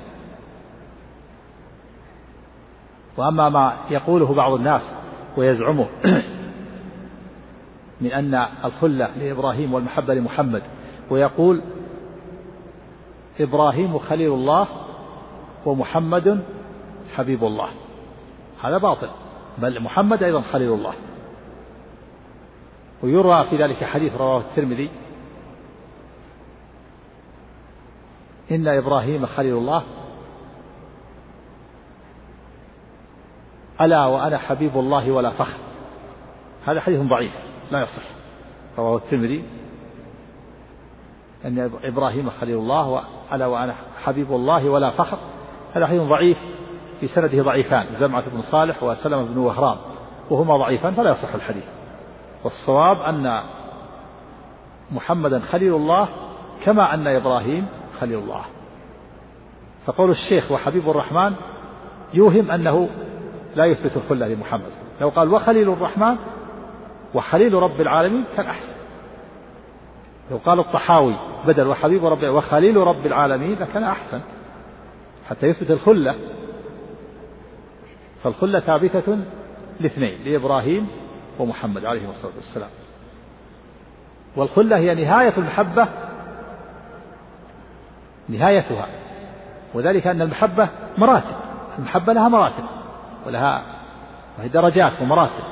[3.20, 4.82] وأما ما يقوله بعض الناس
[5.36, 5.86] ويزعمه
[8.00, 10.62] من أن الخلة لإبراهيم والمحبة لمحمد
[11.10, 11.60] ويقول
[13.40, 14.66] إبراهيم خليل الله
[15.66, 16.40] ومحمد
[17.16, 17.68] حبيب الله.
[18.62, 19.08] هذا باطل
[19.58, 20.92] بل محمد أيضا خليل الله.
[23.02, 24.90] ويروى في ذلك حديث رواه الترمذي
[28.50, 29.82] إن إبراهيم خليل الله
[33.80, 35.58] ألا وأنا حبيب الله ولا فخر.
[36.66, 37.32] هذا حديث ضعيف
[37.70, 38.02] لا يصح.
[38.78, 39.44] رواه الترمذي
[41.44, 43.02] أن إبراهيم خليل الله
[43.32, 43.74] ألا وأنا
[44.04, 45.18] حبيب الله ولا فخر.
[45.74, 46.38] هذا حديث ضعيف
[47.00, 49.76] في سنده ضعيفان زمعة بن صالح وسلمة بن وهران
[50.30, 51.64] وهما ضعيفان فلا يصح الحديث.
[52.44, 53.42] والصواب أن
[54.92, 56.08] محمدا خليل الله
[56.64, 57.66] كما أن إبراهيم
[58.00, 58.42] خليل الله.
[59.86, 61.34] فقول الشيخ وحبيب الرحمن
[62.14, 62.88] يوهم أنه
[63.56, 64.70] لا يثبت الخلة لمحمد.
[65.00, 66.16] لو قال وخليل الرحمن
[67.14, 68.72] وخليل رب العالمين كان أحسن.
[70.30, 71.14] لو قال الطحاوي
[71.46, 74.20] بدل وحبيب رب وخليل رب العالمين لكان أحسن.
[75.30, 76.14] حتى يثبت الخلة.
[78.24, 79.18] فالخلة ثابتة
[79.80, 80.88] لاثنين لإبراهيم
[81.38, 82.70] ومحمد عليه الصلاة والسلام.
[84.36, 85.88] والخلة هي نهاية المحبة.
[88.28, 88.86] نهايتها.
[89.74, 90.68] وذلك أن المحبة
[90.98, 91.36] مراتب.
[91.78, 92.64] المحبة لها مراتب.
[93.26, 93.62] ولها
[94.38, 95.44] وهي درجات ومراتب.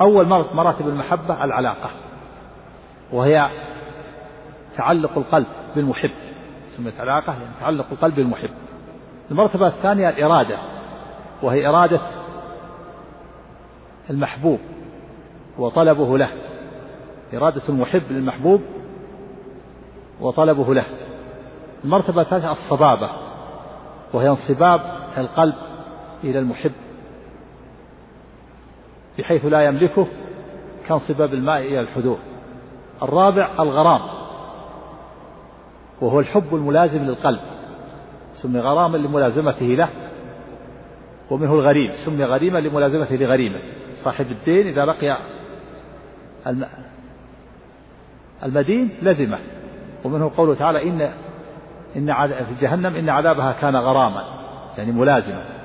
[0.00, 1.90] أول مراتب المحبة العلاقة.
[3.12, 3.48] وهي
[4.76, 5.46] تعلق القلب
[5.76, 6.10] بالمحب.
[6.76, 8.50] سميت علاقة يعني تعلق القلب بالمحب.
[9.30, 10.58] المرتبة الثانية الإرادة.
[11.42, 12.00] وهي إرادة
[14.10, 14.58] المحبوب
[15.58, 16.28] وطلبه له.
[17.34, 18.62] إرادة المحب للمحبوب
[20.20, 20.84] وطلبه له.
[21.84, 23.10] المرتبة الثالثة الصبابة.
[24.12, 24.80] وهي انصباب
[25.18, 25.54] القلب
[26.24, 26.72] إلى المحب
[29.18, 30.06] بحيث لا يملكه
[30.88, 32.18] كانصباب الماء إلى الحدود.
[33.02, 34.00] الرابع الغرام
[36.00, 37.40] وهو الحب الملازم للقلب
[38.42, 39.88] سمي غراما لملازمته له
[41.30, 43.58] ومنه الغريم سمي غريما لملازمته لغريمه.
[44.04, 45.18] صاحب الدين إذا لقي
[48.42, 49.38] المدين لزمه
[50.04, 51.12] ومنه قوله تعالى إن
[51.96, 54.24] إن في جهنم إن عذابها كان غراما
[54.78, 55.57] يعني ملازما.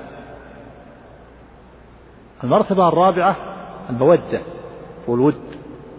[2.44, 3.36] المرتبة الرابعة
[3.90, 4.40] المودة
[5.08, 5.40] والود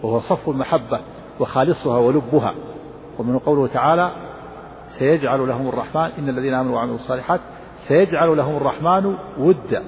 [0.02, 1.00] وهو صف المحبة
[1.40, 2.54] وخالصها ولبها.
[3.18, 4.10] ومن قوله تعالى
[4.98, 7.40] سيجعل لهم الرحمن إن الذين آمنوا وعملوا الصالحات
[7.88, 9.84] سيجعل لهم الرحمن ودا.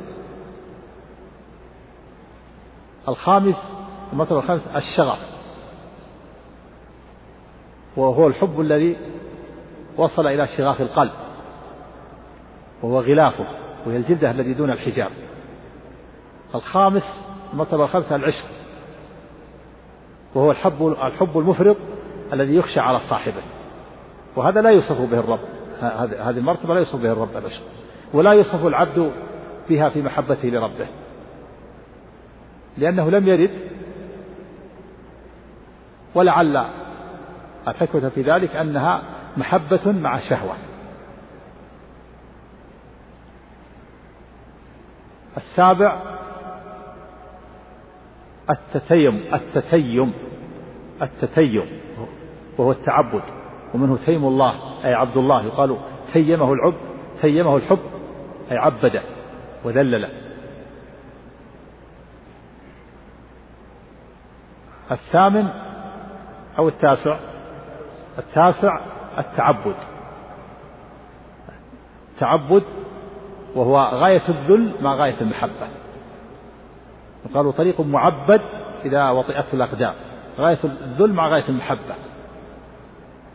[3.09, 3.73] الخامس
[4.13, 5.19] المطلب الخامس الشغف.
[7.97, 8.97] وهو الحب الذي
[9.97, 11.13] وصل إلى شغاف القلب
[12.83, 13.47] وهو غلافه
[13.87, 15.11] وهي الجلدة التي دون الحجاب.
[16.55, 18.45] الخامس المرتبة الخامسة العشق
[20.35, 21.77] وهو الحب الحب المفرط
[22.33, 23.43] الذي يخشى على صاحبه.
[24.37, 25.41] وهذا لا يوصف به الرب
[25.81, 27.63] هذه المرتبة لا يوصف به الرب العشق
[28.13, 29.13] ولا يوصف العبد
[29.69, 30.87] بها في محبته لربه.
[32.79, 33.51] لأنه لم يرد
[36.15, 36.65] ولعل
[37.69, 39.03] الحكمة في ذلك أنها
[39.37, 40.55] محبة مع شهوة.
[45.37, 46.18] السابع
[48.51, 50.13] التتيم التتيم
[51.03, 51.67] التتيم
[52.59, 53.23] وهو التعبد.
[53.75, 54.55] ومنه تيم الله
[54.85, 55.45] أي عبد الله.
[55.45, 55.77] يقال
[56.13, 56.75] تيمه العب
[57.23, 57.79] تيمه الحب
[58.51, 59.03] أي عبده
[59.65, 60.09] وذلله
[64.91, 65.49] الثامن
[66.59, 67.17] أو التاسع؟
[68.19, 68.81] التاسع
[69.19, 69.75] التعبد.
[72.21, 72.63] تعبد
[73.55, 75.69] وهو غاية الذل مع غاية المحبة.
[77.35, 78.41] قالوا طريق معبد
[78.85, 79.95] إذا وطئته الأقدام
[80.39, 81.95] غاية الذل مع غاية المحبة.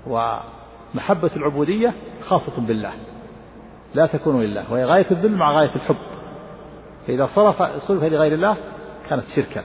[0.07, 1.93] ومحبة العبودية
[2.27, 2.91] خاصة بالله
[3.95, 5.95] لا تكون لله وهي غاية الذل مع غاية الحب.
[7.07, 8.57] فإذا صرف صرف لغير الله
[9.09, 9.63] كانت شركا.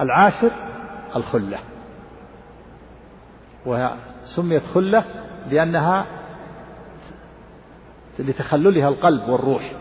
[0.00, 0.50] العاشر
[1.16, 1.58] الخلة.
[3.66, 5.04] وسميت خلة
[5.50, 6.06] لأنها
[8.18, 9.72] لتخللها القلب والروح.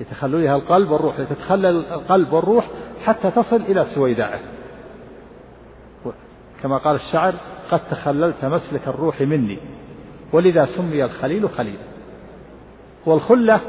[0.00, 2.68] لتخللها القلب والروح لتتخلل القلب والروح
[3.04, 4.40] حتى تصل إلى سويداعه
[6.62, 7.34] كما قال الشاعر
[7.70, 9.58] قد تخللت مسلك الروح مني
[10.32, 11.96] ولذا سمي الخليل خليلا
[13.06, 13.60] والخلة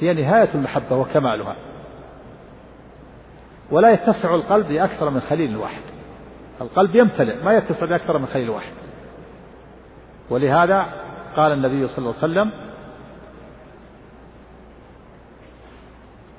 [0.00, 1.56] هي نهاية المحبة وكمالها.
[3.70, 5.80] ولا يتسع القلب لأكثر من خليل واحد.
[6.60, 8.72] القلب يمتلئ ما يتسع لأكثر من خليل واحد.
[10.30, 10.86] ولهذا
[11.36, 12.50] قال النبي صلى الله عليه وسلم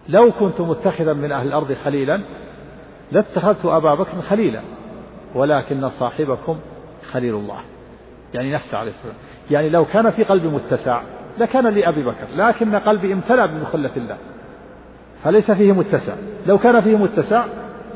[0.09, 2.21] لو كنت متخذا من أهل الأرض خليلا
[3.11, 4.61] لاتخذت أبا بكر خليلا
[5.35, 6.57] ولكن صاحبكم
[7.11, 7.57] خليل الله.
[8.33, 9.15] يعني نفسه عليه السلام
[9.51, 11.01] يعني لو كان في قلبي متسع
[11.37, 14.17] لكان لأبي بكر لكن قلبي امتلأ بمخلة الله.
[15.23, 16.13] فليس فيه متسع.
[16.47, 17.45] لو كان فيه متسع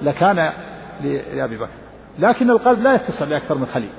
[0.01, 0.51] لكان
[1.03, 1.69] لأبي بكر.
[2.19, 3.89] لكن القلب لا يتسع لأكثر من خليل.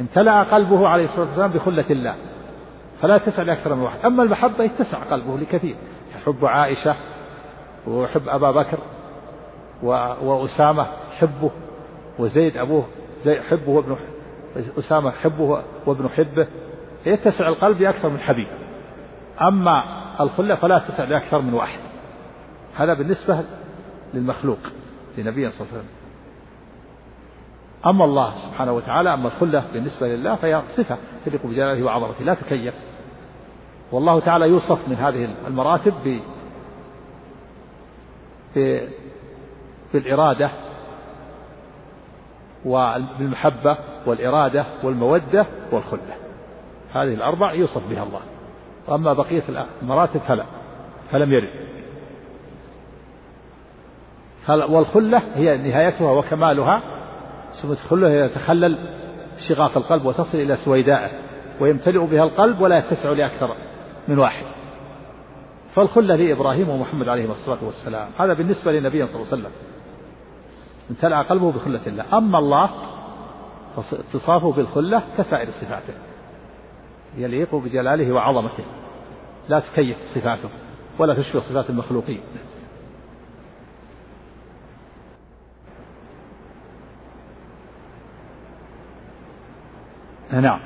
[0.00, 2.14] امتلأ قلبه عليه الصلاة والسلام بخلة الله.
[3.02, 3.98] فلا يتسع لأكثر من واحد.
[4.04, 5.76] أما المحبة يتسع قلبه لكثير.
[6.16, 6.94] يحب عائشة
[7.86, 8.78] ويحب أبا بكر
[10.22, 10.86] وأسامة
[11.18, 11.50] حبه
[12.18, 12.84] وزيد أبوه
[13.24, 13.96] زيد حبه وابن
[14.78, 16.46] أسامة حبه وابن حبه
[17.06, 18.48] يتسع القلب لأكثر من حبيب.
[19.40, 19.84] أما
[20.20, 21.78] الخلة فلا تسع لأكثر من واحد.
[22.76, 23.44] هذا بالنسبة
[24.14, 24.58] للمخلوق
[25.18, 25.96] لنبينا صلى الله عليه وسلم.
[27.86, 30.96] أما الله سبحانه وتعالى أما الخلة بالنسبة لله فهي صفة
[31.26, 32.74] تليق بجلاله وعظمته لا تكيف
[33.92, 35.94] والله تعالى يوصف من هذه المراتب
[38.56, 38.80] ب
[39.94, 40.50] بالإرادة
[42.64, 43.76] وبالمحبة
[44.06, 46.16] والإرادة والمودة والخلة.
[46.94, 48.20] هذه الأربع يوصف بها الله.
[48.88, 49.42] وأما بقية
[49.82, 50.44] المراتب فلا
[51.12, 51.50] فلم يرد.
[54.48, 56.82] والخلة هي نهايتها وكمالها.
[57.52, 58.78] سمت الخلة هي تخلل
[59.48, 61.10] شغاف القلب وتصل إلى سويدائه
[61.60, 63.56] ويمتلئ بها القلب ولا يتسع لأكثر
[64.08, 64.46] من واحد.
[65.76, 68.08] فالخلة لإبراهيم ومحمد عليهم الصلاة والسلام.
[68.18, 69.52] هذا بالنسبة للنبي صلى الله عليه وسلم.
[70.90, 72.18] امتلأ قلبه بخلة الله.
[72.18, 72.70] أما الله
[73.92, 75.94] اتصافه بالخلة كسائر صفاته.
[77.16, 78.64] يليق بجلاله وعظمته.
[79.48, 80.48] لا تكيف صفاته
[80.98, 82.20] ولا تشبه صفات المخلوقين.
[90.32, 90.60] نعم.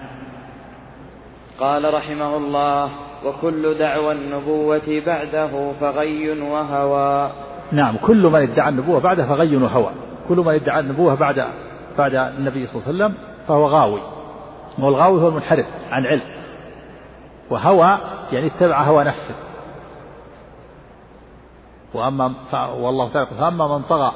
[1.59, 7.31] قال رحمه الله وكل دعوى النبوة بعده فغي وهوى.
[7.73, 9.91] نعم كل من ادعى النبوة بعده فغي وهوى.
[10.29, 11.45] كل من ادعى النبوة بعد
[11.99, 13.15] بعد النبي صلى الله عليه وسلم
[13.49, 14.01] فهو غاوي.
[14.79, 16.23] والغاوي هو المنحرف عن علم.
[17.51, 17.99] وهوى
[18.33, 19.35] يعني اتبع هوى نفسه.
[21.95, 22.33] وأما
[22.79, 24.13] والله تعالى فأما من طغى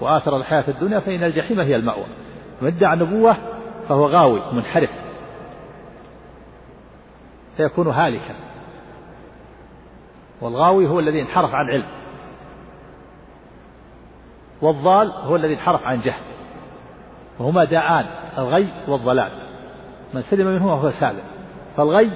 [0.00, 2.04] وآثر الحياة الدنيا فإن الجحيم هي المأوى.
[2.62, 3.36] من ادعى النبوة
[3.88, 4.90] فهو غاوي منحرف.
[7.60, 8.34] فيكون هالكا.
[10.40, 11.86] والغاوي هو الذي انحرف عن علم.
[14.62, 16.22] والضال هو الذي انحرف عن جهل.
[17.38, 18.06] وهما داءان
[18.38, 19.30] الغي والضلال.
[20.14, 21.22] من سلم منه وهو سالم.
[21.76, 22.10] فالغي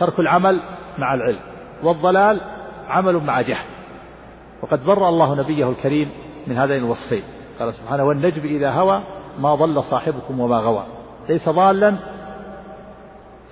[0.00, 0.60] ترك العمل
[0.98, 1.40] مع العلم
[1.82, 2.40] والضلال
[2.88, 3.66] عمل مع جهل.
[4.62, 6.10] وقد برأ الله نبيه الكريم
[6.46, 7.22] من هذين الوصفين.
[7.58, 9.02] قال سبحانه والنجم إذا هوى
[9.38, 10.86] ما ضل صاحبكم وما غوى.
[11.28, 11.96] ليس ضالا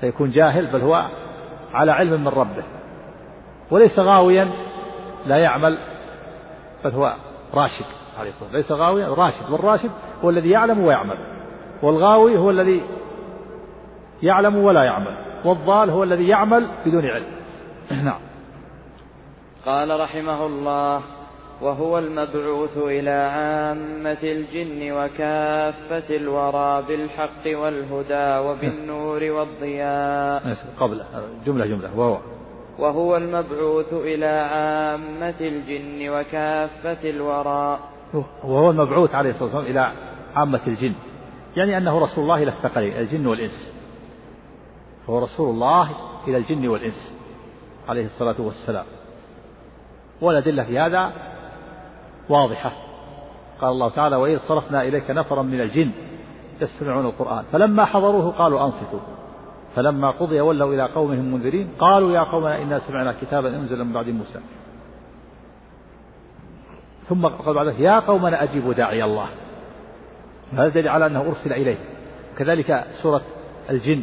[0.03, 1.09] فيكون جاهل بل هو
[1.75, 2.65] على علم من ربه.
[3.71, 4.51] وليس غاويا
[5.27, 5.79] لا يعمل
[6.85, 7.15] بل هو
[7.55, 7.85] راشد
[8.19, 9.51] عليه الصلاة ليس غاويا راشد.
[9.51, 9.91] والراشد
[10.25, 11.19] هو الذي يعلم ويعمل.
[11.83, 12.83] والغاوي هو الذي
[14.23, 15.17] يعلم ولا يعمل.
[15.45, 17.27] والضال هو الذي يعمل بدون علم.
[18.05, 18.21] نعم.
[19.67, 21.03] قال رحمه الله
[21.61, 30.57] وهو المبعوث إلى عامة الجن وكافة الورى بالحق والهدى وبالنور والضياء.
[30.81, 31.03] قبل
[31.47, 32.19] جملة جملة وهو.
[32.79, 37.79] وهو المبعوث إلى عامة الجن وكافة الورى.
[38.45, 39.93] وهو المبعوث عليه الصلاة والسلام إلى
[40.35, 40.95] عامة الجن.
[41.57, 43.73] يعني أنه رسول الله إلى الثقلين الجن والإنس.
[45.07, 45.91] فهو رسول الله
[46.29, 47.13] إلى الجن والإنس
[47.89, 48.85] عليه الصلاة والسلام.
[50.21, 51.13] والأدلة في هذا
[52.29, 52.73] واضحة.
[53.61, 55.91] قال الله تعالى وإذ صرفنا إليك نفرا من الجن
[56.61, 57.45] يستمعون القرآن.
[57.53, 59.01] فلما حضروه قالوا أنصتوا.
[59.77, 64.09] فلما قضي ولوا إلى قومهم منذرين قالوا يا قومنا إنا سمعنا كتابا أنزل من بعد
[64.09, 64.41] موسى.
[67.09, 69.27] ثم قال بعد يا قومنا أجيبوا داعي الله.
[70.53, 71.79] هذا دليل على أنه أرسل إليه.
[72.39, 73.23] كذلك سورة
[73.71, 74.03] الجن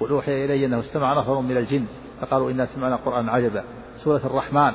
[0.00, 1.84] قل أوحي إلي أنه استمع نفر من الجن.
[2.20, 3.64] فقالوا إنا سمعنا قرآنا عجبا.
[4.04, 4.72] سورة الرحمن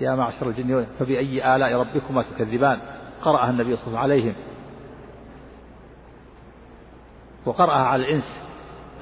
[0.00, 2.78] يا معشر الجن فبأي آلاء ربكما تكذبان؟
[3.22, 4.34] قرأها النبي صلى الله عليه وسلم عليهم.
[7.46, 8.40] وقرأها على الإنس.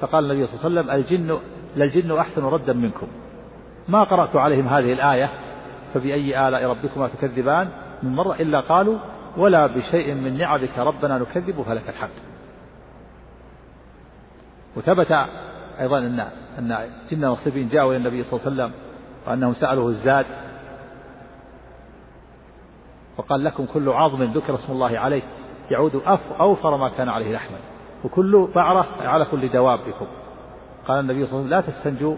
[0.01, 1.39] فقال النبي صلى الله عليه وسلم الجن
[1.75, 3.07] للجن أحسن ردا منكم.
[3.87, 5.29] ما قرأت عليهم هذه الآية؟
[5.93, 7.69] فبأي آلاء ربكما تكذبان؟
[8.03, 8.97] من مرة إلا قالوا
[9.37, 12.09] ولا بشيء من نعمك ربنا نكذب فلك الحمد.
[14.75, 15.11] وثبت
[15.79, 16.19] أيضا أن
[16.59, 18.71] أن جن نصيبين جاءوا إلى النبي صلى الله عليه وسلم
[19.27, 20.25] وأنهم سألوه الزاد
[23.17, 25.21] وقال لكم كل عظم ذكر اسم الله عليه
[25.71, 26.01] يعود
[26.39, 27.57] أوفر ما كان عليه لحما.
[28.03, 30.05] وكل بعرة على كل دوابكم.
[30.87, 32.15] قال النبي صلى الله عليه وسلم لا تستنجوا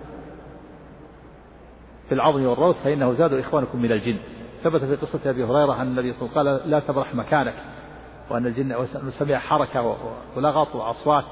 [2.10, 4.18] بالعظم والروث فإنه زاد إخوانكم من الجن.
[4.64, 7.54] ثبت في قصة أبي هريرة أن النبي صلى الله عليه وسلم قال لا تبرح مكانك
[8.30, 8.86] وأن الجن
[9.20, 9.96] سمع حركة
[10.36, 11.24] ولغط وأصوات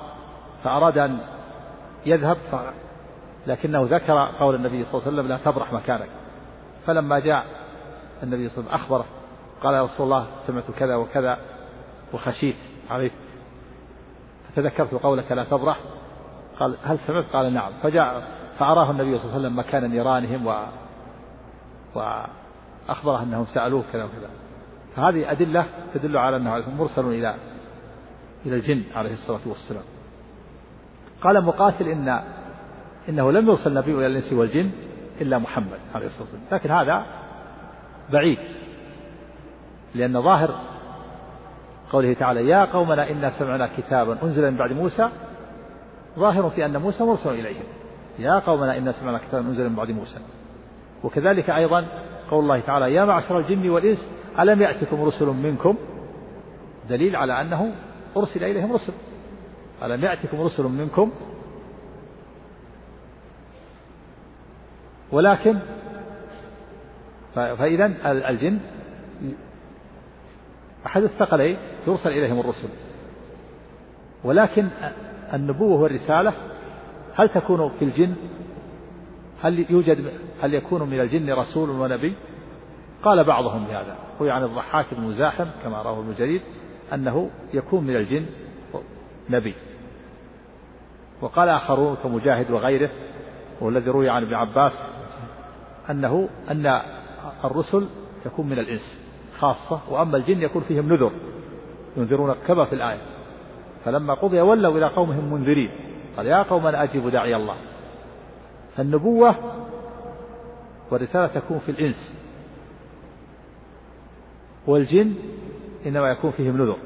[0.63, 1.17] فأراد أن
[2.05, 2.55] يذهب ف...
[3.47, 6.09] لكنه ذكر قول النبي صلى الله عليه وسلم لا تبرح مكانك.
[6.85, 7.45] فلما جاء
[8.23, 9.05] النبي صلى الله عليه وسلم أخبره
[9.63, 11.37] قال يا رسول الله سمعت كذا وكذا
[12.13, 12.55] وخشيت
[12.89, 13.11] عليك.
[14.55, 15.77] فتذكرت قولك لا تبرح.
[16.59, 17.71] قال هل سمعت؟ قال نعم.
[17.83, 18.27] فجاء
[18.59, 20.55] فأراه النبي صلى الله عليه وسلم مكان نيرانهم و
[21.95, 24.29] وأخبره أنهم سألوه كذا وكذا.
[24.95, 27.35] فهذه أدلة تدل على أنه مرسل إلى
[28.45, 29.83] إلى الجن عليه الصلاة والسلام.
[31.21, 32.21] قال مقاتل إن
[33.09, 34.71] إنه لم يرسل نبي إلى الإنس والجن
[35.21, 36.43] إلا محمد عليه الصلاة والسلام.
[36.51, 37.05] لكن هذا
[38.09, 38.39] بعيد.
[39.97, 40.55] لأن ظاهر
[41.91, 45.09] قوله تعالى يا قومنا إنا سمعنا كتابا أنزل من بعد موسى
[46.19, 47.63] ظاهر في أن موسى مرسل إليهم.
[48.19, 50.19] يا قومنا إنا سمعنا كتابا أنزل من بعد موسى.
[51.03, 51.85] وكذلك أيضا
[52.31, 54.07] قول الله تعالى يا معشر الجن والإنس
[54.39, 55.77] ألم يأتكم رسل منكم؟
[56.89, 57.71] دليل على أنه
[58.17, 58.93] أرسل إليهم رسل.
[59.83, 61.11] ألم يأتكم رسل منكم؟
[65.11, 65.59] ولكن
[67.35, 68.59] فإذا الجن
[70.85, 72.69] أحد الثقلين يرسل إليهم الرسل.
[74.23, 74.67] ولكن
[75.33, 76.33] النبوة والرسالة
[77.15, 78.15] هل تكون في الجن؟
[79.41, 82.13] هل يوجد هل يكون من الجن رسول ونبي؟
[83.03, 83.95] قال بعضهم بهذا.
[84.19, 86.41] روي عن الضحاك بن مزاحم كما رواه ابن جرير
[86.93, 88.25] أنه يكون من الجن
[89.29, 89.53] نبي.
[91.21, 92.89] وقال آخرون كمجاهد وغيره
[93.61, 94.73] والذي روي عن ابن عباس
[95.89, 96.81] أنه أن
[97.43, 97.87] الرسل
[98.25, 99.06] تكون من الإنس.
[99.39, 101.11] خاصة وأما الجن يكون فيهم نذر
[101.97, 103.01] ينذرون كما في الآية.
[103.85, 105.69] فلما قضي ولوا إلى قومهم منذرين
[106.17, 107.55] قال يا قوم أنا أجيب داعي الله.
[108.75, 109.35] فالنبوة
[110.91, 112.15] والرسالة تكون في الإنس.
[114.67, 115.13] والجن
[115.85, 116.77] إنما يكون فيهم نذر.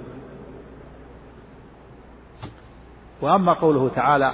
[3.22, 4.34] وأما قوله تعالى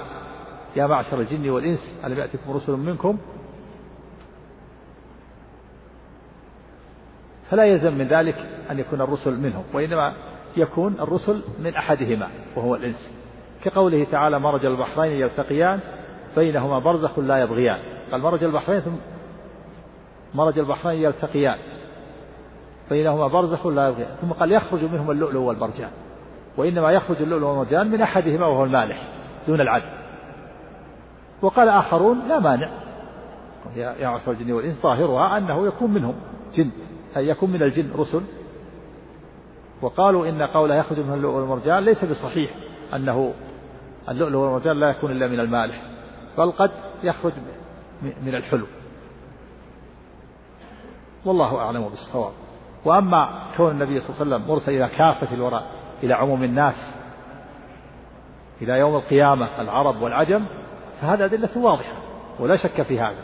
[0.76, 3.18] يا معشر الجن والإنس ألم يأتكم رسل منكم
[7.50, 8.36] فلا يلزم من ذلك
[8.70, 10.12] أن يكون الرسل منهم وإنما
[10.56, 13.14] يكون الرسل من أحدهما وهو الإنس.
[13.64, 15.80] كقوله تعالى مرج البحرين يلتقيان
[16.36, 17.78] بينهما برزخ لا يبغيان.
[18.12, 18.94] قال مرج البحرين ثم
[20.34, 21.58] مرج البحرين يلتقيان
[22.90, 24.10] بينهما برزخ لا يبغيان.
[24.20, 25.90] ثم قال يخرج منهما اللؤلؤ والمرجان
[26.56, 29.02] وإنما يخرج اللؤلؤ والمرجان من أحدهما وهو المالح
[29.48, 29.88] دون العدل.
[31.42, 32.70] وقال آخرون لا مانع.
[33.76, 36.14] يا معشر الجن والإنس ظاهرها أنه يكون منهم
[36.54, 36.70] جن.
[37.16, 38.22] يكون من الجن رسل.
[39.82, 42.50] وقالوا إن قوله يخرج من اللؤلؤ والمرجان ليس بصحيح
[42.94, 43.34] أنه
[44.08, 45.82] اللؤلؤ والمرجان لا يكون إلا من المالح
[46.38, 46.70] بل قد
[47.02, 47.32] يخرج
[48.02, 48.66] من الحلو.
[51.24, 52.32] والله أعلم بالصواب.
[52.84, 55.66] وأما كون النبي صلى الله عليه وسلم مرسل إلى كافة الوراء
[56.02, 56.94] إلى عموم الناس
[58.62, 60.44] إلى يوم القيامة العرب والعجم
[61.00, 61.92] فهذا أدلة واضحة
[62.40, 63.22] ولا شك في هذا.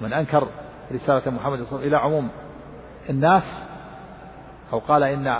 [0.00, 0.46] من أنكر
[0.92, 2.28] رسالة محمد صلى الله عليه وسلم إلى عموم
[3.10, 3.64] الناس
[4.72, 5.36] أو قال إن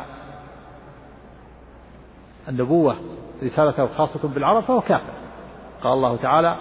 [2.48, 2.96] النبوة
[3.42, 5.12] رسالته خاصة بالعرب فهو كافر
[5.82, 6.56] قال الله تعالى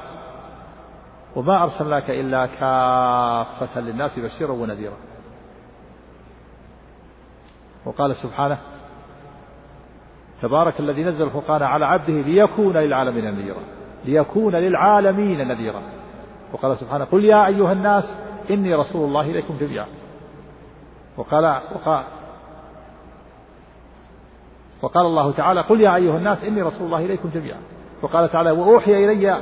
[1.35, 4.97] وما أرسلناك إلا كافة للناس بشيرا ونذيرا.
[7.85, 8.57] وقال سبحانه
[10.41, 13.61] تبارك الذي نزل الفرقان على عبده ليكون للعالمين نذيرا.
[14.05, 15.81] ليكون للعالمين نذيرا.
[16.53, 18.17] وقال سبحانه قل يا أيها الناس
[18.49, 19.87] إني رسول الله إليكم جميعا.
[21.17, 22.03] وقال وقال
[24.81, 27.59] وقال الله تعالى قل يا أيها الناس إني رسول الله إليكم جميعا.
[28.01, 29.41] وقال تعالى وأوحي إلي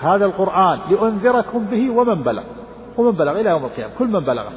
[0.00, 2.42] هذا القرآن لأنذركم به ومن بلغ.
[2.96, 3.92] ومن بلغ إلى يوم القيامة.
[3.98, 4.52] كل من بلغه.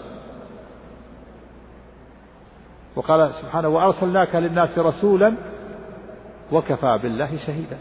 [2.95, 5.35] وقال سبحانه وأرسلناك للناس رسولا
[6.51, 7.77] وكفى بالله شهيدا.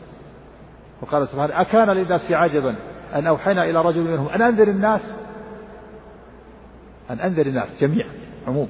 [1.03, 2.75] وقال سبحانه أكان للناس عجبا
[3.15, 5.15] أن أوحينا إلى رجل منهم أن أنذر الناس.
[7.11, 8.24] أن أنذر الناس جميعا.
[8.49, 8.69] عموم.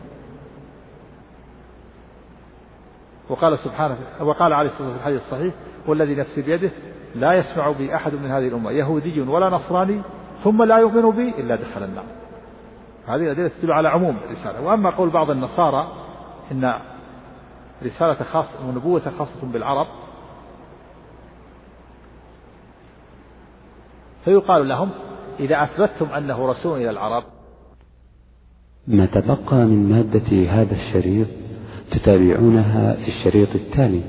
[3.29, 5.55] وقال سبحانه وقال عليه الصلاة والسلام في الحديث الصحيح
[5.87, 6.71] والذي نفسي بيده
[7.15, 10.03] لا يسمع بي أحد من هذه الأمة يهودي ولا نصراني
[10.45, 12.05] ثم لا يؤمن بي إلا دخل النار.
[13.07, 14.61] هذه الأدلة تدل على عموم الرسالة.
[14.61, 15.93] وأما قول بعض النصارى
[16.53, 16.75] إن
[17.83, 19.87] رسالة خاصة ونبوة خاصة بالعرب
[24.25, 24.91] فيقال لهم
[25.41, 27.25] إذا أثبتتم أنه رسول إلى العرب
[28.89, 31.27] ما تبقى من مادة هذا الشريط
[31.91, 34.01] تتابعونها في الشريط التالي.